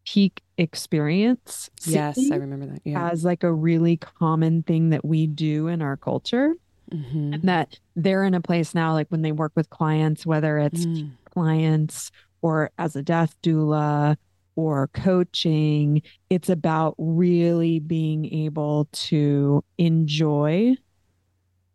peak 0.06 0.42
experience. 0.58 1.70
Yes, 1.86 2.18
I 2.30 2.36
remember 2.36 2.66
that. 2.66 2.80
Yeah. 2.84 3.08
As 3.10 3.24
like 3.24 3.42
a 3.42 3.52
really 3.52 3.96
common 3.96 4.62
thing 4.62 4.90
that 4.90 5.04
we 5.04 5.26
do 5.26 5.68
in 5.68 5.82
our 5.82 5.96
culture. 5.96 6.54
Mhm. 6.90 7.34
And 7.34 7.42
that 7.44 7.78
they're 7.96 8.24
in 8.24 8.34
a 8.34 8.40
place 8.40 8.74
now, 8.74 8.92
like 8.92 9.08
when 9.08 9.22
they 9.22 9.32
work 9.32 9.52
with 9.56 9.70
clients, 9.70 10.26
whether 10.26 10.58
it's 10.58 10.84
Mm. 10.84 11.12
clients 11.24 12.10
or 12.42 12.70
as 12.76 12.96
a 12.96 13.02
death 13.02 13.34
doula 13.42 14.16
or 14.56 14.88
coaching, 14.88 16.02
it's 16.28 16.50
about 16.50 16.94
really 16.98 17.78
being 17.78 18.26
able 18.26 18.88
to 18.92 19.64
enjoy, 19.78 20.74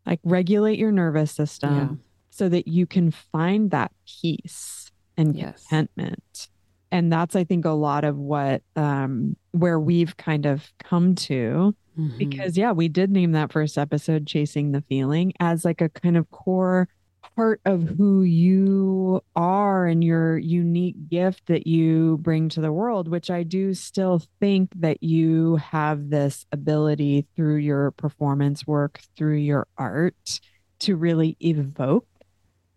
like 0.05 0.19
regulate 0.23 0.77
your 0.77 0.91
nervous 0.91 1.31
system 1.31 1.73
Yeah. 1.75 1.95
so 2.29 2.49
that 2.49 2.67
you 2.67 2.85
can 2.85 3.09
find 3.09 3.71
that 3.71 3.91
peace 4.05 4.91
and 5.15 5.35
Yes. 5.35 5.65
contentment. 5.67 6.49
And 6.91 7.11
that's, 7.11 7.35
I 7.35 7.43
think, 7.43 7.65
a 7.65 7.71
lot 7.71 8.03
of 8.03 8.17
what, 8.17 8.61
um, 8.75 9.35
where 9.51 9.79
we've 9.79 10.15
kind 10.17 10.45
of 10.45 10.71
come 10.83 11.15
to 11.15 11.75
Mhm. 11.97 12.17
because 12.19 12.55
yeah 12.57 12.71
we 12.71 12.87
did 12.87 13.09
name 13.09 13.31
that 13.31 13.51
first 13.51 13.75
episode 13.75 14.27
chasing 14.27 14.71
the 14.71 14.81
feeling 14.87 15.33
as 15.39 15.65
like 15.65 15.81
a 15.81 15.89
kind 15.89 16.15
of 16.15 16.29
core 16.29 16.87
part 17.35 17.59
of 17.65 17.81
who 17.97 18.21
you 18.21 19.19
are 19.35 19.87
and 19.87 20.03
your 20.03 20.37
unique 20.37 21.09
gift 21.09 21.47
that 21.47 21.65
you 21.65 22.19
bring 22.21 22.49
to 22.49 22.61
the 22.61 22.71
world 22.71 23.07
which 23.07 23.31
i 23.31 23.41
do 23.41 23.73
still 23.73 24.21
think 24.39 24.69
that 24.75 25.01
you 25.01 25.55
have 25.55 26.11
this 26.11 26.45
ability 26.51 27.25
through 27.35 27.55
your 27.57 27.89
performance 27.91 28.67
work 28.67 28.99
through 29.17 29.37
your 29.37 29.65
art 29.79 30.39
to 30.77 30.95
really 30.95 31.35
evoke 31.39 32.05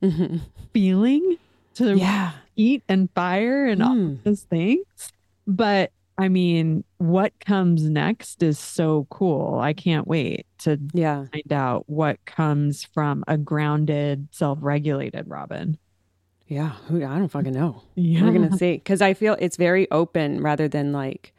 Mhm. 0.03 0.41
feeling 0.73 1.37
to 1.75 1.97
Yeah. 1.97 2.33
heat 2.57 2.83
and 2.89 3.09
fire 3.15 3.67
and 3.67 3.83
all 3.83 3.95
Mm. 3.95 4.23
those 4.25 4.43
things. 4.43 4.85
But 5.47 5.93
I 6.19 6.29
mean, 6.29 6.85
what 6.99 7.33
comes 7.41 7.89
next 7.89 8.43
is 8.43 8.59
so 8.59 9.07
cool. 9.09 9.59
I 9.59 9.73
can't 9.73 10.07
wait 10.07 10.45
to 10.59 10.79
Yeah. 10.93 11.25
find 11.33 11.51
out 11.51 11.85
what 11.89 12.23
comes 12.27 12.85
from 12.85 13.25
a 13.27 13.39
grounded, 13.39 14.29
self 14.31 14.59
regulated 14.61 15.27
Robin. 15.29 15.79
Yeah. 16.47 16.73
I 16.91 16.99
don't 16.99 17.29
fucking 17.29 17.55
know. 17.55 17.83
Yeah. 17.95 18.25
We're 18.25 18.33
going 18.33 18.51
to 18.51 18.57
see. 18.57 18.75
Because 18.75 19.01
I 19.01 19.15
feel 19.15 19.35
it's 19.39 19.57
very 19.57 19.91
open 19.91 20.43
rather 20.43 20.69
than 20.69 20.93
like, 20.93 21.33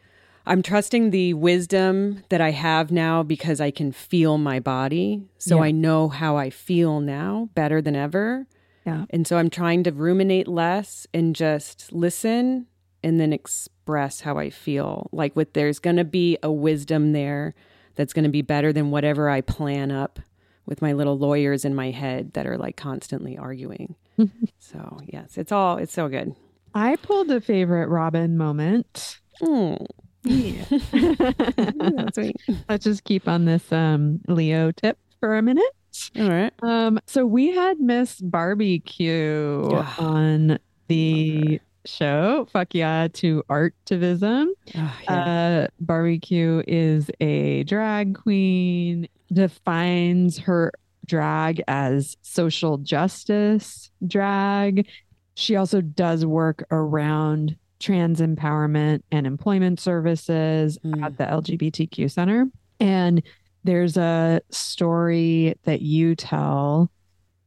I'm 0.47 0.63
trusting 0.63 1.11
the 1.11 1.35
wisdom 1.35 2.23
that 2.29 2.41
I 2.41 2.49
have 2.49 2.91
now 2.91 3.21
because 3.21 3.61
I 3.61 3.69
can 3.69 3.91
feel 3.91 4.39
my 4.39 4.59
body. 4.59 5.21
So 5.37 5.57
Yeah. 5.57 5.63
I 5.65 5.71
know 5.71 6.07
how 6.07 6.37
I 6.37 6.49
feel 6.49 7.01
now 7.01 7.49
better 7.53 7.81
than 7.83 7.95
ever. 7.95 8.47
Yeah. 8.85 9.05
And 9.09 9.27
so 9.27 9.37
I'm 9.37 9.49
trying 9.49 9.83
to 9.83 9.91
ruminate 9.91 10.47
less 10.47 11.05
and 11.13 11.35
just 11.35 11.91
listen 11.91 12.67
and 13.03 13.19
then 13.19 13.33
express 13.33 14.21
how 14.21 14.37
I 14.37 14.49
feel. 14.49 15.09
Like 15.11 15.35
with 15.35 15.53
there's 15.53 15.79
going 15.79 15.97
to 15.97 16.03
be 16.03 16.37
a 16.41 16.51
wisdom 16.51 17.13
there 17.13 17.53
that's 17.95 18.13
going 18.13 18.23
to 18.23 18.29
be 18.29 18.41
better 18.41 18.73
than 18.73 18.91
whatever 18.91 19.29
I 19.29 19.41
plan 19.41 19.91
up 19.91 20.19
with 20.65 20.81
my 20.81 20.93
little 20.93 21.17
lawyers 21.17 21.65
in 21.65 21.75
my 21.75 21.91
head 21.91 22.33
that 22.33 22.47
are 22.47 22.57
like 22.57 22.77
constantly 22.77 23.37
arguing. 23.37 23.95
so, 24.59 24.99
yes, 25.05 25.37
it's 25.37 25.51
all 25.51 25.77
it's 25.77 25.93
so 25.93 26.07
good. 26.07 26.35
I 26.73 26.95
pulled 26.97 27.29
a 27.31 27.41
favorite 27.41 27.87
Robin 27.87 28.37
moment. 28.37 29.19
Mm. 29.41 29.85
Yeah. 30.23 30.65
That's 31.95 32.15
sweet. 32.15 32.37
Let's 32.69 32.85
just 32.85 33.03
keep 33.03 33.27
on 33.27 33.45
this 33.45 33.71
um, 33.71 34.21
Leo 34.27 34.71
tip 34.71 34.97
for 35.19 35.37
a 35.37 35.41
minute. 35.41 35.75
All 36.17 36.29
right. 36.29 36.53
Um, 36.61 36.99
so 37.05 37.25
we 37.25 37.51
had 37.51 37.79
Miss 37.79 38.19
Barbie 38.21 38.79
Q 38.79 39.69
Yeah. 39.71 39.93
on 39.99 40.59
the 40.87 41.59
show. 41.85 42.47
Fuck 42.51 42.73
yeah 42.75 43.07
to 43.13 43.43
artivism. 43.49 44.47
Oh, 44.75 44.99
yeah. 45.03 45.13
Uh, 45.13 45.67
Barbie 45.79 46.19
Q 46.19 46.63
is 46.67 47.09
a 47.19 47.63
drag 47.63 48.15
queen, 48.15 49.07
defines 49.31 50.37
her 50.39 50.71
drag 51.05 51.61
as 51.67 52.15
social 52.21 52.77
justice 52.77 53.91
drag. 54.07 54.87
She 55.35 55.55
also 55.55 55.81
does 55.81 56.25
work 56.25 56.63
around 56.71 57.55
trans 57.79 58.21
empowerment 58.21 59.01
and 59.11 59.25
employment 59.25 59.79
services 59.79 60.77
Mm. 60.85 61.01
at 61.03 61.17
the 61.17 61.23
LGBTQ 61.25 62.07
Center. 62.11 62.45
And 62.79 63.23
there's 63.63 63.97
a 63.97 64.41
story 64.49 65.55
that 65.63 65.81
you 65.81 66.15
tell 66.15 66.91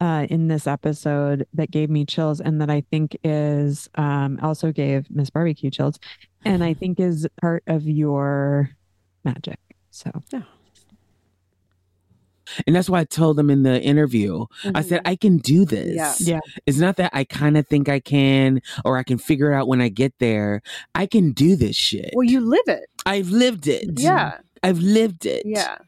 uh, 0.01 0.27
in 0.29 0.49
this 0.49 0.67
episode 0.67 1.47
that 1.55 1.71
gave 1.71 1.89
me 1.91 2.05
chills 2.05 2.41
and 2.41 2.61
that 2.61 2.71
I 2.71 2.83
think 2.91 3.17
is 3.25 3.89
um, 3.95 4.39
also 4.43 4.73
gave 4.73 5.11
Miss 5.11 5.31
Barbie 5.31 5.55
Q 5.55 5.71
chills 5.71 5.99
and 6.45 6.63
I 6.63 6.75
think 6.75 7.01
is 7.01 7.27
part 7.41 7.63
of 7.67 7.85
your 7.87 8.71
magic. 9.25 9.59
So 9.91 10.11
yeah. 10.33 10.43
And 12.67 12.77
that's 12.77 12.91
why 12.91 13.01
I 13.01 13.05
told 13.05 13.37
them 13.37 13.49
in 13.49 13.63
the 13.63 13.81
interview, 13.81 14.45
I 14.75 14.83
said, 14.83 15.01
I 15.07 15.17
can 15.17 15.39
do 15.39 15.65
this. 15.65 16.21
Yeah. 16.21 16.35
Yeah. 16.35 16.41
It's 16.67 16.79
not 16.79 16.97
that 16.97 17.11
I 17.15 17.25
kind 17.25 17.57
of 17.57 17.67
think 17.67 17.89
I 17.89 18.01
can 18.01 18.61
or 18.85 18.99
I 18.99 19.03
can 19.03 19.17
figure 19.17 19.53
it 19.53 19.57
out 19.57 19.67
when 19.67 19.81
I 19.81 19.89
get 19.89 20.13
there. 20.19 20.61
I 20.95 21.07
can 21.07 21.33
do 21.33 21.57
this 21.57 21.75
shit. 21.75 22.11
well, 22.15 22.25
you 22.25 22.41
live 22.41 22.67
it. 22.67 22.85
I've 23.07 23.31
lived 23.31 23.67
it. 23.67 23.99
Yeah. 23.99 24.39
I've 24.63 24.79
lived 24.79 25.25
it. 25.25 25.45
Yeah. 25.47 25.79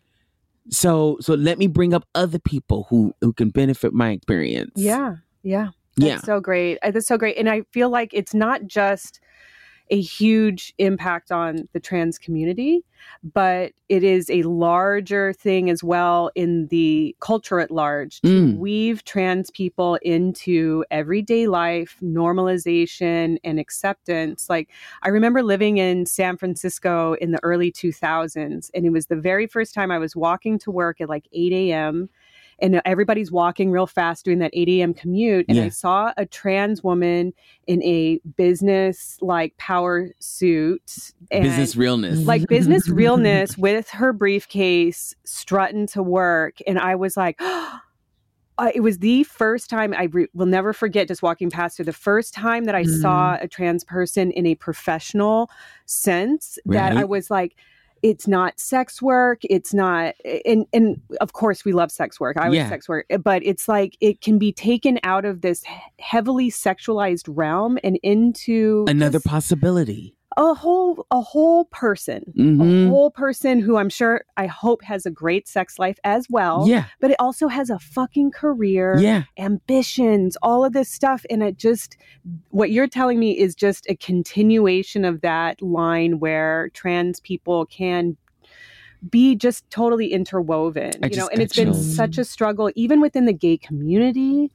So 0.70 1.18
so 1.20 1.34
let 1.34 1.58
me 1.58 1.66
bring 1.66 1.94
up 1.94 2.04
other 2.14 2.38
people 2.38 2.86
who 2.90 3.14
who 3.20 3.32
can 3.32 3.50
benefit 3.50 3.92
my 3.92 4.10
experience. 4.10 4.72
Yeah. 4.76 5.16
Yeah. 5.42 5.68
Yeah. 5.96 6.20
So 6.20 6.40
great. 6.40 6.78
Uh, 6.82 6.90
That's 6.90 7.06
so 7.06 7.16
great. 7.16 7.38
And 7.38 7.48
I 7.48 7.62
feel 7.72 7.88
like 7.88 8.10
it's 8.12 8.34
not 8.34 8.66
just 8.66 9.20
a 9.90 10.00
huge 10.00 10.74
impact 10.78 11.30
on 11.30 11.68
the 11.72 11.80
trans 11.80 12.18
community, 12.18 12.84
but 13.22 13.72
it 13.88 14.02
is 14.02 14.28
a 14.30 14.42
larger 14.42 15.32
thing 15.32 15.70
as 15.70 15.84
well 15.84 16.30
in 16.34 16.66
the 16.68 17.14
culture 17.20 17.60
at 17.60 17.70
large 17.70 18.20
to 18.22 18.28
Mm. 18.28 18.56
weave 18.58 19.04
trans 19.04 19.50
people 19.50 19.96
into 20.02 20.84
everyday 20.90 21.46
life, 21.46 21.96
normalization, 22.02 23.38
and 23.44 23.60
acceptance. 23.60 24.48
Like, 24.50 24.70
I 25.02 25.08
remember 25.08 25.42
living 25.42 25.78
in 25.78 26.06
San 26.06 26.36
Francisco 26.36 27.14
in 27.14 27.30
the 27.30 27.42
early 27.44 27.70
2000s, 27.70 28.70
and 28.74 28.84
it 28.86 28.90
was 28.90 29.06
the 29.06 29.16
very 29.16 29.46
first 29.46 29.72
time 29.74 29.90
I 29.90 29.98
was 29.98 30.16
walking 30.16 30.58
to 30.60 30.70
work 30.70 31.00
at 31.00 31.08
like 31.08 31.28
8 31.32 31.52
a.m 31.52 32.08
and 32.58 32.80
everybody's 32.84 33.30
walking 33.30 33.70
real 33.70 33.86
fast 33.86 34.24
doing 34.24 34.38
that 34.38 34.50
8 34.54 34.68
a.m. 34.68 34.94
commute. 34.94 35.46
And 35.48 35.58
I 35.60 35.68
saw 35.68 36.12
a 36.16 36.24
trans 36.26 36.82
woman 36.82 37.32
in 37.66 37.82
a 37.82 38.18
business 38.36 39.18
like 39.20 39.56
power 39.58 40.10
suit 40.18 41.12
and 41.30 41.42
Business 41.42 41.76
realness. 41.76 42.24
like 42.24 42.46
business 42.48 42.88
realness 42.88 43.58
with 43.58 43.90
her 43.90 44.12
briefcase 44.12 45.14
strutting 45.24 45.86
to 45.88 46.02
work. 46.02 46.56
And 46.66 46.78
I 46.78 46.94
was 46.94 47.16
like, 47.16 47.36
uh, 48.58 48.70
it 48.74 48.80
was 48.80 48.98
the 48.98 49.22
first 49.24 49.68
time 49.68 49.92
I 49.92 50.04
re- 50.04 50.28
will 50.32 50.46
never 50.46 50.72
forget 50.72 51.08
just 51.08 51.22
walking 51.22 51.50
past 51.50 51.76
her. 51.76 51.84
The 51.84 51.92
first 51.92 52.32
time 52.32 52.64
that 52.64 52.74
I 52.74 52.84
Mm. 52.84 53.02
saw 53.02 53.36
a 53.40 53.48
trans 53.48 53.84
person 53.84 54.30
in 54.30 54.46
a 54.46 54.54
professional 54.54 55.50
sense 55.84 56.58
that 56.66 56.96
I 56.96 57.04
was 57.04 57.30
like, 57.30 57.54
it's 58.02 58.28
not 58.28 58.58
sex 58.58 59.00
work 59.00 59.40
it's 59.44 59.72
not 59.74 60.14
and 60.44 60.66
and 60.72 61.00
of 61.20 61.32
course 61.32 61.64
we 61.64 61.72
love 61.72 61.90
sex 61.90 62.20
work 62.20 62.36
i 62.36 62.48
was 62.48 62.56
Yeah. 62.56 62.68
sex 62.68 62.88
work 62.88 63.06
but 63.22 63.42
it's 63.44 63.68
like 63.68 63.96
it 64.00 64.20
can 64.20 64.38
be 64.38 64.52
taken 64.52 64.98
out 65.02 65.24
of 65.24 65.40
this 65.40 65.62
heavily 65.98 66.50
sexualized 66.50 67.24
realm 67.28 67.78
and 67.84 67.98
into 68.02 68.84
Another 68.88 69.18
just 69.18 69.26
possibility. 69.26 70.15
A 70.38 70.52
whole 70.54 71.06
a 71.10 71.20
whole 71.20 71.64
person 71.66 72.22
a 72.36 72.40
Mhm. 72.40 72.88
whole 72.88 73.10
person 73.10 73.58
who 73.58 73.76
i'm 73.76 73.88
sure 73.88 74.22
i 74.36 74.46
hope 74.46 74.82
has 74.82 75.06
a 75.06 75.10
great 75.10 75.48
sex 75.48 75.78
life 75.78 75.98
as 76.04 76.26
well 76.28 76.68
Yeah. 76.68 76.84
but 77.00 77.10
it 77.10 77.16
also 77.18 77.48
has 77.48 77.70
a 77.70 77.78
fucking 77.78 78.30
career 78.32 78.98
Yeah. 79.00 79.22
ambitions, 79.38 80.36
all 80.42 80.64
of 80.64 80.72
this 80.72 80.90
stuff. 80.90 81.24
And 81.30 81.42
it 81.42 81.56
just, 81.58 81.96
what 82.50 82.70
you're 82.70 82.86
telling 82.88 83.18
me 83.18 83.36
is 83.38 83.54
just 83.54 83.86
a 83.88 83.96
continuation 83.96 85.04
of 85.04 85.20
that 85.20 85.60
line 85.62 86.18
where 86.20 86.70
trans 86.74 87.20
people 87.20 87.66
can 87.66 88.16
be 89.10 89.34
just 89.36 89.68
totally 89.70 90.12
interwoven, 90.12 90.92
I 91.02 91.08
you 91.08 91.16
know, 91.16 91.28
and 91.28 91.40
it's 91.42 91.54
been 91.56 91.74
such 91.74 92.18
a 92.18 92.24
struggle, 92.24 92.70
even 92.74 93.00
within 93.00 93.26
the 93.26 93.32
gay 93.32 93.56
community. 93.58 94.50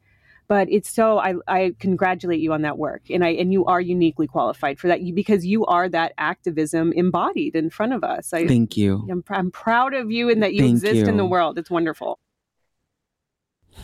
But 0.52 0.70
it's 0.70 0.90
so 0.90 1.18
I, 1.18 1.36
I 1.48 1.76
congratulate 1.80 2.42
you 2.42 2.52
on 2.52 2.64
that 2.64 2.78
work, 2.78 3.04
and 3.10 3.24
I 3.24 3.30
and 3.30 3.54
you 3.54 3.64
are 3.68 3.80
uniquely 3.80 4.28
qualified 4.28 4.80
for 4.80 4.90
that 4.90 5.00
you, 5.00 5.14
because 5.14 5.46
you 5.46 5.66
are 5.68 5.88
that 5.88 6.12
activism 6.18 6.92
embodied 6.92 7.56
in 7.56 7.70
front 7.70 7.94
of 7.94 8.04
us. 8.04 8.34
I, 8.34 8.48
Thank 8.48 8.76
you. 8.76 9.08
I'm, 9.10 9.24
I'm 9.30 9.50
proud 9.50 9.94
of 9.94 10.12
you 10.12 10.30
and 10.30 10.44
that 10.44 10.54
you 10.54 10.64
Thank 10.64 10.74
exist 10.74 11.08
in 11.08 11.16
the 11.16 11.26
world. 11.26 11.58
It's 11.58 11.72
wonderful. 11.72 12.20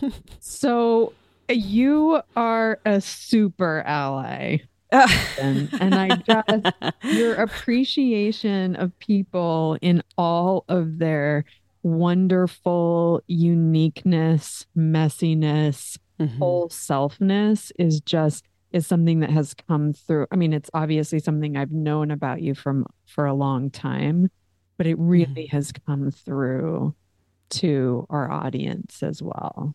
So 0.42 1.14
you 1.48 2.22
are 2.36 2.82
a 2.86 3.00
super 3.00 3.82
ally. 3.88 4.58
And, 5.40 5.70
and 5.80 5.96
I 5.96 6.16
just, 6.18 6.94
your 7.04 7.36
appreciation 7.36 8.76
of 8.76 8.98
people 9.00 9.78
in 9.82 10.04
all 10.18 10.66
of 10.68 11.00
their 11.00 11.46
wonderful 11.84 13.22
uniqueness, 13.28 14.66
messiness, 14.76 15.98
Mhm. 16.20 16.38
whole 16.40 16.70
selfness 16.70 17.72
is 17.78 18.02
just 18.02 18.46
is 18.72 18.86
something 18.86 19.22
that 19.22 19.30
has 19.30 19.54
come 19.54 19.94
through. 19.94 20.28
I 20.32 20.36
mean, 20.36 20.52
it's 20.52 20.70
obviously 20.74 21.20
something 21.20 21.56
I've 21.56 21.72
known 21.72 22.12
about 22.12 22.42
you 22.42 22.54
from 22.54 22.86
for 23.06 23.26
a 23.26 23.34
long 23.34 23.70
time, 23.70 24.30
but 24.78 24.86
it 24.88 24.98
really 25.00 25.46
has 25.48 25.72
come 25.72 26.12
through 26.12 26.94
to 27.50 28.06
our 28.10 28.30
audience 28.30 29.02
as 29.04 29.22
well. 29.22 29.74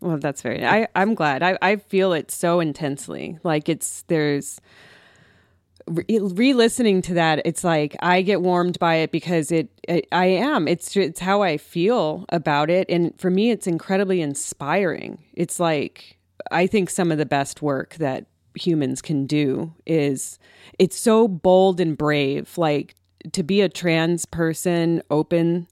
Well, 0.00 0.18
that's 0.18 0.42
very. 0.42 0.64
I 0.64 0.86
I'm 0.94 1.14
glad. 1.14 1.42
I 1.42 1.58
I 1.60 1.76
feel 1.76 2.12
it 2.12 2.30
so 2.30 2.60
intensely. 2.60 3.38
Like 3.42 3.68
it's 3.68 4.02
there's 4.06 4.60
re- 5.90 6.18
re-listening 6.20 7.02
to 7.02 7.14
that. 7.14 7.42
It's 7.44 7.64
like 7.64 7.96
I 8.00 8.22
get 8.22 8.42
warmed 8.42 8.78
by 8.78 8.96
it 8.96 9.12
because 9.12 9.50
it, 9.50 9.70
it. 9.88 10.06
I 10.12 10.26
am. 10.26 10.68
It's 10.68 10.96
it's 10.96 11.20
how 11.20 11.42
I 11.42 11.56
feel 11.56 12.24
about 12.30 12.70
it, 12.70 12.88
and 12.88 13.18
for 13.18 13.30
me, 13.30 13.50
it's 13.50 13.66
incredibly 13.66 14.20
inspiring. 14.20 15.22
It's 15.34 15.60
like 15.60 16.18
I 16.50 16.66
think 16.66 16.90
some 16.90 17.12
of 17.12 17.18
the 17.18 17.26
best 17.26 17.62
work 17.62 17.94
that 17.96 18.26
humans 18.54 19.02
can 19.02 19.26
do 19.26 19.72
is 19.86 20.38
it's 20.78 20.98
so 20.98 21.28
bold 21.28 21.80
and 21.80 21.96
brave. 21.96 22.56
Like 22.58 22.94
to 23.32 23.42
be 23.42 23.60
a 23.60 23.68
trans 23.68 24.26
person, 24.26 25.02
open 25.10 25.66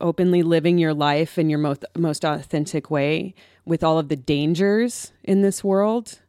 openly 0.00 0.42
living 0.42 0.78
your 0.78 0.94
life 0.94 1.38
in 1.38 1.50
your 1.50 1.58
most 1.58 1.84
most 1.96 2.24
authentic 2.24 2.90
way 2.90 3.34
with 3.64 3.84
all 3.84 3.98
of 3.98 4.08
the 4.08 4.16
dangers 4.16 5.12
in 5.22 5.42
this 5.42 5.62
world 5.62 6.20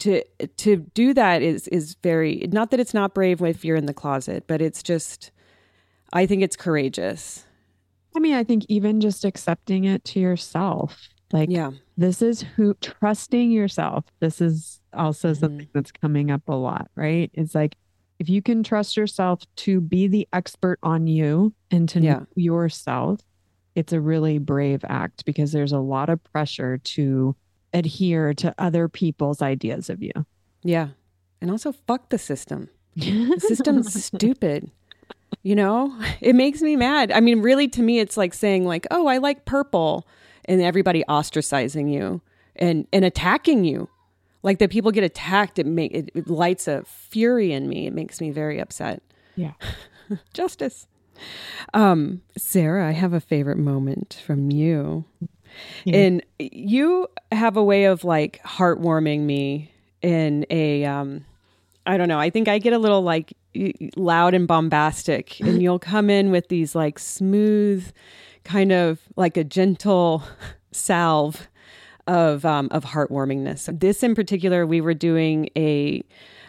to 0.00 0.22
to 0.56 0.76
do 0.94 1.14
that 1.14 1.42
is 1.42 1.68
is 1.68 1.96
very 2.02 2.46
not 2.52 2.70
that 2.70 2.80
it's 2.80 2.94
not 2.94 3.14
brave 3.14 3.42
if 3.42 3.64
you're 3.64 3.76
in 3.76 3.86
the 3.86 3.94
closet 3.94 4.44
but 4.46 4.60
it's 4.60 4.82
just 4.82 5.30
i 6.12 6.26
think 6.26 6.42
it's 6.42 6.56
courageous 6.56 7.44
I 8.14 8.18
mean, 8.18 8.32
I 8.34 8.44
think 8.44 8.64
even 8.70 9.02
just 9.02 9.26
accepting 9.26 9.84
it 9.84 10.02
to 10.06 10.20
yourself, 10.20 11.06
like 11.34 11.50
yeah 11.50 11.72
this 11.98 12.22
is 12.22 12.40
who 12.40 12.72
trusting 12.80 13.50
yourself. 13.50 14.06
This 14.20 14.40
is 14.40 14.80
also 14.94 15.32
Mhm. 15.32 15.36
something 15.36 15.68
that's 15.74 15.92
coming 15.92 16.30
up 16.30 16.40
a 16.48 16.54
lot, 16.54 16.90
right? 16.94 17.30
It's 17.34 17.54
like 17.54 17.74
if 18.18 18.30
you 18.30 18.40
can 18.40 18.62
trust 18.62 18.96
yourself 18.96 19.42
to 19.56 19.82
be 19.82 20.08
the 20.08 20.26
expert 20.32 20.78
on 20.82 21.06
you 21.06 21.52
and 21.70 21.86
to 21.90 22.00
Yeah. 22.00 22.14
know 22.20 22.26
yourself, 22.36 23.20
it's 23.74 23.92
a 23.92 24.00
really 24.00 24.38
brave 24.38 24.82
act 24.88 25.26
because 25.26 25.52
there's 25.52 25.72
a 25.72 25.78
lot 25.80 26.08
of 26.08 26.24
pressure 26.24 26.78
to 26.78 27.36
adhere 27.76 28.34
to 28.34 28.54
other 28.58 28.88
people's 28.88 29.42
ideas 29.42 29.90
of 29.90 30.02
you. 30.02 30.12
yeah. 30.62 30.88
And 31.40 31.50
also 31.50 31.72
fuck 31.72 32.08
the 32.08 32.18
system. 32.18 32.70
The 32.96 33.36
system's 33.38 34.04
stupid. 34.04 34.70
You 35.42 35.54
know? 35.54 35.94
It 36.20 36.34
makes 36.34 36.62
me 36.62 36.76
mad. 36.76 37.12
I 37.12 37.20
mean 37.20 37.42
really 37.42 37.68
to 37.68 37.82
me 37.82 37.98
it's 38.00 38.16
like 38.16 38.32
saying 38.32 38.64
like 38.64 38.86
oh 38.90 39.06
i 39.06 39.18
like 39.18 39.44
purple 39.44 40.06
and 40.46 40.62
everybody 40.62 41.04
ostracizing 41.08 41.92
you 41.92 42.22
and 42.56 42.86
and 42.92 43.04
attacking 43.04 43.64
you. 43.64 43.88
Like 44.42 44.58
that 44.60 44.70
people 44.70 44.92
get 44.92 45.04
attacked 45.04 45.58
it 45.58 45.66
make 45.66 45.92
it, 45.92 46.10
it 46.14 46.28
lights 46.28 46.66
a 46.68 46.84
fury 46.86 47.52
in 47.52 47.68
me. 47.68 47.86
It 47.86 47.92
makes 47.92 48.20
me 48.20 48.30
very 48.30 48.58
upset. 48.58 49.02
Yeah. 49.36 49.52
justice. 50.32 50.86
Um 51.74 52.22
sarah 52.36 52.88
i 52.88 52.92
have 52.92 53.12
a 53.12 53.20
favorite 53.20 53.58
moment 53.58 54.22
from 54.24 54.50
you 54.50 55.04
Yeah. 55.84 55.96
and 55.96 56.22
you 56.38 57.08
have 57.32 57.56
a 57.56 57.64
way 57.64 57.84
of 57.84 58.04
like 58.04 58.40
heartwarming 58.44 59.20
me 59.20 59.70
in 60.02 60.46
a 60.50 60.84
um 60.84 61.24
I 61.86 61.96
don't 61.96 62.08
know. 62.08 62.18
I 62.18 62.30
think 62.30 62.48
I 62.48 62.58
get 62.58 62.72
a 62.72 62.78
little 62.78 63.02
like 63.02 63.32
loud 63.96 64.34
and 64.34 64.48
bombastic, 64.48 65.40
and 65.40 65.62
you'll 65.62 65.78
come 65.78 66.10
in 66.10 66.30
with 66.30 66.48
these 66.48 66.74
like 66.74 66.98
smooth, 66.98 67.90
kind 68.44 68.72
of 68.72 69.00
like 69.16 69.36
a 69.36 69.44
gentle 69.44 70.22
salve 70.72 71.48
of 72.06 72.44
um, 72.44 72.68
of 72.70 72.84
heartwarmingness. 72.84 73.78
This 73.78 74.02
in 74.02 74.14
particular, 74.14 74.66
we 74.66 74.80
were 74.80 74.94
doing 74.94 75.48
a, 75.56 76.02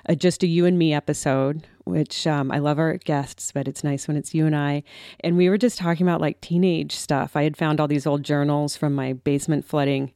a 0.08 0.16
just 0.16 0.44
a 0.44 0.48
you 0.48 0.66
and 0.66 0.78
me 0.78 0.94
episode, 0.94 1.68
which 1.88 2.28
um, 2.28 2.52
I 2.52 2.60
love 2.60 2.80
our 2.80 2.98
guests, 2.98 3.52
but 3.52 3.68
it's 3.68 3.84
nice 3.84 4.08
when 4.08 4.18
it's 4.18 4.34
you 4.34 4.46
and 4.46 4.56
I. 4.56 4.84
And 5.22 5.38
we 5.38 5.50
were 5.50 5.58
just 5.58 5.78
talking 5.78 6.08
about 6.08 6.22
like 6.22 6.42
teenage 6.42 6.96
stuff. 6.96 7.36
I 7.36 7.44
had 7.44 7.58
found 7.58 7.80
all 7.80 7.88
these 7.88 8.08
old 8.08 8.24
journals 8.24 8.76
from 8.76 8.94
my 8.94 9.14
basement 9.14 9.66
flooding 9.66 10.14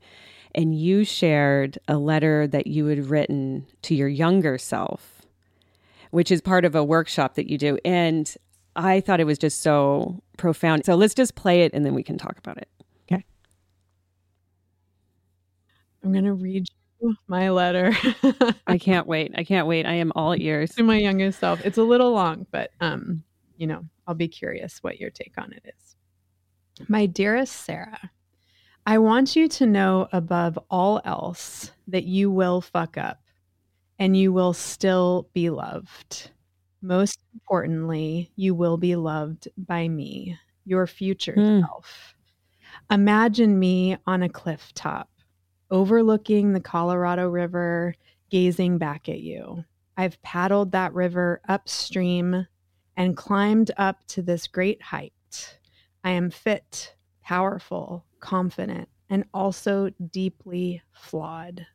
and 0.53 0.77
you 0.77 1.03
shared 1.03 1.79
a 1.87 1.97
letter 1.97 2.47
that 2.47 2.67
you 2.67 2.87
had 2.87 3.09
written 3.09 3.65
to 3.83 3.95
your 3.95 4.07
younger 4.07 4.57
self, 4.57 5.21
which 6.11 6.31
is 6.31 6.41
part 6.41 6.65
of 6.65 6.75
a 6.75 6.83
workshop 6.83 7.35
that 7.35 7.49
you 7.49 7.57
do. 7.57 7.77
And 7.85 8.33
I 8.75 8.99
thought 8.99 9.19
it 9.19 9.25
was 9.25 9.37
just 9.37 9.61
so 9.61 10.21
profound. 10.37 10.85
So 10.85 10.95
let's 10.95 11.13
just 11.13 11.35
play 11.35 11.61
it 11.63 11.73
and 11.73 11.85
then 11.85 11.93
we 11.93 12.03
can 12.03 12.17
talk 12.17 12.37
about 12.37 12.57
it. 12.57 12.67
Okay. 13.11 13.23
I'm 16.03 16.11
going 16.11 16.25
to 16.25 16.33
read 16.33 16.67
my 17.27 17.49
letter 17.49 17.91
I 18.67 18.77
can't 18.77 19.07
wait. 19.07 19.31
I 19.35 19.43
can't 19.43 19.67
wait. 19.67 19.85
I 19.85 19.93
am 19.95 20.11
all 20.15 20.35
ears. 20.35 20.71
to 20.75 20.83
my 20.83 20.97
youngest 20.97 21.39
self. 21.39 21.59
It's 21.65 21.77
a 21.77 21.83
little 21.83 22.11
long, 22.11 22.45
but 22.51 22.71
um, 22.79 23.23
you 23.57 23.67
know, 23.67 23.83
I'll 24.07 24.15
be 24.15 24.27
curious 24.27 24.79
what 24.81 24.99
your 24.99 25.09
take 25.09 25.33
on 25.37 25.51
it 25.53 25.63
is. 25.65 25.95
My 26.87 27.05
dearest 27.05 27.55
Sarah, 27.55 28.11
I 28.85 28.97
want 28.97 29.35
you 29.35 29.47
to 29.49 29.65
know 29.65 30.07
above 30.11 30.57
all 30.69 31.01
else 31.05 31.71
that 31.87 32.05
you 32.05 32.31
will 32.31 32.61
fuck 32.61 32.97
up 32.97 33.19
and 33.99 34.15
you 34.17 34.31
will 34.33 34.53
still 34.53 35.29
be 35.33 35.49
loved. 35.49 36.31
Most 36.81 37.19
importantly, 37.33 38.31
you 38.35 38.55
will 38.55 38.77
be 38.77 38.95
loved 38.95 39.47
by 39.57 39.87
me, 39.87 40.37
your 40.65 40.87
future 40.87 41.33
Hmm. 41.35 41.59
self. 41.61 42.15
Imagine 42.89 43.59
me 43.59 43.97
on 44.07 44.23
a 44.23 44.29
cliff 44.29 44.71
top, 44.73 45.09
overlooking 45.71 46.53
the 46.53 46.59
Colorado 46.59 47.27
River, 47.29 47.95
gazing 48.29 48.77
back 48.77 49.09
at 49.09 49.21
you. 49.21 49.63
I've 49.97 50.21
paddled 50.21 50.71
that 50.71 50.93
river 50.93 51.41
upstream 51.47 52.47
and 52.97 53.17
climbed 53.17 53.71
up 53.77 54.05
to 54.07 54.21
this 54.21 54.47
great 54.47 54.81
height. 54.81 55.59
I 56.03 56.11
am 56.11 56.29
fit, 56.29 56.95
powerful, 57.23 58.05
confident, 58.19 58.89
and 59.09 59.25
also 59.33 59.89
deeply 60.11 60.81
flawed. 60.91 61.65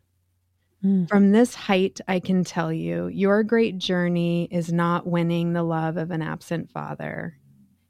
Mm. 0.84 1.08
From 1.08 1.32
this 1.32 1.54
height, 1.54 2.00
I 2.06 2.20
can 2.20 2.44
tell 2.44 2.72
you, 2.72 3.08
your 3.08 3.42
great 3.42 3.78
journey 3.78 4.48
is 4.50 4.72
not 4.72 5.06
winning 5.06 5.52
the 5.52 5.62
love 5.62 5.96
of 5.96 6.10
an 6.10 6.22
absent 6.22 6.70
father. 6.70 7.38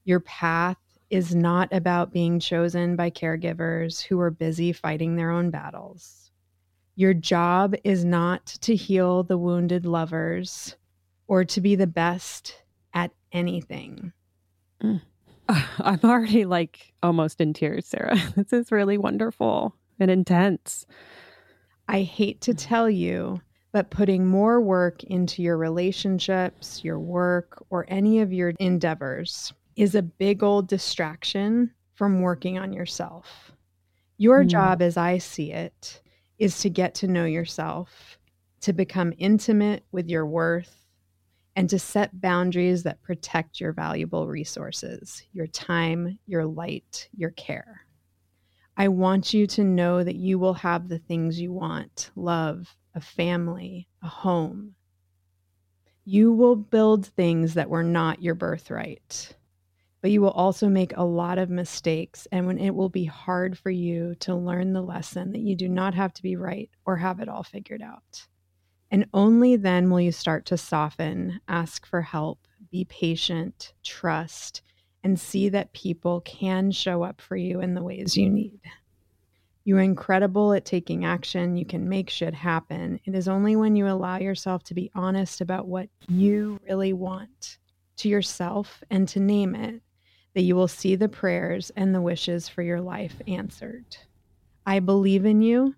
Your 0.05 0.21
path 0.21 0.79
is 1.11 1.35
not 1.35 1.69
about 1.73 2.13
being 2.13 2.41
chosen 2.41 2.97
by 2.97 3.11
caregivers 3.11 4.03
who 4.03 4.21
are 4.21 4.31
busy 4.31 4.73
fighting 4.73 5.17
their 5.17 5.31
own 5.31 5.51
battles. 5.51 6.31
Your 6.97 7.15
job 7.15 7.75
is 7.85 8.05
not 8.05 8.47
to 8.63 8.75
heal 8.75 9.23
the 9.23 9.39
wounded 9.39 9.87
lovers 9.87 10.77
or 11.29 11.45
to 11.45 11.61
be 11.61 11.77
the 11.77 11.87
best 11.87 12.63
at 12.95 13.13
anything. 13.33 14.13
Mm. 14.83 15.03
I'm 15.49 16.01
already 16.03 16.45
like 16.45 16.93
almost 17.03 17.41
in 17.41 17.53
tears, 17.53 17.87
Sarah. 17.87 18.19
This 18.37 18.53
is 18.53 18.73
really 18.73 18.99
wonderful 18.99 19.75
and 20.01 20.11
intense. 20.11 20.87
I 21.89 22.03
hate 22.03 22.41
to 22.43 22.55
tell 22.55 22.91
you, 22.91 23.41
but 23.73 23.91
putting 23.91 24.27
more 24.27 24.61
work 24.61 25.05
into 25.05 25.43
your 25.43 25.57
relationships, 25.57 26.83
your 26.83 26.99
work, 26.99 27.65
or 27.71 27.85
any 27.89 28.21
of 28.21 28.33
your 28.33 28.55
endeavors 28.59 29.53
is 29.77 29.95
a 29.95 30.03
big 30.03 30.43
old 30.43 30.69
distraction 30.69 31.71
from 31.95 32.21
working 32.21 32.59
on 32.59 32.73
yourself. 32.73 33.53
Your 34.19 34.45
Mm. 34.45 34.49
job, 34.49 34.83
as 34.83 34.97
I 34.97 35.19
see 35.19 35.53
it, 35.53 36.03
is 36.39 36.59
to 36.61 36.71
get 36.71 36.95
to 36.97 37.07
know 37.07 37.27
yourself, 37.27 38.19
to 38.61 38.73
become 38.73 39.13
intimate 39.19 39.85
with 39.93 40.09
your 40.09 40.27
worth, 40.27 40.87
and 41.55 41.71
to 41.71 41.79
set 41.79 42.21
boundaries 42.21 42.83
that 42.83 43.03
protect 43.03 43.61
your 43.61 43.73
valuable 43.73 44.29
resources, 44.29 45.23
your 45.33 45.47
time, 45.47 46.19
your 46.27 46.45
light, 46.45 47.09
your 47.17 47.31
care. 47.31 47.87
I 48.77 48.89
want 48.89 49.33
you 49.33 49.47
to 49.49 49.65
know 49.65 50.05
that 50.05 50.17
you 50.17 50.39
will 50.39 50.55
have 50.55 50.89
the 50.89 50.99
things 50.99 51.41
you 51.41 51.53
want 51.53 52.11
love, 52.15 52.77
a 52.95 53.01
family, 53.01 53.89
a 54.03 54.09
home. 54.09 54.75
You 56.05 56.33
will 56.33 56.57
build 56.57 57.07
things 57.07 57.55
that 57.55 57.71
were 57.71 57.83
not 57.83 58.23
your 58.23 58.35
birthright, 58.35 59.35
but 60.07 60.13
you 60.13 60.21
will 60.21 60.31
also 60.31 60.69
make 60.69 60.97
a 60.97 61.03
lot 61.03 61.37
of 61.37 61.51
mistakes, 61.51 62.29
and 62.31 62.47
when 62.47 62.59
it 62.59 62.73
will 62.73 62.89
be 62.89 63.07
hard 63.07 63.59
for 63.59 63.71
you 63.71 64.15
to 64.21 64.37
learn 64.37 64.73
the 64.73 64.81
lesson 64.81 65.33
that 65.33 65.41
you 65.41 65.57
do 65.57 65.69
not 65.69 65.95
have 65.95 66.15
to 66.15 66.23
be 66.23 66.37
right 66.37 66.71
or 66.85 66.97
have 66.97 67.19
it 67.19 67.29
all 67.29 67.43
figured 67.43 67.83
out. 67.83 68.25
And 68.93 69.09
only 69.13 69.57
then 69.57 69.91
will 69.91 70.01
you 70.01 70.13
start 70.13 70.47
to 70.47 70.57
soften, 70.57 71.41
ask 71.49 71.85
for 71.85 72.03
help, 72.03 72.39
be 72.71 72.85
patient, 72.85 73.73
trust, 73.83 74.63
and 75.03 75.19
see 75.19 75.49
that 75.49 75.73
people 75.73 76.21
can 76.21 76.71
show 76.71 77.03
up 77.03 77.21
for 77.21 77.35
you 77.37 77.61
in 77.61 77.75
the 77.75 77.83
ways 77.83 78.17
you 78.17 78.31
need. 78.31 78.61
You're 79.65 79.81
incredible 79.81 80.53
at 80.53 80.65
taking 80.65 81.05
action. 81.05 81.57
You 81.57 81.67
can 81.67 81.89
make 81.89 82.11
shit 82.11 82.33
happen. 82.33 83.01
It 83.07 83.17
is 83.17 83.27
only 83.27 83.57
when 83.57 83.75
you 83.75 83.89
allow 83.89 84.19
yourself 84.19 84.63
to 84.67 84.75
be 84.75 84.89
honest 84.95 85.41
about 85.41 85.67
what 85.67 85.89
you 86.07 86.61
really 86.69 86.93
want 86.93 87.59
to 87.97 88.09
yourself 88.09 88.85
and 88.89 89.09
to 89.09 89.19
name 89.19 89.57
it 89.57 89.83
that 90.37 90.43
you 90.43 90.55
will 90.55 90.69
see 90.69 90.97
the 90.97 91.09
prayers 91.09 91.71
and 91.77 91.95
the 91.95 92.01
wishes 92.03 92.47
for 92.47 92.61
your 92.61 92.83
life 92.83 93.15
answered. 93.27 93.97
I 94.67 94.81
believe 94.81 95.25
in 95.25 95.41
you. 95.41 95.75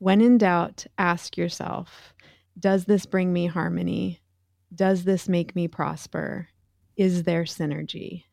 When 0.00 0.20
in 0.20 0.36
doubt, 0.36 0.84
ask 0.98 1.36
yourself 1.36 2.12
Does 2.58 2.86
this 2.86 3.06
bring 3.06 3.32
me 3.32 3.46
harmony? 3.46 4.20
Does 4.74 5.04
this 5.04 5.28
make 5.28 5.54
me 5.54 5.68
prosper? 5.68 6.48
Is 6.96 7.22
there 7.22 7.44
synergy? 7.44 8.24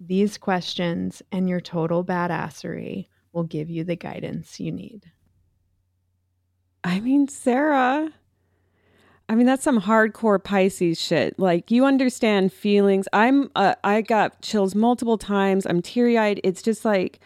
These 0.00 0.38
questions 0.38 1.22
and 1.30 1.48
your 1.48 1.60
total 1.60 2.04
badassery 2.04 3.06
will 3.32 3.44
give 3.44 3.70
you 3.70 3.84
the 3.84 3.94
guidance 3.94 4.58
you 4.58 4.72
need. 4.72 5.04
I 6.82 6.98
mean, 6.98 7.28
Sarah. 7.28 8.12
I 9.28 9.34
mean, 9.34 9.46
that's 9.46 9.64
some 9.64 9.80
hardcore 9.80 10.42
Pisces 10.42 11.00
shit. 11.00 11.38
Like 11.38 11.70
you 11.70 11.84
understand 11.84 12.52
feelings. 12.52 13.08
I'm 13.12 13.50
uh, 13.56 13.74
I 13.82 14.00
got 14.02 14.40
chills 14.42 14.74
multiple 14.74 15.18
times. 15.18 15.66
I'm 15.66 15.82
teary-eyed. 15.82 16.40
It's 16.44 16.62
just 16.62 16.84
like 16.84 17.18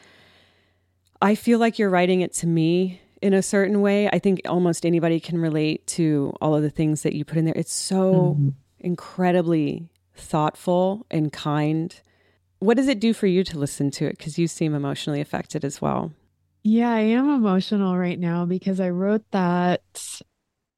I 1.21 1.35
feel 1.35 1.59
like 1.59 1.79
you're 1.79 1.91
writing 1.91 2.23
it 2.23 2.33
to 2.35 2.47
me 2.47 3.01
in 3.21 3.35
a 3.35 3.43
certain 3.43 3.83
way. 3.83 4.09
I 4.09 4.19
think 4.19 4.41
almost 4.49 4.87
anybody 4.87 5.21
can 5.21 5.37
relate 5.39 5.87
to 5.89 6.33
all 6.41 6.55
of 6.55 6.63
the 6.63 6.71
things 6.71 7.03
that 7.03 7.15
you 7.15 7.25
put 7.27 7.37
in 7.37 7.45
there. 7.45 7.55
It's 7.55 7.73
so 7.73 8.37
Mhm. 8.41 8.55
incredibly 8.79 9.91
thoughtful 10.15 11.05
and 11.11 11.31
kind. 11.33 12.01
What 12.61 12.77
does 12.79 12.89
it 12.89 13.01
do 13.01 13.13
for 13.13 13.27
you 13.27 13.45
to 13.45 13.59
listen 13.59 13.91
to 13.93 14.07
it 14.07 14.19
cuz 14.19 14.39
you 14.39 14.47
seem 14.49 14.75
emotionally 14.75 15.21
affected 15.21 15.65
as 15.67 15.83
well? 15.83 16.13
Yeah, 16.63 16.91
I 16.91 17.01
am 17.01 17.29
emotional 17.31 17.97
right 17.99 18.19
now 18.19 18.45
because 18.47 18.81
I 18.81 18.91
wrote 18.91 19.25
that, 19.33 19.83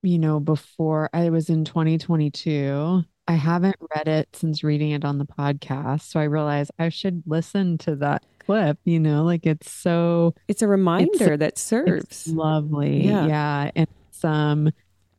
you 0.02 0.18
know, 0.18 0.40
before 0.40 1.08
I 1.12 1.30
was 1.30 1.48
in 1.48 1.64
2022. 1.64 3.02
I 3.28 3.34
haven't 3.34 3.76
read 3.94 4.08
it 4.08 4.28
since 4.34 4.64
reading 4.64 4.90
it 4.90 5.04
on 5.04 5.18
the 5.18 5.24
podcast. 5.24 6.02
So 6.02 6.18
I 6.18 6.24
realized 6.24 6.72
I 6.78 6.88
should 6.88 7.22
listen 7.24 7.78
to 7.78 7.94
that 7.96 8.24
clip, 8.44 8.78
you 8.84 8.98
know, 8.98 9.22
like 9.22 9.46
it's 9.46 9.70
so 9.70 10.34
It's 10.48 10.60
a 10.60 10.66
reminder 10.66 11.36
that 11.36 11.52
it's 11.52 11.62
serves. 11.62 12.26
lovely. 12.26 13.06
Yeah. 13.06 13.26
Yeah. 13.28 13.70
And 13.76 13.86
it's, 14.08 14.24
um, 14.24 14.72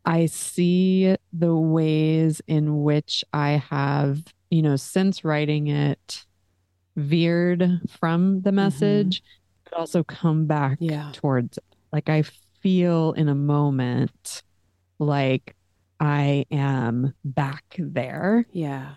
I 0.05 0.25
see 0.25 1.15
the 1.31 1.55
ways 1.55 2.41
in 2.45 2.83
which 2.83 3.23
I 3.31 3.51
have, 3.69 4.21
you 4.51 4.61
know, 4.61 4.75
since 4.75 5.23
writing 5.23 5.67
it, 5.67 6.25
veered 6.97 7.79
from 7.99 8.41
the 8.41 8.51
message, 8.51 9.23
but 9.63 9.73
also 9.79 10.03
come 10.03 10.45
back 10.45 10.77
Yeah. 10.81 11.09
towards 11.13 11.57
it. 11.57 11.63
Like 11.93 12.09
I 12.09 12.23
feel 12.61 13.13
in 13.13 13.29
a 13.29 13.35
moment 13.35 14.43
like 14.99 15.55
I 15.99 16.45
am 16.51 17.13
back 17.23 17.63
there. 17.77 18.45
Yeah. 18.51 18.95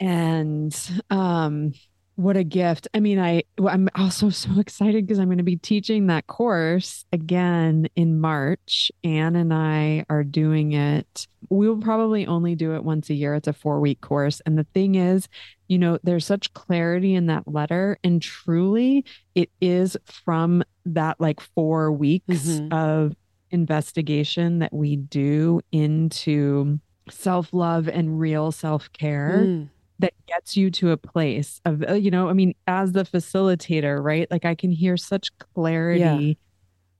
and 0.00 0.74
um 1.10 1.72
what 2.16 2.36
a 2.38 2.44
gift. 2.44 2.88
I 2.94 3.00
mean 3.00 3.18
i 3.18 3.42
i'm 3.58 3.88
also 3.94 4.30
so 4.44 4.58
excited 4.58 5.06
because 5.06 5.18
i'm 5.18 5.28
going 5.28 5.36
to 5.38 5.44
be 5.44 5.56
teaching 5.56 6.06
that 6.06 6.26
course 6.26 7.04
again 7.12 7.88
in 7.94 8.18
march. 8.20 8.90
Anne 9.04 9.36
and 9.36 9.52
i 9.52 10.04
are 10.08 10.24
doing 10.24 10.72
it. 10.72 11.26
We 11.50 11.68
will 11.68 11.80
probably 11.80 12.26
only 12.26 12.54
do 12.54 12.74
it 12.74 12.82
once 12.84 13.10
a 13.10 13.14
year. 13.14 13.34
It's 13.34 13.48
a 13.48 13.52
four 13.52 13.80
week 13.80 14.00
course. 14.00 14.40
And 14.46 14.56
the 14.58 14.66
thing 14.74 14.94
is 14.94 15.28
you 15.68 15.78
know 15.78 15.98
there's 16.04 16.24
such 16.24 16.52
clarity 16.54 17.14
in 17.14 17.26
that 17.26 17.46
letter. 17.46 17.98
And 18.02 18.22
truly 18.22 19.04
it 19.34 19.50
is 19.60 19.96
from 20.04 20.62
that 20.86 21.20
like 21.20 21.40
four 21.40 21.92
weeks 21.92 22.24
Mhm. 22.28 22.72
of 22.72 23.14
investigation 23.60 24.58
that 24.60 24.72
we 24.72 24.96
do 24.96 25.60
into 25.72 26.78
self-love 27.08 27.88
and 27.88 28.20
real 28.20 28.52
self-care 28.52 29.46
Mm. 29.46 29.68
that 29.98 30.12
gets 30.26 30.56
you 30.56 30.70
to 30.72 30.90
a 30.90 30.96
place 30.96 31.60
of 31.64 31.82
uh, 31.88 31.94
you 31.94 32.10
know 32.10 32.28
i 32.28 32.32
mean 32.34 32.52
as 32.66 32.92
the 32.92 33.04
facilitator 33.04 34.02
right 34.02 34.30
like 34.30 34.44
i 34.44 34.54
can 34.54 34.70
hear 34.70 34.96
such 34.96 35.30
clarity 35.54 36.30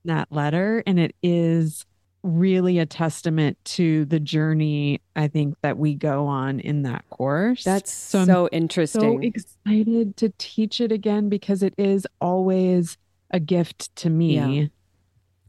in 0.05 0.09
that 0.15 0.29
letter 0.31 0.83
and 0.87 0.99
it 0.99 1.15
is 1.23 1.85
really 2.23 2.79
a 2.79 2.87
testament 2.87 3.59
to 3.65 4.05
the 4.07 4.19
journey 4.21 5.01
i 5.17 5.29
think 5.29 5.55
that 5.63 5.77
we 5.77 5.95
go 5.95 6.27
on 6.27 6.59
in 6.61 6.83
that 6.83 7.05
course 7.11 7.65
That's 7.65 7.93
So 7.93 8.25
so, 8.25 8.49
interesting. 8.53 9.01
so 9.01 9.19
excited 9.21 10.17
to 10.17 10.33
teach 10.39 10.81
it 10.81 10.91
again 10.93 11.29
because 11.29 11.63
it 11.63 11.75
is 11.77 12.07
always 12.21 12.97
a 13.31 13.41
gift 13.41 13.95
to 13.97 14.09
me 14.09 14.35
Yeah. 14.37 14.67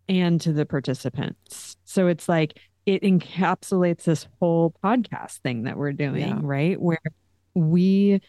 And 0.10 0.40
to 0.42 0.54
the 0.54 0.66
participants. 0.66 1.76
So 1.86 2.08
it's 2.08 2.28
like 2.30 2.60
it 2.86 3.02
encapsulates 3.04 4.04
this 4.04 4.28
whole 4.40 4.74
podcast 4.84 5.40
thing 5.40 5.64
that 5.64 5.78
we're 5.78 5.92
doing, 5.92 6.22
Yeah. 6.22 6.40
right? 6.42 6.80
Where 6.82 7.00
we 7.54 8.22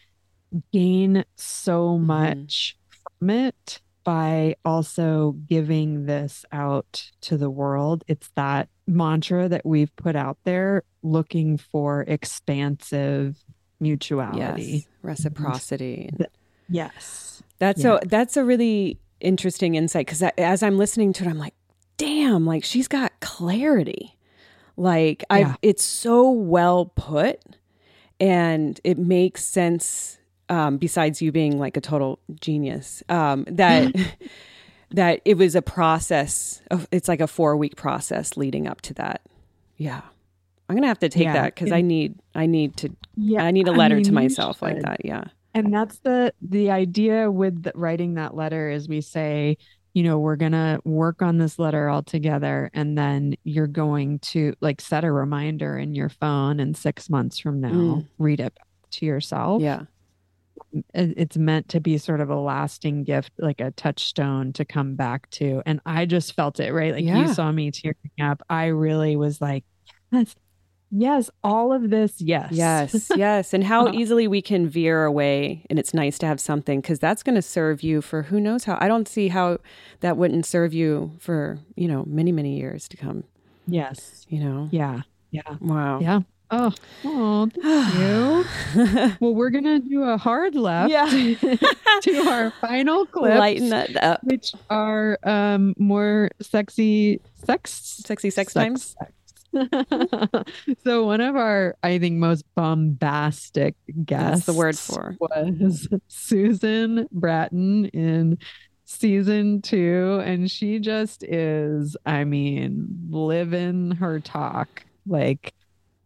gain 0.73 1.23
so 1.35 1.97
Mhm. 1.97 2.03
much 2.05 2.77
from 3.19 3.29
it 3.29 3.81
by 4.03 4.55
also 4.65 5.33
giving 5.47 6.05
this 6.07 6.43
out 6.51 7.11
to 7.21 7.37
the 7.37 7.49
world. 7.49 8.03
It's 8.07 8.29
that 8.35 8.67
mantra 8.87 9.47
that 9.47 9.65
we've 9.65 9.95
put 9.95 10.15
out 10.15 10.37
there 10.45 10.83
looking 11.03 11.57
for 11.57 12.01
expansive 12.07 13.37
mutuality. 13.79 14.63
yes. 14.63 14.87
Reciprocity. 15.01 16.09
Yes. 16.67 17.41
That's 17.59 17.81
so 17.81 17.99
that's 18.05 18.35
a 18.35 18.43
really 18.43 18.99
interesting 19.21 19.75
insight 19.75 20.05
because 20.07 20.23
as 20.37 20.63
I'm 20.63 20.77
listening 20.77 21.13
to 21.13 21.23
it, 21.25 21.29
I'm 21.29 21.37
like, 21.37 21.53
damn, 22.29 22.45
like 22.45 22.63
she's 22.63 22.87
got 22.87 23.11
clarity. 23.19 24.15
Like 24.77 25.23
I 25.29 25.39
Yeah. 25.39 25.55
it's 25.61 25.83
so 25.83 26.29
well 26.31 26.85
put 26.95 27.39
and 28.19 28.79
it 28.83 28.97
makes 28.97 29.43
sense 29.45 30.17
um, 30.49 30.77
besides 30.77 31.21
you 31.21 31.31
being 31.31 31.59
like 31.59 31.77
a 31.77 31.81
total 31.81 32.19
genius 32.41 33.03
um, 33.09 33.45
that 33.49 33.93
that 34.91 35.21
it 35.25 35.37
was 35.37 35.53
a 35.55 35.61
process 35.61 36.61
of 36.71 36.87
it's 36.91 37.07
like 37.07 37.19
a 37.21 37.27
four 37.27 37.55
week 37.55 37.75
process 37.75 38.35
leading 38.35 38.67
up 38.67 38.81
to 38.81 38.93
that 38.95 39.21
yeah 39.77 40.01
i'm 40.67 40.75
gonna 40.75 40.87
have 40.87 40.97
to 40.99 41.09
take 41.09 41.25
Yeah. 41.25 41.33
that 41.33 41.53
because 41.55 41.71
i 41.71 41.81
need 41.81 42.15
i 42.33 42.47
need 42.47 42.75
to 42.77 42.89
Yeah. 43.15 43.43
i 43.43 43.51
need 43.51 43.67
a 43.67 43.71
letter 43.71 43.95
mean, 43.97 44.05
to 44.05 44.11
myself 44.11 44.61
like 44.63 44.81
that 44.81 45.05
yeah 45.05 45.25
And 45.53 45.71
that's 45.71 45.99
the 45.99 46.33
the 46.41 46.71
idea 46.71 47.29
with 47.29 47.61
the, 47.63 47.71
writing 47.75 48.15
that 48.15 48.35
letter 48.35 48.69
is 48.71 48.87
we 48.89 49.01
say, 49.01 49.57
you 49.99 50.03
know, 50.07 50.17
we're 50.17 50.37
going 50.37 50.53
to 50.53 50.79
work 50.85 51.21
on 51.21 51.37
this 51.39 51.59
letter 51.59 51.89
all 51.89 52.03
together 52.03 52.69
and 52.73 52.97
then 52.97 53.35
you're 53.43 53.67
going 53.67 54.19
to 54.19 54.53
like 54.61 54.79
set 54.79 55.03
a 55.03 55.11
reminder 55.11 55.77
in 55.77 55.93
your 55.93 56.07
phone 56.09 56.61
and 56.61 56.77
6 56.77 57.09
months 57.09 57.37
from 57.37 57.59
now 57.59 57.69
Mm. 57.69 58.07
read 58.17 58.39
it 58.39 58.55
to 58.91 59.05
yourself. 59.05 59.61
yeah 59.61 59.81
It's 60.93 61.35
meant 61.37 61.67
to 61.69 61.79
be 61.81 61.97
sort 61.97 62.21
of 62.21 62.29
a 62.29 62.35
lasting 62.39 63.03
gift, 63.03 63.33
like 63.39 63.59
a 63.59 63.71
touchstone 63.71 64.53
to 64.53 64.63
come 64.65 64.95
back 64.95 65.29
to. 65.31 65.61
And 65.65 65.81
I 65.85 66.05
just 66.05 66.33
felt 66.33 66.59
it, 66.59 66.71
right? 66.71 66.93
Like 66.93 67.03
Yeah. 67.03 67.17
you 67.27 67.33
saw 67.33 67.51
me 67.51 67.71
tearing 67.71 67.95
up. 68.21 68.41
I 68.49 68.67
really 68.67 69.15
was 69.17 69.41
like, 69.41 69.65
yes, 70.11 70.33
yes, 70.91 71.29
all 71.43 71.71
of 71.73 71.89
this, 71.89 72.19
yes. 72.21 72.51
yes 72.51 73.11
yes 73.15 73.53
and 73.53 73.63
how 73.63 73.87
Uh, 73.87 73.91
easily 73.93 74.27
we 74.27 74.41
can 74.41 74.67
veer 74.67 75.03
away 75.05 75.65
and 75.69 75.77
it's 75.79 75.93
nice 75.93 76.17
to 76.19 76.25
have 76.25 76.39
something 76.39 76.81
because 76.81 76.99
that's 76.99 77.23
going 77.23 77.35
to 77.35 77.41
serve 77.41 77.83
you 77.83 78.01
for 78.01 78.23
who 78.23 78.39
knows 78.39 78.63
how 78.65 78.77
i 78.81 78.87
don't 78.87 79.07
see 79.07 79.27
how 79.29 79.57
that 80.01 80.17
wouldn't 80.17 80.45
serve 80.45 80.73
you 80.73 81.11
for 81.19 81.59
you 81.75 81.87
know 81.87 82.03
many 82.07 82.31
many 82.31 82.57
years 82.57 82.87
to 82.87 82.97
come 82.97 83.23
Yes. 83.71 84.25
You 84.29 84.39
know? 84.39 84.67
Yeah. 84.71 85.01
Yeah. 85.29 85.41
Wow. 85.61 85.99
Yeah. 85.99 86.21
Oh, 86.49 86.73
oh, 87.05 87.47
thank 87.61 87.93
you. 88.75 89.11
well, 89.19 89.35
we're 89.35 89.51
gonna 89.51 89.77
do 89.79 90.01
a 90.01 90.17
hard 90.17 90.55
left 90.55 90.89
Yeah. 90.89 91.05
to 92.01 92.17
our 92.27 92.49
final 92.59 93.05
clip, 93.05 93.37
Lighten 93.45 93.69
that 93.69 93.95
up. 94.03 94.23
which 94.23 94.53
are 94.71 95.19
um 95.23 95.75
more 95.77 96.31
sexy 96.41 97.21
sex 97.45 97.71
Sexy 98.03 98.31
sex 98.31 98.53
times. 98.55 98.95
sex. 98.99 99.11
so 100.83 101.05
one 101.05 101.21
of 101.21 101.35
our, 101.35 101.75
I 101.83 101.99
think, 101.99 102.17
most 102.17 102.43
bombastic 102.55 103.75
guests. 104.05 104.45
That's 104.45 104.45
the 104.45 104.53
word 104.53 104.77
for. 104.77 105.15
was 105.19 105.87
Susan 106.07 107.07
Bratton 107.11 107.85
in 107.87 108.37
season 108.85 109.61
two, 109.61 110.21
and 110.23 110.49
she 110.49 110.79
just 110.79 111.23
is, 111.23 111.95
I 112.05 112.23
mean, 112.23 112.87
living 113.09 113.91
her 113.91 114.19
talk 114.19 114.83
like 115.07 115.53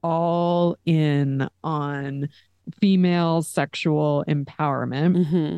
all 0.01 0.77
in 0.85 1.47
on 1.63 2.29
female 2.79 3.41
sexual 3.41 4.23
empowerment 4.27 5.27
hmm 5.27 5.57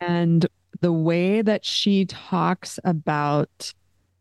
and 0.00 0.46
the 0.80 0.92
way 0.92 1.42
that 1.42 1.64
she 1.64 2.04
talks 2.06 2.78
about 2.84 3.72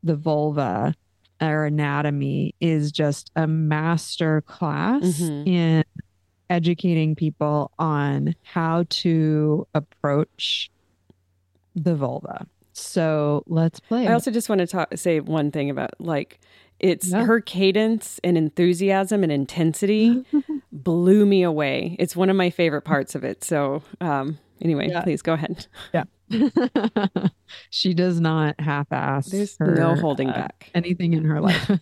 the 0.04 0.16
vulva 0.16 0.94
or 1.42 1.66
anatomy 1.66 2.54
is 2.60 2.92
just 2.92 3.32
a 3.36 3.48
master 3.48 4.42
class 4.42 5.04
Mhm. 5.04 5.48
in 5.48 5.84
educating 6.50 7.16
people 7.16 7.72
on 7.80 8.36
how 8.44 8.86
to 8.90 9.68
approach 9.74 10.70
the 11.76 11.96
vulva. 11.96 12.48
So 12.74 13.44
let's 13.48 13.80
play. 13.80 14.08
I 14.08 14.14
also 14.14 14.32
just 14.32 14.50
want 14.50 14.60
to 14.60 14.68
talk, 14.68 14.90
say 14.98 15.20
one 15.20 15.52
thing 15.52 15.70
about 15.70 15.92
like 16.00 16.40
it's 16.80 17.10
Yeah. 17.12 17.26
her 17.26 17.42
cadence 17.42 18.20
and 18.24 18.38
enthusiasm 18.38 19.22
and 19.22 19.32
intensity 19.32 20.24
blew 20.72 21.26
me 21.26 21.44
away. 21.44 21.96
It's 22.00 22.16
one 22.16 22.30
of 22.30 22.36
my 22.38 22.50
favorite 22.50 22.84
parts 22.84 23.16
of 23.16 23.24
it. 23.26 23.44
So, 23.44 23.84
um, 24.00 24.38
anyway, 24.62 24.88
Yeah. 24.90 25.02
please 25.02 25.22
go 25.22 25.34
ahead. 25.34 25.68
she 27.70 27.94
does 27.94 28.20
not 28.20 28.60
half-ass. 28.60 29.28
There's 29.28 29.58
her, 29.58 29.76
no 29.76 29.96
holding 29.96 30.30
uh, 30.30 30.34
back. 30.34 30.72
anything 30.74 31.14
in 31.14 31.26
her 31.26 31.42
life. 31.42 31.70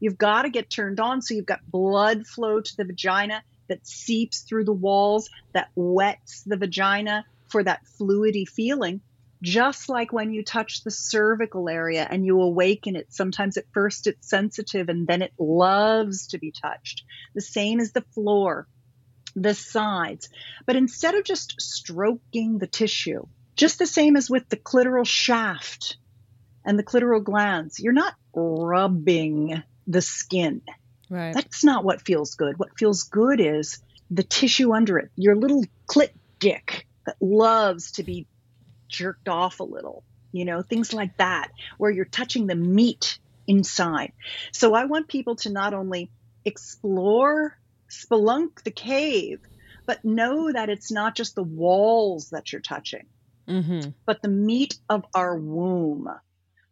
You've 0.00 0.18
got 0.18 0.42
to 0.42 0.50
get 0.50 0.68
turned 0.68 0.98
on 0.98 1.22
so 1.22 1.34
you've 1.34 1.46
got 1.46 1.60
blood 1.64 2.26
flow 2.26 2.60
to 2.60 2.76
the 2.76 2.84
vagina 2.84 3.44
that 3.68 3.86
seeps 3.86 4.40
through 4.40 4.64
the 4.64 4.72
walls, 4.72 5.30
that 5.52 5.68
wets 5.76 6.42
the 6.42 6.56
vagina 6.56 7.24
for 7.46 7.62
that 7.62 7.82
fluidy 8.00 8.48
feeling. 8.48 9.00
Just 9.42 9.88
like 9.88 10.12
when 10.12 10.32
you 10.32 10.42
touch 10.42 10.82
the 10.82 10.90
cervical 10.90 11.68
area 11.68 12.06
and 12.08 12.26
you 12.26 12.40
awaken 12.40 12.96
it, 12.96 13.12
sometimes 13.12 13.56
at 13.56 13.64
first 13.72 14.08
it's 14.08 14.28
sensitive 14.28 14.88
and 14.88 15.06
then 15.06 15.22
it 15.22 15.32
loves 15.38 16.26
to 16.28 16.38
be 16.38 16.50
touched. 16.52 17.04
The 17.34 17.40
same 17.40 17.78
as 17.78 17.92
the 17.92 18.04
floor, 18.12 18.66
the 19.34 19.54
sides. 19.54 20.28
But 20.66 20.76
instead 20.76 21.14
of 21.14 21.24
just 21.24 21.60
stroking 21.60 22.58
the 22.58 22.66
tissue, 22.66 23.26
just 23.56 23.78
the 23.78 23.86
same 23.86 24.16
as 24.16 24.30
with 24.30 24.48
the 24.48 24.56
clitoral 24.56 25.06
shaft 25.06 25.96
and 26.64 26.78
the 26.78 26.84
clitoral 26.84 27.22
glands, 27.22 27.80
you're 27.80 27.92
not 27.92 28.14
rubbing 28.34 29.62
the 29.86 30.02
skin. 30.02 30.62
Right. 31.10 31.34
That's 31.34 31.64
not 31.64 31.84
what 31.84 32.02
feels 32.02 32.34
good. 32.34 32.58
What 32.58 32.78
feels 32.78 33.04
good 33.04 33.40
is 33.40 33.82
the 34.10 34.22
tissue 34.22 34.72
under 34.72 34.98
it, 34.98 35.10
your 35.16 35.36
little 35.36 35.64
clit 35.86 36.10
dick 36.38 36.86
that 37.06 37.16
loves 37.20 37.92
to 37.92 38.02
be 38.02 38.26
jerked 38.88 39.28
off 39.28 39.60
a 39.60 39.64
little, 39.64 40.04
you 40.32 40.44
know, 40.44 40.62
things 40.62 40.92
like 40.92 41.16
that, 41.16 41.50
where 41.78 41.90
you're 41.90 42.04
touching 42.04 42.46
the 42.46 42.54
meat 42.54 43.18
inside. 43.46 44.12
So 44.52 44.74
I 44.74 44.84
want 44.84 45.08
people 45.08 45.36
to 45.36 45.50
not 45.50 45.74
only 45.74 46.10
explore, 46.44 47.56
spelunk 47.92 48.62
the 48.64 48.70
cave, 48.70 49.40
but 49.86 50.04
know 50.04 50.50
that 50.50 50.70
it's 50.70 50.90
not 50.90 51.14
just 51.14 51.34
the 51.34 51.42
walls 51.42 52.30
that 52.30 52.52
you're 52.52 52.60
touching 52.60 53.06
Mm-hmm. 53.48 53.90
but 54.06 54.22
the 54.22 54.28
meat 54.28 54.76
of 54.88 55.04
our 55.14 55.36
womb, 55.36 56.08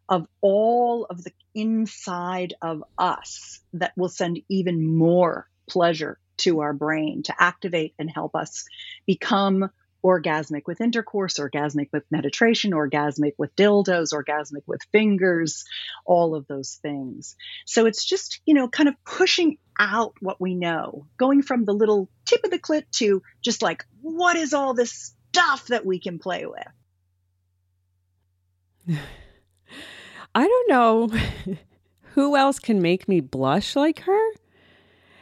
of 0.07 0.25
all 0.41 1.05
of 1.09 1.23
the 1.23 1.33
inside 1.53 2.53
of 2.61 2.83
us 2.97 3.59
that 3.73 3.91
will 3.97 4.09
send 4.09 4.39
even 4.49 4.95
more 4.95 5.47
pleasure 5.69 6.17
to 6.37 6.61
our 6.61 6.73
brain 6.73 7.23
to 7.23 7.35
activate 7.37 7.93
and 7.99 8.09
help 8.09 8.35
us 8.35 8.65
become 9.05 9.69
orgasmic 10.03 10.63
with 10.65 10.81
intercourse, 10.81 11.37
orgasmic 11.37 11.89
with 11.91 12.09
penetration, 12.09 12.71
orgasmic 12.71 13.33
with 13.37 13.55
dildos, 13.55 14.13
orgasmic 14.13 14.63
with 14.67 14.81
fingers, 14.91 15.65
all 16.05 16.35
of 16.35 16.47
those 16.47 16.79
things. 16.81 17.35
So 17.65 17.85
it's 17.85 18.03
just, 18.05 18.41
you 18.45 18.53
know, 18.53 18.67
kind 18.67 18.89
of 18.89 18.95
pushing 19.05 19.57
out 19.79 20.13
what 20.19 20.41
we 20.41 20.55
know, 20.55 21.07
going 21.17 21.41
from 21.41 21.65
the 21.65 21.73
little 21.73 22.09
tip 22.25 22.43
of 22.43 22.51
the 22.51 22.59
clit 22.59 22.83
to 22.93 23.21
just 23.41 23.61
like, 23.61 23.85
what 24.01 24.35
is 24.35 24.53
all 24.53 24.73
this 24.73 25.13
stuff 25.29 25.67
that 25.67 25.85
we 25.85 25.99
can 25.99 26.19
play 26.19 26.45
with? 26.45 26.67
I 30.33 30.47
don't 30.47 30.69
know 30.69 31.09
who 32.13 32.35
else 32.35 32.59
can 32.59 32.81
make 32.81 33.07
me 33.07 33.19
blush 33.19 33.75
like 33.75 33.99
her. 34.01 34.31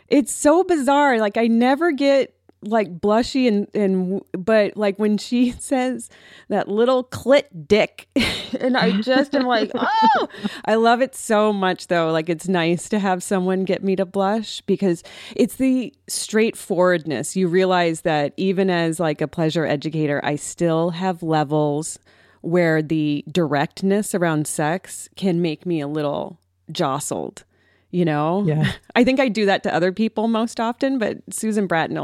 It's 0.07 0.31
so 0.31 0.63
bizarre. 0.63 1.19
Like 1.19 1.37
I 1.37 1.47
never 1.47 1.91
get 1.91 2.33
like 2.61 2.99
blushy 2.99 3.47
and 3.47 3.67
and 3.73 4.21
but 4.33 4.75
like 4.75 4.97
when 4.99 5.17
she 5.17 5.51
says 5.59 6.09
that 6.49 6.67
little 6.67 7.03
clit 7.03 7.45
dick 7.67 8.07
and 8.59 8.77
I 8.77 9.01
just 9.01 9.35
am 9.35 9.45
like, 9.45 9.71
"Oh, 9.75 10.27
I 10.65 10.75
love 10.75 11.01
it 11.01 11.15
so 11.15 11.53
much 11.53 11.87
though. 11.87 12.11
Like 12.11 12.29
it's 12.29 12.47
nice 12.47 12.89
to 12.89 12.99
have 12.99 13.23
someone 13.23 13.65
get 13.65 13.83
me 13.83 13.95
to 13.95 14.05
blush 14.05 14.61
because 14.61 15.03
it's 15.35 15.55
the 15.55 15.93
straightforwardness. 16.07 17.35
You 17.35 17.47
realize 17.47 18.01
that 18.01 18.33
even 18.37 18.69
as 18.69 18.99
like 18.99 19.21
a 19.21 19.27
pleasure 19.27 19.65
educator, 19.65 20.21
I 20.23 20.35
still 20.35 20.91
have 20.91 21.23
levels 21.23 21.99
where 22.41 22.81
the 22.81 23.23
directness 23.29 24.15
around 24.15 24.47
sex 24.47 25.09
can 25.15 25.41
make 25.41 25.65
me 25.65 25.81
a 25.81 25.87
little 25.87 26.39
jostled, 26.71 27.43
you 27.91 28.05
know? 28.05 28.43
Yeah. 28.45 28.71
I 28.95 29.03
think 29.03 29.19
I 29.19 29.27
do 29.27 29.45
that 29.45 29.63
to 29.63 29.73
other 29.73 29.91
people 29.91 30.27
most 30.27 30.59
often, 30.59 30.99
but 30.99 31.17
Susan 31.29 31.67
Bratton, 31.67 31.97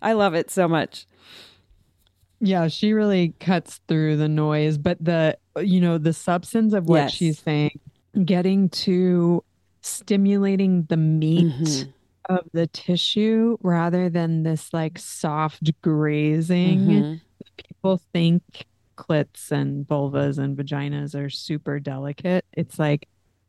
I 0.00 0.12
love 0.14 0.34
it 0.34 0.50
so 0.50 0.66
much. 0.68 1.06
Yeah, 2.40 2.66
she 2.68 2.92
really 2.92 3.34
cuts 3.38 3.80
through 3.86 4.16
the 4.16 4.28
noise, 4.28 4.78
but 4.78 5.02
the 5.02 5.38
you 5.60 5.80
know, 5.80 5.98
the 5.98 6.12
substance 6.12 6.72
of 6.72 6.86
what 6.88 6.96
Yes. 6.96 7.12
she's 7.12 7.38
saying, 7.38 7.78
getting 8.24 8.68
to 8.70 9.44
stimulating 9.82 10.84
the 10.84 10.96
meat 10.96 11.46
Mhm. 11.46 11.92
of 12.30 12.48
the 12.52 12.66
tissue 12.68 13.58
rather 13.62 14.08
than 14.08 14.42
this 14.44 14.72
like 14.72 14.98
soft 14.98 15.70
grazing. 15.82 16.80
Mhm. 16.86 17.20
People 17.56 18.00
think 18.12 18.42
clits 18.96 19.50
and 19.52 19.86
vulvas 19.86 20.38
and 20.38 20.56
vaginas 20.56 21.14
are 21.14 21.28
super 21.30 21.78
delicate. 21.80 22.44
It's 22.54 22.78
like, 22.78 23.08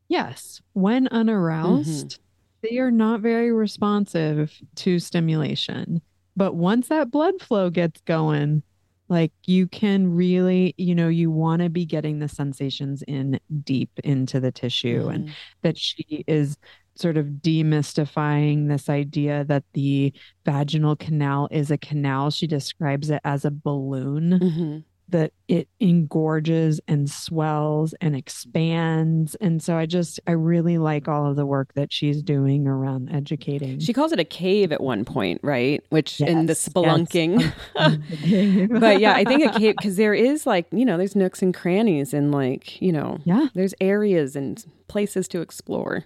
yes, 0.10 0.62
when 0.74 1.08
unaroused, 1.08 2.20
they 2.64 2.80
are 2.80 2.91
not 2.91 3.20
very 3.20 3.51
responsive 3.51 4.59
to 4.76 4.97
stimulation. 4.99 6.01
But 6.36 6.55
once 6.55 6.88
that 6.88 7.11
blood 7.11 7.39
flow 7.41 7.70
gets 7.70 8.01
going, 8.01 8.64
like 9.09 9.32
you 9.45 9.68
can 9.68 10.16
really, 10.16 10.74
you 10.78 10.95
know, 10.95 11.09
you 11.09 11.30
want 11.30 11.61
to 11.61 11.70
be 11.70 11.86
getting 11.86 12.20
the 12.20 12.28
sensations 12.30 13.03
in 13.07 13.39
deep 13.64 13.91
into 14.03 14.39
the 14.39 14.51
tissue. 14.51 15.07
And 15.09 15.36
that 15.61 15.78
she 15.78 16.24
is 16.26 16.57
sort 16.95 17.18
of 17.18 17.26
demystifying 17.41 18.68
this 18.70 18.88
idea 18.89 19.43
that 19.45 19.64
the 19.74 20.14
vaginal 20.45 20.95
canal 20.95 21.47
is 21.51 21.70
a 21.72 21.78
canal. 21.78 22.30
She 22.32 22.47
describes 22.47 23.09
it 23.09 23.22
as 23.24 23.45
a 23.45 23.51
balloon 23.51 24.39
Mhm. 24.39 24.84
That 25.10 25.32
it 25.47 25.68
engorges 25.80 26.80
and 26.88 27.10
swells 27.10 27.93
and 28.01 28.16
expands. 28.16 29.36
And 29.36 29.62
so 29.62 29.76
I 29.78 29.86
just, 29.86 30.20
I 30.26 30.32
really 30.32 30.78
like 30.78 31.08
all 31.08 31.30
of 31.30 31.36
the 31.36 31.45
work 31.45 31.74
that 31.74 31.91
she's 31.93 32.22
doing 32.24 32.68
around 32.68 33.12
educating. 33.12 33.80
She 33.80 33.93
calls 33.93 34.12
it 34.12 34.20
a 34.20 34.24
cave 34.26 34.72
at 34.72 34.82
one 34.82 35.06
point, 35.06 35.39
right? 35.43 35.84
Which 35.89 36.20
in 36.22 36.45
the 36.47 36.54
Yes, 36.54 36.68
yes. 36.68 36.74
spelunking. 36.74 37.54
but 38.80 38.99
yeah, 38.99 39.14
I 39.14 39.24
think 39.24 39.43
a 39.56 39.60
cave 39.60 39.76
because 39.78 39.95
there 39.97 40.14
is 40.14 40.45
like, 40.45 40.68
you 40.72 40.86
know, 40.86 40.97
there's 40.97 41.16
nooks 41.16 41.41
and 41.41 41.54
crannies 41.54 42.14
and 42.14 42.32
like, 42.32 42.82
you 42.82 42.91
know, 42.91 43.20
Yeah. 43.24 43.47
there's 43.54 43.74
areas 43.82 44.36
and 44.36 44.64
places 44.88 45.28
to 45.30 45.41
explore. 45.41 46.06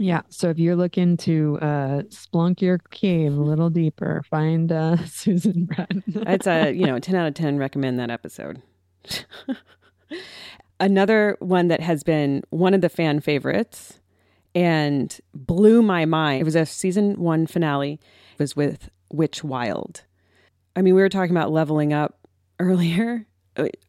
Yeah. 0.00 0.22
So 0.30 0.48
if 0.48 0.58
you're 0.58 0.76
looking 0.76 1.18
to 1.18 1.58
uh, 1.60 2.02
splunk 2.04 2.62
your 2.62 2.78
cave 2.90 3.34
a 3.36 3.40
little 3.40 3.68
deeper, 3.68 4.22
find 4.30 4.72
uh, 4.72 4.96
Susan 5.04 5.66
Bratton. 5.66 6.02
It's 6.06 6.46
a, 6.46 6.72
you 6.72 6.86
know, 6.86 6.98
10 6.98 7.14
out 7.14 7.28
of 7.28 7.34
10 7.34 7.58
recommend 7.58 7.98
that 7.98 8.10
episode. 8.10 8.62
Another 10.80 11.36
one 11.40 11.68
that 11.68 11.82
has 11.82 12.02
been 12.02 12.42
one 12.48 12.72
of 12.72 12.80
the 12.80 12.88
fan 12.88 13.20
favorites 13.20 14.00
and 14.54 15.20
blew 15.34 15.82
my 15.82 16.06
mind. 16.06 16.40
It 16.40 16.44
was 16.44 16.56
a 16.56 16.64
season 16.64 17.20
one 17.20 17.46
finale. 17.46 18.00
It 18.32 18.38
was 18.38 18.56
with 18.56 18.88
Witch 19.12 19.44
Wilde. 19.44 20.04
I 20.76 20.80
mean, 20.80 20.94
we 20.94 21.02
were 21.02 21.10
talking 21.10 21.36
about 21.36 21.52
leveling 21.52 21.92
up 21.92 22.26
earlier. 22.58 23.26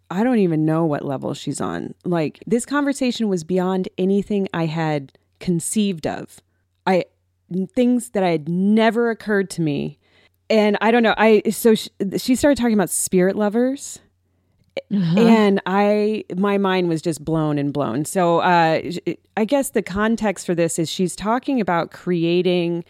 I 0.09 0.24
don't 0.26 0.39
even 0.39 0.66
know 0.66 0.84
what 0.84 1.05
level 1.05 1.34
she's 1.34 1.62
on. 1.62 1.93
Like 2.03 2.43
this 2.45 2.66
conversation 2.66 3.30
was 3.30 3.45
beyond 3.45 3.88
anything 3.97 4.49
I 4.53 4.66
had 4.66 5.14
conceived 5.42 6.08
of. 6.08 6.39
I 6.88 7.04
things 7.76 8.12
that 8.12 8.24
I 8.24 8.30
had 8.30 8.48
never 8.48 9.10
occurred 9.10 9.50
to 9.52 9.62
me. 9.62 10.00
And 10.50 10.78
I 10.82 10.92
don't 10.92 11.04
know. 11.04 11.16
I 11.18 11.42
so 11.50 11.76
she, 11.76 11.89
she 12.18 12.36
started 12.36 12.58
talking 12.58 12.74
about 12.74 12.89
spirit 12.89 13.36
lovers. 13.36 14.00
Uh-huh. 14.94 15.20
And 15.20 15.62
I, 15.66 16.24
my 16.38 16.58
mind 16.58 16.88
was 16.88 17.02
just 17.02 17.26
blown 17.26 17.58
and 17.58 17.74
blown. 17.74 18.06
So, 18.06 18.39
uh, 18.39 18.82
I 19.36 19.44
guess 19.44 19.72
the 19.72 19.82
context 19.82 20.46
for 20.46 20.56
this 20.56 20.80
is 20.80 20.89
she's 20.89 21.14
talking 21.14 21.60
about 21.60 21.92
creating, 21.92 22.86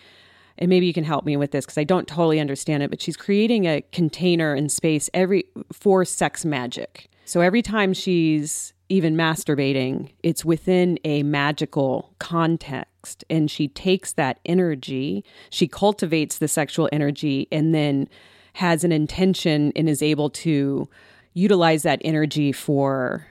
and 0.59 0.69
maybe 0.69 0.85
you 0.85 0.93
can 0.93 1.03
help 1.03 1.25
me 1.25 1.37
with 1.37 1.49
this 1.49 1.65
because 1.65 1.79
I 1.79 1.83
don't 1.83 2.07
totally 2.07 2.39
understand 2.39 2.83
it. 2.83 2.91
But 2.91 3.01
she's 3.01 3.17
creating 3.17 3.65
a 3.65 3.81
container 3.91 4.53
in 4.55 4.69
space 4.69 5.09
every 5.11 5.45
for 5.73 6.05
sex 6.05 6.45
magic. 6.45 7.09
So 7.25 7.41
every 7.41 7.63
time 7.63 7.93
she's 7.93 8.73
even 8.91 9.15
masturbating, 9.15 10.11
it's 10.21 10.43
within 10.43 10.99
a 11.05 11.23
magical 11.23 12.13
context. 12.19 13.23
And 13.29 13.49
she 13.49 13.67
takes 13.69 14.13
that 14.13 14.39
energy, 14.45 15.23
she 15.49 15.67
cultivates 15.67 16.37
the 16.37 16.47
sexual 16.47 16.89
energy, 16.91 17.47
and 17.51 17.73
then 17.73 18.07
has 18.53 18.83
an 18.83 18.91
intention 18.91 19.71
and 19.75 19.87
is 19.87 20.01
able 20.01 20.29
to 20.29 20.89
utilize 21.33 21.83
that 21.83 22.01
energy 22.03 22.51
for 22.51 23.25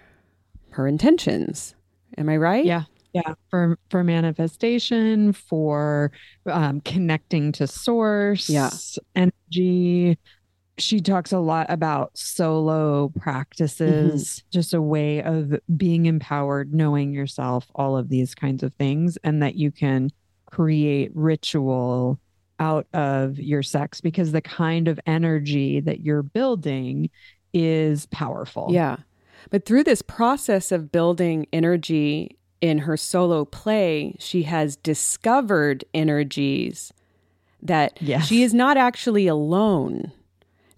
her 0.70 0.86
intentions. 0.88 1.74
Am 2.16 2.28
I 2.28 2.36
right? 2.38 2.64
Yeah. 2.64 2.84
Yeah, 3.12 3.34
for 3.50 3.76
for 3.90 4.04
manifestation, 4.04 5.32
for 5.32 6.12
um, 6.46 6.80
connecting 6.82 7.50
to 7.52 7.66
source, 7.66 8.48
Yeah. 8.48 8.70
energy. 9.16 10.16
She 10.80 11.00
talks 11.00 11.32
a 11.32 11.38
lot 11.38 11.66
about 11.68 12.16
solo 12.16 13.08
mm-hmm. 13.08 13.20
practices, 13.20 14.42
just 14.50 14.74
a 14.74 14.82
way 14.82 15.22
of 15.22 15.54
being 15.76 16.06
empowered, 16.06 16.74
knowing 16.74 17.12
yourself, 17.12 17.66
all 17.74 17.96
of 17.96 18.08
these 18.08 18.34
kinds 18.34 18.62
of 18.62 18.72
things, 18.74 19.18
and 19.22 19.42
that 19.42 19.54
you 19.54 19.70
can 19.70 20.10
create 20.46 21.10
ritual 21.14 22.18
out 22.58 22.86
of 22.92 23.38
your 23.38 23.62
sex 23.62 24.00
because 24.00 24.32
the 24.32 24.42
kind 24.42 24.88
of 24.88 25.00
energy 25.06 25.80
that 25.80 26.00
you're 26.00 26.22
building 26.22 27.08
is 27.52 28.06
powerful. 28.06 28.68
Yeah. 28.70 28.96
But 29.50 29.64
through 29.64 29.84
this 29.84 30.02
process 30.02 30.70
of 30.70 30.92
building 30.92 31.46
energy 31.52 32.36
in 32.60 32.78
her 32.78 32.96
solo 32.96 33.44
play, 33.44 34.14
she 34.18 34.42
has 34.42 34.76
discovered 34.76 35.84
energies 35.94 36.92
that 37.62 37.96
Yes. 38.00 38.26
she 38.26 38.42
is 38.42 38.52
not 38.52 38.76
actually 38.76 39.26
alone. 39.26 40.12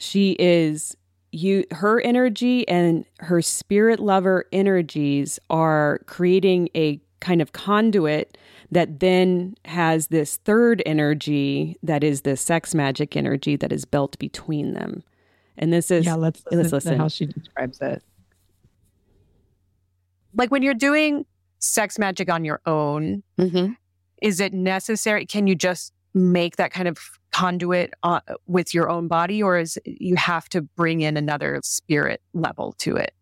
She 0.03 0.33
is 0.41 0.97
you 1.31 1.65
her 1.71 2.01
energy 2.01 2.67
and 2.67 3.05
her 3.21 3.41
spirit 3.41 4.01
lover 4.01 4.47
energies 4.53 5.39
are 5.49 6.01
creating 6.07 6.71
a 6.75 7.01
kind 7.21 7.41
of 7.41 7.53
conduit 7.53 8.37
that 8.73 8.99
then 8.99 9.55
has 9.65 10.09
this 10.09 10.39
third 10.39 10.83
energy 10.85 11.77
that 11.85 12.03
is 12.03 12.23
the 12.23 12.37
sex 12.37 12.75
magic 12.75 13.17
energy 13.17 13.55
that 13.55 13.71
is 13.73 13.85
built 13.85 14.19
between 14.19 14.75
them. 14.75 15.05
And 15.57 15.73
this 15.73 15.89
is 15.91 16.05
yeah, 16.05 16.15
let's 16.17 16.43
listen, 16.51 16.59
let's 16.59 16.69
to 16.71 16.75
listen. 16.77 16.99
how 16.99 17.07
she 17.09 17.27
describes 17.27 17.81
it. 17.81 18.03
like 20.35 20.51
when 20.51 20.63
you're 20.63 20.75
doing 20.75 21.25
sex 21.61 21.97
magic 21.97 22.29
on 22.29 22.45
your 22.45 22.61
own, 22.67 23.23
Mhm. 23.39 23.77
is 24.21 24.41
it 24.41 24.53
necessary? 24.53 25.27
Can 25.27 25.47
you 25.47 25.55
just 25.55 25.93
make 26.13 26.57
that 26.57 26.73
kind 26.73 26.89
of 26.89 26.99
conduit 27.33 27.95
uh, 28.03 28.21
with 28.47 28.75
your 28.75 28.89
own 28.89 29.09
body, 29.09 29.43
or 29.43 29.59
is 29.59 29.79
you 29.85 30.17
have 30.17 30.49
to 30.51 30.63
bring 30.63 31.01
in 31.01 31.17
another 31.17 31.61
spirit 31.65 32.21
level 32.33 32.75
to 32.79 32.97
it? 32.97 33.15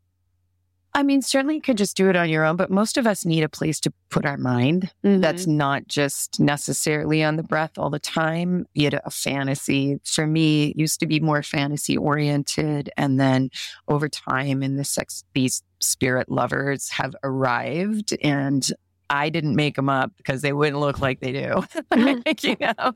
I 0.92 1.04
mean, 1.04 1.22
certainly 1.22 1.54
you 1.54 1.60
could 1.60 1.78
just 1.78 1.96
do 1.96 2.08
it 2.08 2.16
on 2.16 2.28
your 2.28 2.44
own, 2.44 2.56
but 2.56 2.70
most 2.70 2.96
of 2.96 3.06
us 3.06 3.24
need 3.24 3.44
a 3.44 3.48
place 3.48 3.78
to 3.80 3.92
put 4.08 4.26
our 4.26 4.36
mind 4.36 4.90
that's 5.02 5.46
not 5.46 5.86
just 5.86 6.40
necessarily 6.40 7.22
on 7.22 7.36
the 7.36 7.44
breath 7.44 7.78
all 7.78 7.90
the 7.90 8.00
time, 8.00 8.66
be 8.74 8.86
it 8.86 8.94
a 8.94 9.10
fantasy. 9.10 10.00
For 10.04 10.26
me, 10.26 10.70
it 10.70 10.76
used 10.76 10.98
to 11.00 11.06
be 11.06 11.20
more 11.20 11.44
fantasy 11.44 11.96
oriented. 11.96 12.90
And 12.96 13.20
then 13.20 13.50
over 13.86 14.08
time 14.08 14.64
in 14.64 14.76
the 14.76 14.84
sex, 14.84 15.22
these 15.32 15.62
spirit 15.78 16.28
lovers 16.28 16.88
have 16.90 17.14
arrived 17.22 18.16
and 18.20 18.68
I 19.08 19.28
didn't 19.28 19.56
make 19.56 19.76
them 19.76 19.88
up 19.88 20.12
because 20.16 20.42
they 20.42 20.52
wouldn't 20.52 20.78
look 20.80 21.00
like 21.00 21.20
they 21.20 21.32
do. 21.32 21.64
you 22.42 22.56
know? 22.60 22.94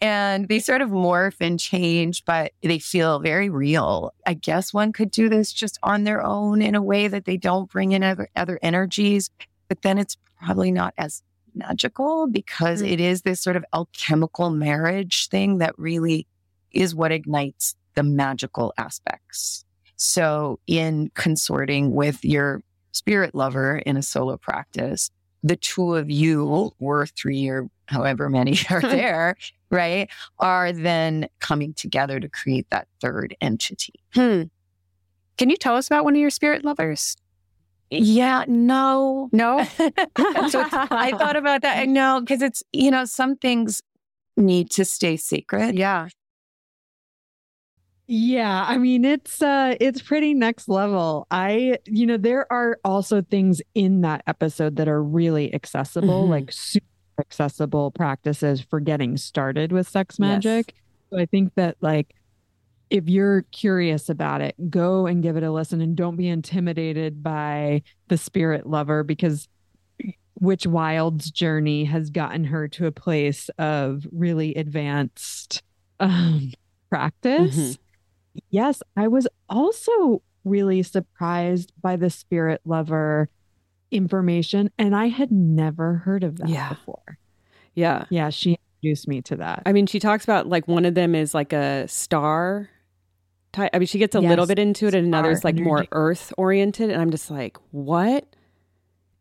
And 0.00 0.48
they 0.48 0.58
sort 0.58 0.82
of 0.82 0.90
morph 0.90 1.36
and 1.40 1.58
change, 1.58 2.24
but 2.24 2.52
they 2.62 2.78
feel 2.78 3.18
very 3.18 3.48
real. 3.48 4.12
I 4.26 4.34
guess 4.34 4.74
one 4.74 4.92
could 4.92 5.10
do 5.10 5.28
this 5.28 5.52
just 5.52 5.78
on 5.82 6.04
their 6.04 6.22
own 6.22 6.60
in 6.60 6.74
a 6.74 6.82
way 6.82 7.08
that 7.08 7.24
they 7.24 7.36
don't 7.38 7.70
bring 7.70 7.92
in 7.92 8.02
other, 8.02 8.28
other 8.36 8.58
energies, 8.62 9.30
but 9.68 9.82
then 9.82 9.96
it's 9.98 10.16
probably 10.38 10.70
not 10.70 10.92
as 10.98 11.22
magical 11.54 12.26
because 12.26 12.80
hmm. 12.80 12.86
it 12.86 13.00
is 13.00 13.22
this 13.22 13.40
sort 13.40 13.56
of 13.56 13.64
alchemical 13.72 14.50
marriage 14.50 15.28
thing 15.28 15.58
that 15.58 15.78
really 15.78 16.26
is 16.72 16.94
what 16.94 17.12
ignites 17.12 17.74
the 17.94 18.02
magical 18.02 18.74
aspects. 18.76 19.64
So 19.96 20.60
in 20.66 21.10
consorting 21.14 21.94
with 21.94 22.24
your 22.24 22.62
spirit 22.92 23.34
lover 23.34 23.78
in 23.78 23.96
a 23.96 24.02
solo 24.02 24.36
practice, 24.36 25.10
the 25.46 25.56
two 25.56 25.94
of 25.94 26.10
you 26.10 26.72
or 26.80 27.06
three 27.06 27.48
or 27.48 27.68
however 27.86 28.28
many 28.28 28.58
are 28.70 28.80
there, 28.82 29.36
right, 29.70 30.10
are 30.38 30.72
then 30.72 31.28
coming 31.40 31.72
together 31.74 32.18
to 32.20 32.28
create 32.28 32.68
that 32.70 32.88
third 33.00 33.36
entity. 33.40 33.94
Hmm. 34.14 34.44
Can 35.38 35.50
you 35.50 35.56
tell 35.56 35.76
us 35.76 35.86
about 35.86 36.04
one 36.04 36.14
of 36.14 36.20
your 36.20 36.30
spirit 36.30 36.64
lovers? 36.64 37.16
Yeah, 37.90 38.44
no. 38.48 39.28
No. 39.32 39.62
so 40.48 40.66
I 40.72 41.12
thought 41.16 41.36
about 41.36 41.62
that. 41.62 41.86
No, 41.88 42.20
because 42.20 42.42
it's, 42.42 42.62
you 42.72 42.90
know, 42.90 43.04
some 43.04 43.36
things 43.36 43.80
need 44.36 44.70
to 44.70 44.84
stay 44.84 45.16
secret. 45.16 45.76
Yeah. 45.76 46.08
Yeah, 48.08 48.64
I 48.68 48.78
mean 48.78 49.04
it's 49.04 49.42
uh 49.42 49.74
it's 49.80 50.00
pretty 50.00 50.32
next 50.32 50.68
level. 50.68 51.26
I 51.30 51.78
you 51.86 52.06
know 52.06 52.16
there 52.16 52.50
are 52.52 52.78
also 52.84 53.20
things 53.22 53.60
in 53.74 54.02
that 54.02 54.22
episode 54.28 54.76
that 54.76 54.86
are 54.88 55.02
really 55.02 55.52
accessible, 55.52 56.24
Mhm. 56.26 56.30
like 56.30 56.52
super 56.52 56.86
accessible 57.18 57.90
practices 57.90 58.60
for 58.60 58.78
getting 58.78 59.16
started 59.16 59.72
with 59.72 59.88
sex 59.88 60.16
Yes. 60.16 60.18
magic. 60.20 60.74
So 61.10 61.18
I 61.18 61.26
think 61.26 61.54
that 61.56 61.76
like 61.80 62.14
if 62.90 63.08
you're 63.08 63.42
curious 63.50 64.08
about 64.08 64.40
it, 64.40 64.54
go 64.70 65.06
and 65.06 65.20
give 65.20 65.36
it 65.36 65.42
a 65.42 65.50
listen 65.50 65.80
and 65.80 65.96
don't 65.96 66.14
be 66.14 66.28
intimidated 66.28 67.24
by 67.24 67.82
the 68.06 68.16
spirit 68.16 68.66
lover 68.66 69.02
because 69.02 69.48
Witch 70.38 70.66
Wilde's 70.66 71.30
journey 71.32 71.84
has 71.86 72.10
gotten 72.10 72.44
her 72.44 72.68
to 72.68 72.86
a 72.86 72.92
place 72.92 73.48
of 73.58 74.06
really 74.12 74.54
advanced 74.54 75.62
um, 75.98 76.52
practice. 76.90 77.56
Mhm. 77.56 77.78
Yes, 78.50 78.82
I 78.96 79.08
was 79.08 79.26
also 79.48 80.22
really 80.44 80.82
surprised 80.82 81.72
by 81.82 81.96
the 81.96 82.10
spirit 82.10 82.60
lover 82.64 83.28
information, 83.90 84.70
and 84.78 84.94
I 84.94 85.06
had 85.08 85.30
never 85.30 85.94
heard 85.96 86.24
of 86.24 86.38
that 86.38 86.48
Yeah. 86.48 86.68
before. 86.70 87.18
Yeah. 87.74 88.04
Yeah, 88.10 88.30
she 88.30 88.58
introduced 88.82 89.08
me 89.08 89.22
to 89.22 89.36
that. 89.36 89.62
I 89.66 89.72
mean, 89.72 89.86
she 89.86 89.98
talks 89.98 90.24
about 90.24 90.48
like 90.48 90.66
one 90.68 90.84
of 90.84 90.94
them 90.94 91.14
is 91.14 91.34
like 91.34 91.52
a 91.52 91.86
star 91.88 92.68
type. 93.52 93.70
I 93.74 93.78
mean, 93.78 93.86
she 93.86 93.98
gets 93.98 94.14
a 94.14 94.20
little 94.20 94.46
bit 94.46 94.58
into 94.58 94.86
it, 94.86 94.94
and 94.94 95.06
another 95.06 95.30
is 95.32 95.38
star 95.38 95.52
like 95.52 95.60
more 95.60 95.86
earth 95.92 96.32
oriented. 96.36 96.90
And 96.90 97.00
I'm 97.00 97.10
just 97.10 97.30
like, 97.30 97.56
what 97.70 98.24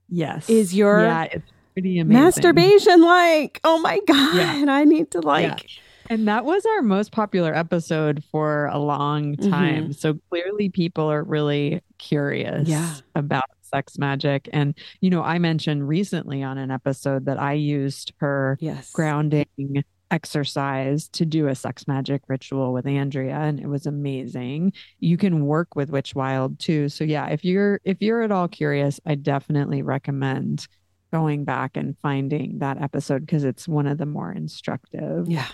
yes, 0.10 0.50
is 0.50 0.74
your 0.74 1.02
yeah, 1.02 1.24
it's 1.24 1.52
pretty 1.74 2.00
amazing. 2.00 2.24
masturbation 2.24 3.02
like? 3.02 3.60
Oh 3.64 3.80
my 3.80 4.00
God. 4.08 4.36
Yeah. 4.36 4.66
I 4.70 4.84
need 4.86 5.12
to 5.12 5.22
like, 5.22 5.68
And 6.10 6.28
that 6.28 6.46
was 6.46 6.66
our 6.66 6.82
most 6.82 7.12
popular 7.12 7.54
episode 7.56 8.24
for 8.32 8.68
a 8.68 8.80
long 8.80 9.36
mm-hmm. 9.36 9.50
time. 9.50 9.94
So 9.94 10.20
clearly 10.30 10.70
people 10.70 11.12
are 11.12 11.24
really 11.24 11.82
curious 11.98 12.68
Yeah. 12.68 12.96
about 13.16 13.46
sex 13.62 13.98
magic. 13.98 14.48
And, 14.54 14.78
you 15.02 15.10
know, 15.10 15.24
I 15.24 15.40
mentioned 15.40 15.88
recently 15.88 16.44
on 16.44 16.58
an 16.58 16.72
episode 16.72 17.26
that 17.26 17.42
I 17.42 17.54
used 17.54 18.14
her 18.20 18.58
yes. 18.62 18.92
grounding 18.92 19.84
exercise 20.12 21.10
to 21.10 21.26
do 21.26 21.48
a 21.48 21.56
sex 21.56 21.88
magic 21.88 22.22
ritual 22.28 22.72
with 22.72 22.86
Andrea 22.86 23.36
and 23.36 23.60
it 23.60 23.68
was 23.68 23.86
amazing. 23.86 24.72
You 25.00 25.18
can 25.18 25.46
work 25.46 25.76
with 25.76 25.90
Witch 25.90 26.14
Wilde 26.16 26.60
too. 26.60 26.90
So 26.90 27.04
yeah, 27.04 27.28
if 27.28 27.44
you're 27.44 27.82
if 27.84 28.02
you're 28.02 28.22
at 28.22 28.32
all 28.32 28.48
curious, 28.48 29.00
I 29.06 29.16
definitely 29.16 29.82
recommend 29.82 30.68
going 31.12 31.44
back 31.44 31.76
and 31.76 31.98
finding 32.02 32.60
that 32.60 32.82
episode 32.82 33.22
because 33.22 33.44
it's 33.44 33.68
one 33.68 33.88
of 33.88 33.98
the 33.98 34.06
more 34.06 34.32
instructive 34.32 35.28
Yeah. 35.28 35.48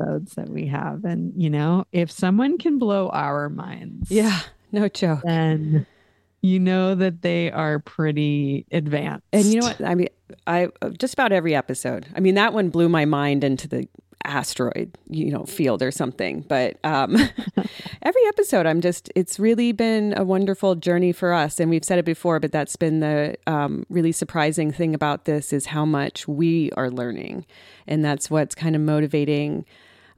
Episodes 0.00 0.34
that 0.34 0.48
we 0.48 0.66
have. 0.66 1.04
And 1.04 1.32
you 1.40 1.50
know, 1.50 1.84
if 1.92 2.10
someone 2.10 2.58
can 2.58 2.78
blow 2.78 3.08
our 3.10 3.48
minds, 3.48 4.10
Yeah. 4.10 4.40
No 4.72 4.88
joke. 4.88 5.20
then 5.24 5.86
you 6.42 6.58
know 6.58 6.94
that 6.94 7.22
they 7.22 7.50
are 7.50 7.80
pretty 7.80 8.66
advanced. 8.70 9.26
And 9.32 9.44
you 9.46 9.60
know 9.60 9.66
what? 9.66 9.80
I 9.82 9.94
mean, 9.94 10.08
I 10.46 10.68
just 10.98 11.12
about 11.14 11.32
every 11.32 11.54
episode. 11.54 12.06
I 12.14 12.20
mean, 12.20 12.36
that 12.36 12.52
one 12.52 12.70
blew 12.70 12.88
my 12.88 13.04
mind 13.04 13.44
into 13.44 13.68
the 13.68 13.88
asteroid, 14.24 14.96
you 15.08 15.30
know, 15.32 15.44
field 15.44 15.82
or 15.82 15.90
something. 15.90 16.42
But 16.42 16.78
um, 16.84 17.16
every 18.02 18.26
episode, 18.28 18.64
I'm 18.66 18.80
just, 18.80 19.10
it's 19.16 19.38
really 19.38 19.72
been 19.72 20.14
a 20.16 20.24
wonderful 20.24 20.76
journey 20.76 21.12
for 21.12 21.32
us. 21.32 21.58
And 21.58 21.68
we've 21.68 21.84
said 21.84 21.98
it 21.98 22.04
before, 22.04 22.38
but 22.38 22.52
that's 22.52 22.76
been 22.76 23.00
the 23.00 23.36
um, 23.46 23.84
really 23.88 24.12
surprising 24.12 24.72
thing 24.72 24.94
about 24.94 25.24
this 25.24 25.52
is 25.52 25.66
how 25.66 25.84
much 25.84 26.28
we 26.28 26.70
are 26.72 26.90
learning. 26.90 27.44
And 27.86 28.04
that's 28.04 28.30
what's 28.30 28.54
kind 28.54 28.76
of 28.76 28.82
motivating 28.82 29.64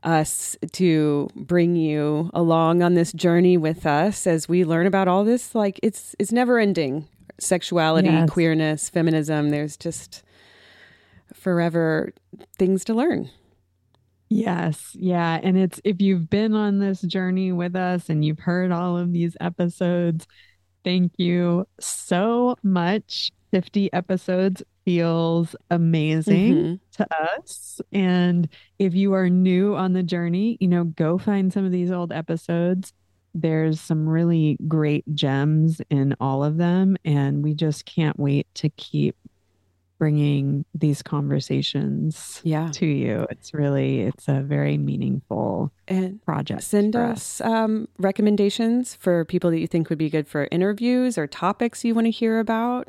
us 0.05 0.57
to 0.72 1.28
bring 1.34 1.76
you 1.76 2.30
along 2.34 2.82
on 2.82 2.94
this 2.94 3.12
journey 3.12 3.57
with 3.57 3.86
us 3.86 4.26
as 4.26 4.48
we 4.48 4.64
learn 4.64 4.86
about 4.86 5.09
all 5.09 5.24
this 5.24 5.55
like 5.55 5.78
it's 5.82 6.14
it's 6.18 6.32
never 6.32 6.59
ending 6.59 7.07
sexuality 7.38 8.09
Yes. 8.09 8.30
queerness 8.30 8.88
feminism 8.88 9.50
there's 9.50 9.76
just 9.76 10.22
forever 11.32 12.12
things 12.59 12.84
to 12.84 12.94
learn 12.94 13.30
Yes. 14.34 14.96
Yeah. 14.98 15.38
And 15.42 15.59
it's 15.59 15.78
if 15.84 16.00
you've 16.00 16.30
been 16.30 16.55
on 16.55 16.78
this 16.78 17.03
journey 17.03 17.53
with 17.53 17.76
us 17.76 18.09
and 18.09 18.24
you've 18.24 18.38
heard 18.38 18.72
all 18.72 18.96
of 18.96 19.12
these 19.12 19.36
episodes, 19.42 20.26
thank 20.84 21.12
you 21.18 21.66
so 21.78 22.57
much. 22.62 23.30
50 23.53 23.92
episodes 23.92 24.62
feels 24.84 25.55
amazing 25.70 26.55
Mhm. 26.55 26.80
to 26.96 27.07
us. 27.36 27.80
And 27.92 28.48
if 28.80 28.94
you 28.94 29.12
are 29.12 29.28
new 29.30 29.76
on 29.76 29.92
the 29.92 30.03
journey, 30.03 30.57
you 30.59 30.66
know, 30.68 30.84
go 30.84 31.18
find 31.18 31.53
some 31.53 31.64
of 31.64 31.70
these 31.70 31.90
old 31.92 32.12
episodes. 32.12 32.92
There's 33.34 33.78
some 33.80 34.09
really 34.09 34.57
great 34.66 35.05
gems 35.14 35.80
in 35.90 36.16
all 36.18 36.42
of 36.42 36.57
them. 36.57 36.96
And 37.05 37.44
we 37.44 37.55
just 37.55 37.84
can't 37.84 38.18
wait 38.18 38.46
to 38.55 38.68
keep 38.70 39.14
bringing 39.98 40.64
these 40.74 41.00
conversations 41.00 42.40
yeah 42.42 42.68
to 42.72 42.86
you. 42.86 43.24
It's 43.30 43.55
really 43.55 44.00
it's 44.00 44.26
a 44.26 44.40
very 44.40 44.76
meaningful 44.76 45.70
and 45.86 46.20
project. 46.22 46.64
send 46.64 46.94
for 46.94 47.03
us 47.05 47.40
um, 47.42 47.86
recommendations 47.98 48.96
for 48.96 49.24
people 49.24 49.50
that 49.53 49.61
you 49.61 49.68
think 49.68 49.88
would 49.90 49.98
be 49.98 50.11
good 50.11 50.26
for 50.26 50.48
interviews 50.50 51.16
or 51.16 51.28
topics 51.28 51.84
you 51.84 51.94
want 51.94 52.07
to 52.07 52.11
hear 52.11 52.40
about 52.40 52.88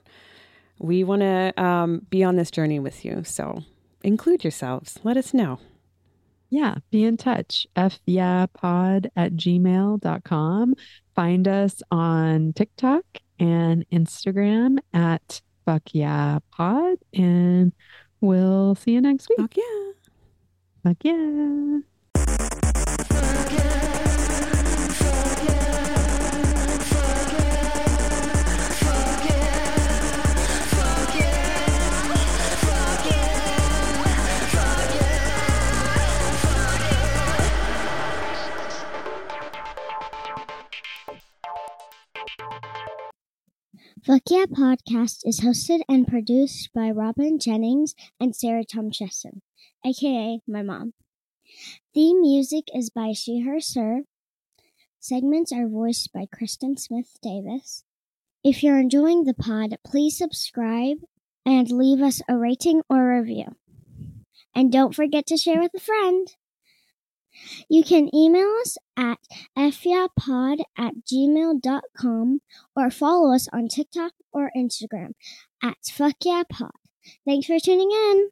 we 0.84 1.04
want 1.04 1.22
to 1.22 1.54
um, 1.62 2.06
be 2.10 2.24
on 2.24 2.36
this 2.36 2.52
journey 2.52 2.80
with 2.80 3.04
you 3.06 3.24
so 3.24 3.64
include 4.04 4.44
yourselves 4.44 5.00
let 5.04 5.16
us 5.18 5.34
know 5.34 5.58
Yeah, 6.50 6.76
be 6.92 7.04
in 7.04 7.18
touch. 7.18 7.66
fyeahpod 7.76 9.08
at 9.16 9.34
gmail.com. 9.34 10.76
Find 11.16 11.48
us 11.48 11.82
on 11.90 12.54
TikTok 12.54 13.04
and 13.40 13.86
Instagram 13.92 14.78
at 14.94 15.42
fuck 15.66 15.82
yeah 15.94 16.38
pod. 16.52 16.98
And 17.14 17.74
we'll 18.22 18.76
see 18.76 18.92
you 18.92 19.02
next 19.02 19.30
week. 19.30 19.40
Fuck 19.40 19.58
yeah. 19.58 19.94
Fuck 20.84 20.98
yeah. 21.04 21.80
Fuck 44.06 44.24
Yeah 44.30 44.48
Podcast 44.48 45.22
is 45.24 45.40
hosted 45.40 45.80
and 45.88 46.06
produced 46.06 46.72
by 46.76 46.92
Robin 46.92 47.40
Jennings 47.40 47.96
and 48.20 48.36
Sarah 48.36 48.66
Tom 48.66 48.92
Chesson, 48.92 49.42
aka 49.86 50.42
my 50.46 50.62
mom. 50.62 50.94
Theme 51.94 52.20
music 52.20 52.66
is 52.76 52.90
by 52.90 53.14
She 53.14 53.40
Her 53.40 53.62
Sir. 53.62 54.02
Segments 55.00 55.54
are 55.54 55.70
voiced 55.70 56.12
by 56.12 56.26
Kristen 56.26 56.76
Smith 56.76 57.18
Davis. 57.22 57.86
If 58.44 58.62
you're 58.62 58.78
enjoying 58.78 59.24
the 59.24 59.34
pod, 59.34 59.78
please 59.86 60.18
subscribe 60.18 60.98
and 61.46 61.72
leave 61.72 62.02
us 62.02 62.22
a 62.28 62.38
rating 62.38 62.82
or 62.90 63.18
review. 63.18 63.56
And 64.54 64.70
don't 64.70 64.94
forget 64.94 65.26
to 65.28 65.38
share 65.38 65.62
with 65.62 65.72
a 65.76 65.80
friend. 65.80 66.28
You 67.70 67.84
can 67.84 68.14
email 68.16 68.54
us 68.62 68.78
at 68.98 69.18
fyeahpod 69.58 70.60
at 70.78 70.94
gmail.com 71.12 72.42
or 72.76 72.92
follow 72.92 73.34
us 73.34 73.48
on 73.52 73.68
TikTok 73.68 74.14
or 74.32 74.52
Instagram 74.56 75.14
at 75.62 75.78
fuckyeahpod. 75.84 76.72
Thanks 77.26 77.48
for 77.48 77.60
tuning 77.60 77.92
in. 77.92 78.30